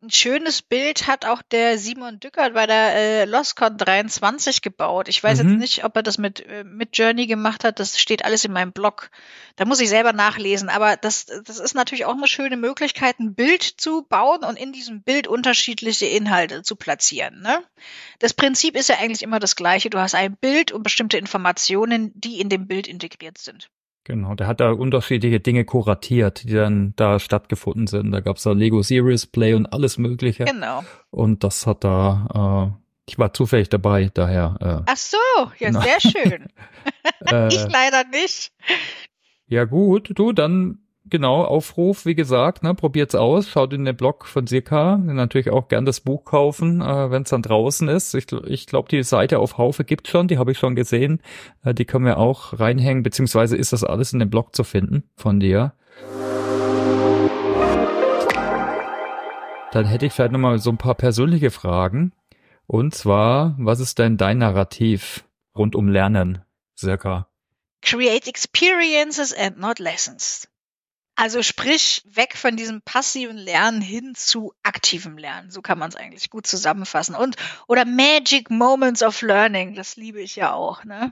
Ein 0.02 0.12
schönes 0.12 0.62
Bild 0.62 1.08
hat 1.08 1.26
auch 1.26 1.42
der 1.42 1.78
Simon 1.78 2.22
Dückert 2.22 2.54
bei 2.54 2.66
der 2.66 2.96
äh, 2.96 3.26
LostCon 3.26 3.78
23 3.78 4.62
gebaut. 4.62 5.10
Ich 5.10 5.22
weiß 5.22 5.44
mhm. 5.44 5.50
jetzt 5.50 5.60
nicht, 5.60 5.84
ob 5.84 5.98
er 5.98 6.04
das 6.04 6.18
mit, 6.18 6.40
äh, 6.48 6.64
mit 6.64 6.98
Journey 6.98 7.28
gemacht 7.28 7.66
hat. 7.66 7.82
Das 7.82 8.00
steht 8.00 8.24
alles 8.24 8.46
in 8.46 8.54
meinem 8.54 8.72
Blog. 8.72 9.12
Da 9.58 9.66
muss 9.66 9.82
ich 9.82 9.90
selber 9.90 10.14
nachlesen. 10.14 10.70
Aber 10.70 10.96
das, 10.96 11.26
das 11.44 11.60
ist 11.60 11.74
natürlich 11.74 12.06
auch 12.06 12.16
eine 12.16 12.28
schöne 12.28 12.56
Möglichkeit, 12.56 13.20
ein 13.20 13.36
Bild 13.36 13.62
zu 13.62 14.04
bauen 14.04 14.46
und 14.46 14.56
in 14.56 14.72
diesem 14.72 15.02
Bild 15.02 15.28
unterschiedliche 15.28 16.06
Inhalte 16.06 16.64
zu 16.64 16.78
platzieren. 16.78 17.42
Ne? 17.42 17.62
Das 18.20 18.34
Prinzip 18.34 18.78
ist 18.78 18.88
ja 18.88 19.00
eigentlich 19.00 19.22
immer 19.22 19.40
das 19.40 19.58
gleiche. 19.58 19.90
Du 19.90 20.00
hast 20.00 20.16
ein 20.16 20.38
Bild 20.38 20.72
und 20.72 20.84
bestimmte 20.84 21.18
Informationen, 21.18 22.14
die 22.16 22.40
in 22.40 22.48
dem 22.48 22.68
Bild 22.68 22.88
integriert 22.88 23.38
sind. 23.38 23.70
Genau, 24.10 24.34
der 24.34 24.48
hat 24.48 24.60
da 24.60 24.72
unterschiedliche 24.72 25.40
Dinge 25.40 25.66
kuratiert, 25.66 26.44
die 26.44 26.56
dann 26.56 26.94
da 26.96 27.20
stattgefunden 27.20 27.86
sind. 27.86 28.12
Da 28.12 28.22
gab's 28.22 28.42
da 28.42 28.54
Lego 28.54 28.82
Series 28.82 29.28
Play 29.28 29.54
und 29.54 29.68
alles 29.68 30.00
Mögliche. 30.00 30.46
Genau. 30.46 30.84
Und 31.12 31.44
das 31.44 31.68
hat 31.68 31.84
da, 31.84 32.74
äh, 32.74 32.82
ich 33.08 33.20
war 33.20 33.36
zufällig 33.36 33.70
dabei, 33.70 34.10
daher. 34.12 34.58
Äh, 34.60 34.92
Ach 34.92 34.98
so, 34.98 35.18
ja, 35.60 35.70
na. 35.70 35.82
sehr 35.82 36.02
schön. 36.02 36.48
äh, 37.32 37.50
ich 37.50 37.68
leider 37.68 38.04
nicht. 38.12 38.52
Ja 39.46 39.66
gut, 39.66 40.10
du, 40.16 40.32
dann 40.32 40.80
genau, 41.10 41.44
Aufruf, 41.44 42.06
wie 42.06 42.16
gesagt, 42.16 42.64
ne, 42.64 42.74
probiert's 42.74 43.16
aus, 43.16 43.50
schaut 43.50 43.74
in 43.74 43.86
den 43.86 43.96
Blog 43.96 44.26
von 44.26 44.48
Sirka, 44.48 44.98
natürlich 44.98 45.50
auch 45.50 45.68
gern 45.68 45.86
das 45.86 46.00
Buch 46.00 46.26
kaufen, 46.26 46.82
äh, 46.82 47.12
wenn 47.12 47.24
es 47.24 47.30
dann 47.30 47.42
draußen 47.42 47.88
ist. 47.88 48.14
Ich, 48.16 48.32
ich 48.32 48.68
glaube, 48.68 48.90
die 48.90 49.04
Seite 49.04 49.40
auf 49.40 49.58
Haufe 49.58 49.84
gibt 49.84 50.08
schon, 50.08 50.28
die 50.28 50.38
habe 50.38 50.52
ich 50.52 50.58
schon 50.58 50.76
gesehen. 50.76 51.22
Äh, 51.64 51.74
die 51.74 51.86
können 51.86 52.06
wir 52.06 52.18
auch 52.18 52.60
reinhängen, 52.60 53.04
beziehungsweise 53.04 53.58
ist 53.58 53.74
das 53.74 53.84
alles 53.84 54.14
in 54.14 54.20
dem 54.20 54.30
Blog 54.30 54.56
zu 54.56 54.64
finden 54.64 55.04
von 55.16 55.40
dir. 55.40 55.74
Dann 59.72 59.86
hätte 59.86 60.08
ich 60.08 60.14
vielleicht 60.14 60.32
nochmal 60.32 60.58
so 60.60 60.72
ein 60.72 60.78
paar 60.78 60.96
persönliche 60.96 61.52
Fragen. 61.52 62.14
Und 62.66 62.94
zwar, 62.96 63.56
was 63.58 63.80
ist 63.80 64.00
denn 64.00 64.18
dein 64.18 64.40
Narrativ 64.40 65.24
rund 65.56 65.76
um 65.76 65.88
Lernen, 65.88 66.44
Sirka? 66.76 67.28
Create 67.82 68.28
experiences 68.28 69.34
and 69.34 69.60
not 69.60 69.80
lessons. 69.80 70.48
Also 71.22 71.44
sprich, 71.44 72.02
weg 72.06 72.38
von 72.38 72.56
diesem 72.56 72.82
passiven 72.82 73.36
Lernen 73.36 73.82
hin 73.82 74.16
zu 74.16 74.54
aktivem 74.64 75.18
Lernen. 75.18 75.52
So 75.52 75.62
kann 75.62 75.78
man 75.78 75.90
es 75.90 75.98
eigentlich 75.98 76.30
gut 76.30 76.48
zusammenfassen. 76.48 77.14
Und 77.14 77.36
oder 77.68 77.84
Magic 77.84 78.50
Moments 78.50 79.04
of 79.04 79.22
Learning, 79.22 79.76
das 79.76 79.98
liebe 79.98 80.22
ich 80.22 80.38
ja 80.38 80.54
auch. 80.54 80.86
Ne? 80.86 81.12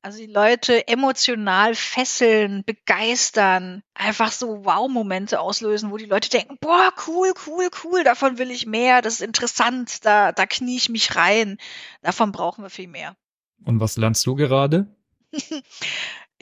Also 0.00 0.16
die 0.20 0.32
Leute 0.32 0.88
emotional 0.88 1.74
fesseln, 1.74 2.64
begeistern, 2.64 3.82
einfach 3.92 4.32
so 4.32 4.64
Wow-Momente 4.64 5.38
auslösen, 5.38 5.90
wo 5.90 5.98
die 5.98 6.06
Leute 6.06 6.30
denken, 6.30 6.56
boah, 6.58 6.90
cool, 7.06 7.34
cool, 7.46 7.68
cool, 7.84 8.04
davon 8.04 8.38
will 8.38 8.50
ich 8.50 8.64
mehr, 8.64 9.02
das 9.02 9.16
ist 9.16 9.20
interessant, 9.20 10.02
da, 10.06 10.32
da 10.32 10.46
knie 10.46 10.76
ich 10.76 10.88
mich 10.88 11.14
rein. 11.14 11.58
Davon 12.00 12.32
brauchen 12.32 12.64
wir 12.64 12.70
viel 12.70 12.88
mehr. 12.88 13.16
Und 13.66 13.80
was 13.80 13.98
lernst 13.98 14.24
du 14.24 14.34
gerade? 14.34 14.86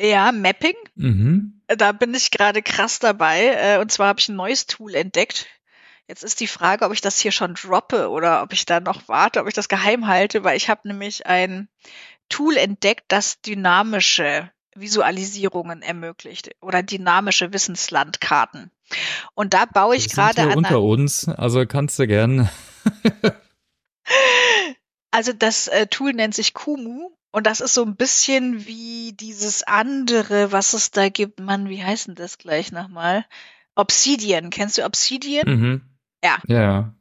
Ja, 0.01 0.33
Mapping. 0.33 0.77
Mhm. 0.95 1.61
Da 1.67 1.93
bin 1.93 2.15
ich 2.15 2.31
gerade 2.31 2.63
krass 2.63 2.99
dabei. 2.99 3.55
Äh, 3.55 3.79
und 3.79 3.93
zwar 3.93 4.09
habe 4.09 4.21
ich 4.21 4.29
ein 4.29 4.37
neues 4.37 4.67
Tool 4.67 4.95
entdeckt. 4.95 5.47
Jetzt 6.09 6.25
ist 6.25 6.41
die 6.41 6.47
Frage, 6.47 6.87
ob 6.87 6.93
ich 6.93 7.03
das 7.03 7.21
hier 7.21 7.33
schon 7.33 7.55
droppe 7.55 8.09
oder 8.09 8.43
ob 8.43 8.53
ich 8.53 8.65
da 8.65 8.81
noch 8.81 9.07
warte, 9.07 9.41
ob 9.41 9.47
ich 9.47 9.55
das 9.55 9.69
geheim 9.69 10.07
halte, 10.07 10.43
weil 10.43 10.57
ich 10.57 10.69
habe 10.69 10.89
nämlich 10.89 11.27
ein 11.27 11.69
Tool 12.29 12.57
entdeckt, 12.57 13.05
das 13.09 13.43
dynamische 13.43 14.51
Visualisierungen 14.75 15.83
ermöglicht 15.83 16.51
oder 16.61 16.83
dynamische 16.83 17.53
Wissenslandkarten. 17.53 18.71
Und 19.35 19.55
da 19.55 19.67
baue 19.67 19.97
ich 19.97 20.09
gerade 20.09 20.43
an. 20.43 20.57
Unter 20.57 20.81
uns, 20.81 21.29
also 21.29 21.67
kannst 21.67 21.99
du 21.99 22.07
gern. 22.07 22.49
also 25.11 25.33
das 25.33 25.69
äh, 25.69 25.87
Tool 25.87 26.13
nennt 26.13 26.35
sich 26.35 26.55
Kumu 26.55 27.11
und 27.33 27.47
das 27.47 27.61
ist 27.61 27.75
so 27.75 27.85
ein 27.85 27.97
bisschen 27.97 28.67
wie 28.67 29.13
dieses 29.13 29.63
andere, 29.63 30.53
was 30.53 30.73
es 30.73 30.91
da 30.91 31.09
gibt. 31.09 31.39
Mann, 31.41 31.69
wie 31.69 31.83
heißt 31.83 32.09
denn 32.09 32.15
das 32.17 32.39
gleich 32.39 32.73
nochmal? 32.73 33.25
Obsidian. 33.77 34.51
Kennst 34.51 34.79
du 34.79 34.85
Obsidian? 34.85 35.49
Mhm. 35.49 35.83
Ja. 36.25 36.39
Ja. 36.47 36.95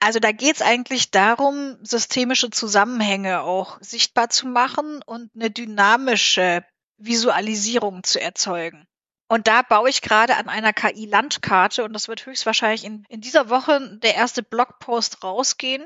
Also 0.00 0.18
da 0.18 0.32
geht's 0.32 0.62
eigentlich 0.62 1.10
darum, 1.10 1.76
systemische 1.82 2.50
Zusammenhänge 2.50 3.42
auch 3.42 3.78
sichtbar 3.80 4.30
zu 4.30 4.46
machen 4.46 5.02
und 5.04 5.30
eine 5.34 5.50
dynamische 5.50 6.64
Visualisierung 6.96 8.02
zu 8.02 8.20
erzeugen. 8.20 8.86
Und 9.28 9.48
da 9.48 9.62
baue 9.62 9.90
ich 9.90 10.02
gerade 10.02 10.36
an 10.36 10.48
einer 10.48 10.72
KI-Landkarte 10.72 11.84
und 11.84 11.92
das 11.92 12.08
wird 12.08 12.24
höchstwahrscheinlich 12.26 12.84
in, 12.84 13.04
in 13.08 13.20
dieser 13.20 13.50
Woche 13.50 13.98
der 13.98 14.14
erste 14.14 14.42
Blogpost 14.42 15.24
rausgehen, 15.24 15.84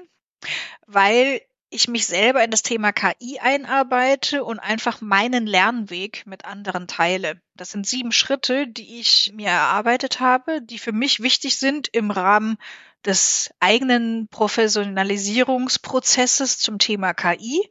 weil 0.86 1.40
ich 1.70 1.88
mich 1.88 2.06
selber 2.06 2.44
in 2.44 2.50
das 2.50 2.62
Thema 2.62 2.92
KI 2.92 3.38
einarbeite 3.40 4.44
und 4.44 4.58
einfach 4.58 5.00
meinen 5.00 5.46
Lernweg 5.46 6.26
mit 6.26 6.44
anderen 6.44 6.88
teile. 6.88 7.40
Das 7.56 7.70
sind 7.70 7.86
sieben 7.86 8.12
Schritte, 8.12 8.66
die 8.66 9.00
ich 9.00 9.32
mir 9.34 9.48
erarbeitet 9.48 10.20
habe, 10.20 10.60
die 10.62 10.78
für 10.78 10.92
mich 10.92 11.20
wichtig 11.20 11.56
sind 11.58 11.88
im 11.88 12.10
Rahmen 12.10 12.58
des 13.04 13.50
eigenen 13.60 14.28
Professionalisierungsprozesses 14.28 16.58
zum 16.58 16.78
Thema 16.78 17.14
KI. 17.14 17.70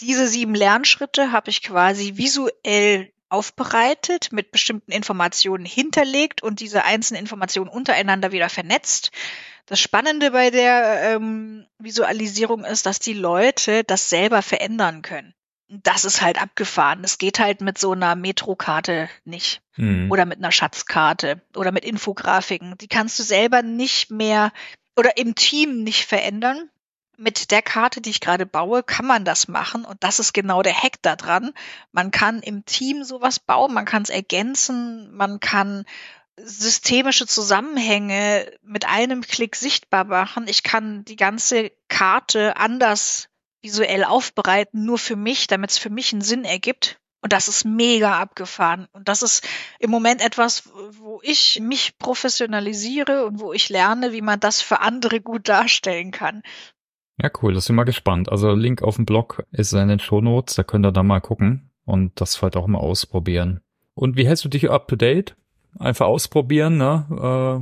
Diese 0.00 0.28
sieben 0.28 0.54
Lernschritte 0.54 1.32
habe 1.32 1.50
ich 1.50 1.62
quasi 1.62 2.16
visuell 2.16 3.10
aufbereitet, 3.30 4.32
mit 4.32 4.52
bestimmten 4.52 4.92
Informationen 4.92 5.64
hinterlegt 5.64 6.42
und 6.42 6.60
diese 6.60 6.84
einzelnen 6.84 7.22
Informationen 7.22 7.68
untereinander 7.68 8.32
wieder 8.32 8.48
vernetzt. 8.48 9.10
Das 9.68 9.80
Spannende 9.80 10.30
bei 10.30 10.50
der 10.50 11.14
ähm, 11.16 11.66
Visualisierung 11.78 12.64
ist, 12.64 12.86
dass 12.86 13.00
die 13.00 13.12
Leute 13.12 13.84
das 13.84 14.08
selber 14.08 14.40
verändern 14.40 15.02
können. 15.02 15.34
Das 15.68 16.06
ist 16.06 16.22
halt 16.22 16.40
abgefahren. 16.40 17.02
Das 17.02 17.18
geht 17.18 17.38
halt 17.38 17.60
mit 17.60 17.76
so 17.76 17.92
einer 17.92 18.14
Metrokarte 18.14 19.10
nicht. 19.24 19.60
Mhm. 19.76 20.10
Oder 20.10 20.24
mit 20.24 20.38
einer 20.38 20.52
Schatzkarte 20.52 21.42
oder 21.54 21.72
mit 21.72 21.84
Infografiken. 21.84 22.78
Die 22.78 22.88
kannst 22.88 23.18
du 23.18 23.22
selber 23.22 23.62
nicht 23.62 24.10
mehr 24.10 24.52
oder 24.96 25.18
im 25.18 25.34
Team 25.34 25.84
nicht 25.84 26.06
verändern. 26.06 26.70
Mit 27.18 27.50
der 27.50 27.62
Karte, 27.62 28.00
die 28.00 28.10
ich 28.10 28.20
gerade 28.20 28.46
baue, 28.46 28.82
kann 28.82 29.04
man 29.04 29.24
das 29.24 29.48
machen 29.48 29.84
und 29.84 30.02
das 30.04 30.20
ist 30.20 30.32
genau 30.32 30.62
der 30.62 30.74
Hack 30.74 31.02
da 31.02 31.16
dran. 31.16 31.52
Man 31.90 32.12
kann 32.12 32.40
im 32.40 32.64
Team 32.64 33.02
sowas 33.02 33.40
bauen, 33.40 33.74
man 33.74 33.84
kann 33.84 34.02
es 34.02 34.08
ergänzen, 34.08 35.12
man 35.14 35.40
kann 35.40 35.84
systemische 36.44 37.26
Zusammenhänge 37.26 38.50
mit 38.62 38.86
einem 38.86 39.22
Klick 39.22 39.56
sichtbar 39.56 40.04
machen. 40.04 40.46
Ich 40.48 40.62
kann 40.62 41.04
die 41.04 41.16
ganze 41.16 41.70
Karte 41.88 42.56
anders 42.56 43.28
visuell 43.60 44.04
aufbereiten, 44.04 44.84
nur 44.84 44.98
für 44.98 45.16
mich, 45.16 45.46
damit 45.46 45.70
es 45.70 45.78
für 45.78 45.90
mich 45.90 46.12
einen 46.12 46.22
Sinn 46.22 46.44
ergibt. 46.44 47.00
Und 47.20 47.32
das 47.32 47.48
ist 47.48 47.64
mega 47.64 48.18
abgefahren. 48.18 48.86
Und 48.92 49.08
das 49.08 49.22
ist 49.22 49.46
im 49.80 49.90
Moment 49.90 50.24
etwas, 50.24 50.70
wo 51.00 51.20
ich 51.22 51.58
mich 51.60 51.98
professionalisiere 51.98 53.26
und 53.26 53.40
wo 53.40 53.52
ich 53.52 53.68
lerne, 53.68 54.12
wie 54.12 54.22
man 54.22 54.38
das 54.38 54.62
für 54.62 54.80
andere 54.80 55.20
gut 55.20 55.48
darstellen 55.48 56.12
kann. 56.12 56.42
Ja, 57.20 57.30
cool, 57.42 57.54
das 57.54 57.64
sind 57.64 57.74
wir 57.74 57.84
gespannt. 57.84 58.30
Also 58.30 58.52
Link 58.52 58.82
auf 58.82 58.96
dem 58.96 59.04
Blog 59.04 59.44
ist 59.50 59.72
in 59.72 59.88
den 59.88 59.98
Show 59.98 60.20
Notes, 60.20 60.54
da 60.54 60.62
könnt 60.62 60.86
ihr 60.86 60.92
da 60.92 61.02
mal 61.02 61.20
gucken 61.20 61.70
und 61.84 62.20
das 62.20 62.36
vielleicht 62.36 62.56
auch 62.56 62.68
mal 62.68 62.78
ausprobieren. 62.78 63.60
Und 63.94 64.16
wie 64.16 64.28
hältst 64.28 64.44
du 64.44 64.48
dich 64.48 64.70
up 64.70 64.86
to 64.86 64.94
date? 64.94 65.34
Einfach 65.78 66.06
ausprobieren, 66.06 66.76
ne? 66.76 67.06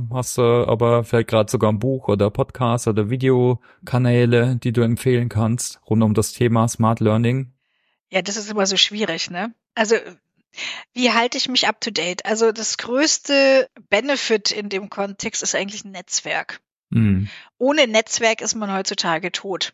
Äh, 0.09 0.13
hast 0.13 0.37
du 0.37 0.41
aber 0.41 1.03
vielleicht 1.03 1.29
gerade 1.29 1.51
sogar 1.51 1.71
ein 1.71 1.79
Buch 1.79 2.07
oder 2.07 2.29
Podcast 2.29 2.87
oder 2.87 3.09
Videokanäle, 3.09 4.57
die 4.57 4.71
du 4.71 4.81
empfehlen 4.81 5.29
kannst, 5.29 5.79
rund 5.89 6.03
um 6.03 6.13
das 6.13 6.33
Thema 6.33 6.67
Smart 6.67 6.99
Learning? 6.99 7.53
Ja, 8.09 8.21
das 8.21 8.37
ist 8.37 8.49
immer 8.49 8.65
so 8.65 8.77
schwierig, 8.77 9.29
ne? 9.29 9.53
Also 9.75 9.95
wie 10.93 11.11
halte 11.11 11.37
ich 11.37 11.49
mich 11.49 11.67
up 11.67 11.81
to 11.81 11.91
date? 11.91 12.25
Also 12.25 12.51
das 12.51 12.77
größte 12.77 13.69
Benefit 13.89 14.51
in 14.51 14.69
dem 14.69 14.89
Kontext 14.89 15.43
ist 15.43 15.55
eigentlich 15.55 15.85
ein 15.85 15.91
Netzwerk. 15.91 16.61
Mhm. 16.89 17.29
Ohne 17.57 17.87
Netzwerk 17.87 18.41
ist 18.41 18.55
man 18.55 18.73
heutzutage 18.73 19.31
tot 19.31 19.73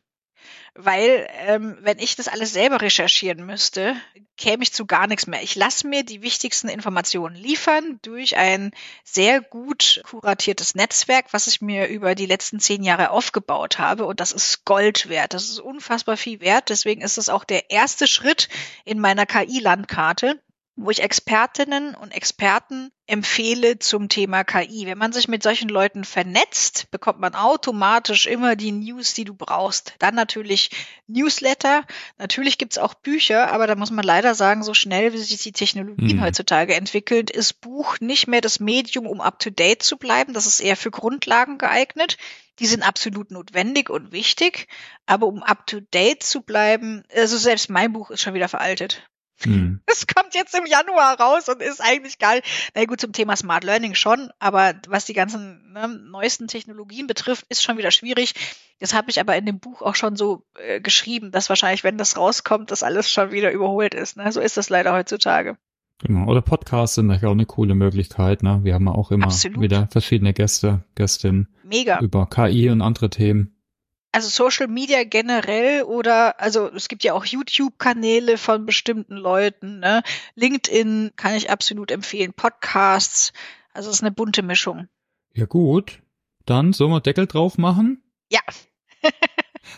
weil 0.76 1.28
ähm, 1.48 1.78
wenn 1.82 2.00
ich 2.00 2.16
das 2.16 2.28
alles 2.28 2.54
selber 2.54 2.82
recherchieren 2.82 3.46
müsste, 3.46 3.96
käme 4.38 4.64
ich 4.64 4.74
zu 4.74 4.86
gar 4.86 5.08
nichts 5.08 5.28
mehr. 5.28 5.44
Ich 5.44 5.56
lasse 5.56 5.88
mir 5.88 6.04
die 6.04 6.22
wichtigsten 6.22 6.68
Informationen 6.68 7.36
liefern 7.36 8.00
durch 8.02 8.38
ein 8.38 8.72
sehr 9.04 9.42
gut 9.42 10.02
kuratiertes 10.06 10.76
Netzwerk, 10.76 11.28
was 11.32 11.48
ich 11.48 11.62
mir 11.62 11.88
über 11.88 12.16
die 12.16 12.26
letzten 12.26 12.60
zehn 12.60 12.84
Jahre 12.84 13.12
aufgebaut 13.12 13.78
habe 13.78 14.06
und 14.06 14.20
das 14.20 14.32
ist 14.32 14.66
Gold 14.66 15.10
wert. 15.10 15.34
Das 15.34 15.44
ist 15.44 15.60
unfassbar 15.60 16.18
viel 16.18 16.40
wert. 16.42 16.70
Deswegen 16.70 17.02
ist 17.02 17.18
es 17.18 17.30
auch 17.30 17.44
der 17.44 17.70
erste 17.70 18.08
Schritt 18.08 18.50
in 18.86 19.00
meiner 19.00 19.26
KI-Landkarte, 19.26 20.40
wo 20.76 20.90
ich 20.90 21.04
Expertinnen 21.04 21.94
und 21.94 22.12
Experten 22.12 22.92
empfehle 23.06 23.78
zum 23.78 24.10
Thema 24.10 24.44
KI. 24.44 24.88
Wenn 24.88 24.98
man 24.98 25.14
sich 25.14 25.28
mit 25.28 25.44
solchen 25.44 25.70
Leuten 25.70 26.04
vernetzt, 26.04 26.90
bekommt 26.90 27.20
man 27.20 27.36
automatisch 27.36 28.26
immer 28.26 28.56
die 28.56 28.72
News, 28.72 29.14
die 29.14 29.26
du 29.26 29.36
brauchst. 29.36 29.94
Dann 30.00 30.16
natürlich 30.16 30.72
Newsletter. 31.08 31.84
Natürlich 32.18 32.58
gibt's 32.58 32.80
auch 32.80 32.96
Bücher, 32.96 33.52
aber 33.52 33.68
da 33.68 33.76
muss 33.76 33.92
man 33.92 34.04
leider 34.06 34.34
sagen, 34.34 34.64
so 34.64 34.74
schnell 34.74 35.14
wie 35.14 35.18
sich 35.20 35.44
die 35.44 35.52
Technologien 35.52 36.18
mhm. 36.18 36.22
heutzutage 36.22 36.74
entwickelt, 36.74 37.30
ist 37.30 37.62
Buch 37.62 38.00
nicht 38.00 38.28
mehr 38.28 38.42
das 38.42 38.60
Medium, 38.60 39.06
um 39.06 39.22
up-to-date 39.22 39.84
zu 39.84 39.98
bleiben. 39.98 40.34
Das 40.34 40.48
ist 40.48 40.60
eher 40.60 40.78
für 40.78 40.92
Grundlagen 40.92 41.60
geeignet. 41.60 42.18
Die 42.60 42.68
sind 42.68 42.84
absolut 42.84 43.32
notwendig 43.32 43.90
und 43.90 44.12
wichtig, 44.12 44.68
aber 45.06 45.28
um 45.28 45.44
up-to-date 45.44 46.24
zu 46.24 46.42
bleiben, 46.42 47.04
also 47.14 47.38
selbst 47.38 47.70
mein 47.70 47.94
Buch 47.94 48.12
ist 48.12 48.22
schon 48.22 48.36
wieder 48.36 48.48
veraltet. 48.48 49.10
Hm. 49.46 49.82
Es 49.88 50.08
kommt 50.08 50.34
jetzt 50.34 50.58
im 50.58 50.66
Januar 50.66 51.20
raus 51.20 51.48
und 51.50 51.62
ist 51.62 51.80
eigentlich 51.80 52.18
geil. 52.18 52.42
Na 52.76 52.84
gut, 52.86 53.00
zum 53.00 53.14
Thema 53.14 53.36
Smart 53.36 53.64
Learning 53.64 53.96
schon, 53.96 54.32
aber 54.40 54.74
was 54.88 55.06
die 55.06 55.14
ganzen 55.14 55.72
ne, 55.72 55.88
neuesten 55.88 56.48
Technologien 56.48 57.08
betrifft, 57.08 57.46
ist 57.50 57.64
schon 57.64 57.78
wieder 57.78 57.92
schwierig. 57.92 58.34
Das 58.80 58.94
habe 58.94 59.10
ich 59.12 59.20
aber 59.20 59.36
in 59.38 59.46
dem 59.46 59.60
Buch 59.60 59.82
auch 59.82 59.96
schon 59.96 60.16
so 60.16 60.46
äh, 60.60 60.82
geschrieben, 60.82 61.32
dass 61.32 61.50
wahrscheinlich, 61.50 61.84
wenn 61.84 61.98
das 61.98 62.18
rauskommt, 62.18 62.72
das 62.72 62.84
alles 62.84 63.10
schon 63.10 63.32
wieder 63.32 63.52
überholt 63.52 63.94
ist. 63.94 64.18
Ne? 64.18 64.32
So 64.32 64.42
ist 64.42 64.58
das 64.58 64.70
leider 64.70 64.94
heutzutage. 64.94 65.58
Genau. 66.00 66.30
Oder 66.30 66.42
Podcasts 66.42 66.96
sind 66.96 67.08
natürlich 67.08 67.28
auch 67.28 67.32
eine 67.32 67.46
coole 67.46 67.76
Möglichkeit. 67.76 68.44
Ne? 68.44 68.60
Wir 68.64 68.74
haben 68.74 68.88
auch 68.88 69.12
immer 69.12 69.26
Absolut. 69.26 69.62
wieder 69.62 69.88
verschiedene 69.92 70.34
Gäste, 70.34 70.84
Gästinnen. 70.96 71.48
Mega. 71.64 72.00
Über 72.00 72.28
KI 72.28 72.70
und 72.70 72.82
andere 72.82 73.10
Themen 73.10 73.56
also 74.14 74.30
Social 74.30 74.68
Media 74.68 75.04
generell 75.04 75.84
oder 75.84 76.40
also 76.40 76.70
es 76.70 76.88
gibt 76.88 77.04
ja 77.04 77.14
auch 77.14 77.26
YouTube-Kanäle 77.26 78.38
von 78.38 78.66
bestimmten 78.66 79.16
Leuten, 79.16 79.80
ne? 79.80 80.04
LinkedIn 80.36 81.12
kann 81.16 81.34
ich 81.34 81.50
absolut 81.50 81.92
empfehlen, 81.92 82.32
Podcasts, 82.34 83.34
also 83.74 83.90
es 83.90 83.98
ist 83.98 84.04
eine 84.04 84.12
bunte 84.12 84.44
Mischung. 84.44 84.88
Ja 85.34 85.46
gut, 85.46 86.02
dann 86.46 86.74
sollen 86.74 86.92
wir 86.92 87.02
Deckel 87.02 87.26
drauf 87.26 87.58
machen? 87.58 88.04
Ja. 88.30 88.42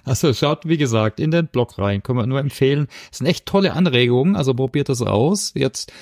also 0.03 0.33
schaut, 0.33 0.67
wie 0.67 0.77
gesagt, 0.77 1.21
in 1.21 1.31
den 1.31 1.47
Blog 1.47 1.77
rein, 1.77 2.03
können 2.03 2.19
wir 2.19 2.27
nur 2.27 2.39
empfehlen. 2.39 2.87
Es 3.11 3.19
sind 3.19 3.27
echt 3.27 3.45
tolle 3.45 3.71
Anregungen, 3.71 4.35
also 4.35 4.53
probiert 4.53 4.89
das 4.89 5.01
aus. 5.01 5.53
Jetzt 5.55 5.93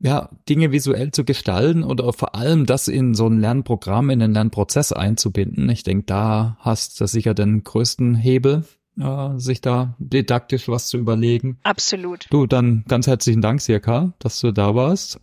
ja, 0.00 0.30
Dinge 0.48 0.72
visuell 0.72 1.12
zu 1.12 1.24
gestalten 1.24 1.84
oder 1.84 2.12
vor 2.12 2.34
allem 2.34 2.66
das 2.66 2.88
in 2.88 3.14
so 3.14 3.26
ein 3.26 3.38
Lernprogramm, 3.38 4.10
in 4.10 4.20
den 4.20 4.32
Lernprozess 4.32 4.92
einzubinden. 4.92 5.68
Ich 5.68 5.82
denke, 5.82 6.04
da 6.06 6.56
hast 6.60 7.00
du 7.00 7.06
sicher 7.06 7.34
den 7.34 7.62
größten 7.64 8.14
Hebel, 8.14 8.64
äh, 8.98 9.38
sich 9.38 9.60
da 9.60 9.94
didaktisch 9.98 10.68
was 10.68 10.88
zu 10.88 10.96
überlegen. 10.96 11.58
Absolut. 11.62 12.26
Du, 12.30 12.46
dann 12.46 12.84
ganz 12.88 13.06
herzlichen 13.06 13.42
Dank, 13.42 13.60
Sirka, 13.60 14.14
dass 14.18 14.40
du 14.40 14.52
da 14.52 14.74
warst 14.74 15.20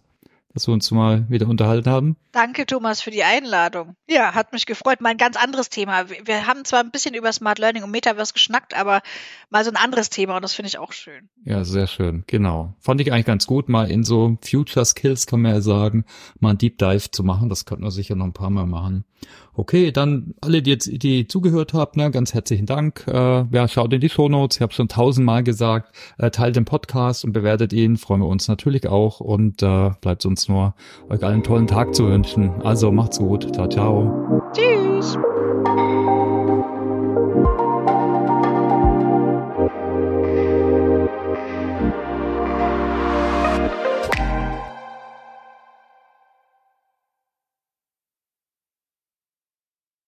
dass 0.58 0.68
wir 0.68 0.74
uns 0.74 0.90
mal 0.90 1.24
wieder 1.30 1.48
unterhalten 1.48 1.88
haben. 1.88 2.16
Danke, 2.32 2.66
Thomas, 2.66 3.00
für 3.00 3.12
die 3.12 3.22
Einladung. 3.22 3.96
Ja, 4.10 4.34
hat 4.34 4.54
mich 4.54 4.66
gefreut. 4.66 5.02
Mal 5.02 5.10
ein 5.10 5.18
ganz 5.18 5.38
anderes 5.38 5.70
Thema. 5.70 6.10
Wir 6.10 6.48
haben 6.48 6.66
zwar 6.66 6.80
ein 6.80 6.90
bisschen 6.90 7.14
über 7.14 7.32
Smart 7.32 7.60
Learning 7.60 7.84
und 7.84 7.92
Metaverse 7.92 8.34
geschnackt, 8.34 8.76
aber 8.76 9.04
mal 9.52 9.64
so 9.64 9.70
ein 9.70 9.76
anderes 9.76 10.10
Thema 10.10 10.36
und 10.36 10.42
das 10.42 10.56
finde 10.56 10.70
ich 10.70 10.80
auch 10.80 10.94
schön. 10.94 11.30
Ja, 11.46 11.64
sehr 11.64 11.86
schön. 11.86 12.24
Genau. 12.26 12.74
Fand 12.80 13.02
ich 13.02 13.14
eigentlich 13.14 13.28
ganz 13.28 13.46
gut, 13.46 13.70
mal 13.70 13.92
in 13.92 14.04
so 14.04 14.40
Future 14.44 14.84
Skills, 14.84 15.28
kann 15.28 15.42
man 15.42 15.54
ja 15.54 15.62
sagen, 15.62 16.06
mal 16.40 16.52
ein 16.52 16.58
Deep 16.58 16.80
Dive 16.80 17.12
zu 17.12 17.24
machen. 17.24 17.50
Das 17.50 17.66
könnten 17.66 17.84
wir 17.84 17.92
sicher 17.92 18.16
noch 18.16 18.26
ein 18.26 18.34
paar 18.34 18.50
Mal 18.50 18.66
machen. 18.66 19.06
Okay, 19.54 19.92
dann 19.92 20.36
alle, 20.42 20.62
die 20.62 20.70
jetzt, 20.70 20.90
die 21.02 21.28
zugehört 21.28 21.74
habt, 21.74 21.98
ne, 21.98 22.12
ganz 22.12 22.36
herzlichen 22.36 22.68
Dank. 22.68 23.06
Äh, 23.08 23.46
ja, 23.52 23.68
schaut 23.68 23.92
in 23.92 24.02
die 24.02 24.10
Shownotes. 24.10 24.58
Ich 24.58 24.62
habe 24.62 24.74
schon 24.74 24.88
tausendmal 24.88 25.44
gesagt. 25.44 25.96
Äh, 26.20 26.30
teilt 26.30 26.56
den 26.56 26.66
Podcast 26.66 27.26
und 27.26 27.34
bewertet 27.34 27.74
ihn. 27.74 27.98
Freuen 27.98 28.22
wir 28.22 28.28
uns 28.28 28.48
natürlich 28.48 28.88
auch. 28.88 29.20
Und 29.20 29.64
äh, 29.64 29.92
bleibt 30.00 30.26
uns 30.28 30.47
nur, 30.50 30.74
euch 31.10 31.24
allen 31.24 31.44
tollen 31.44 31.68
Tag 31.68 31.94
zu 31.96 32.08
wünschen. 32.08 32.52
Also 32.64 32.92
macht's 32.92 33.20
gut. 33.20 33.54
Ciao, 33.54 33.68
ciao. 33.68 34.42
Tschüss. 34.54 35.18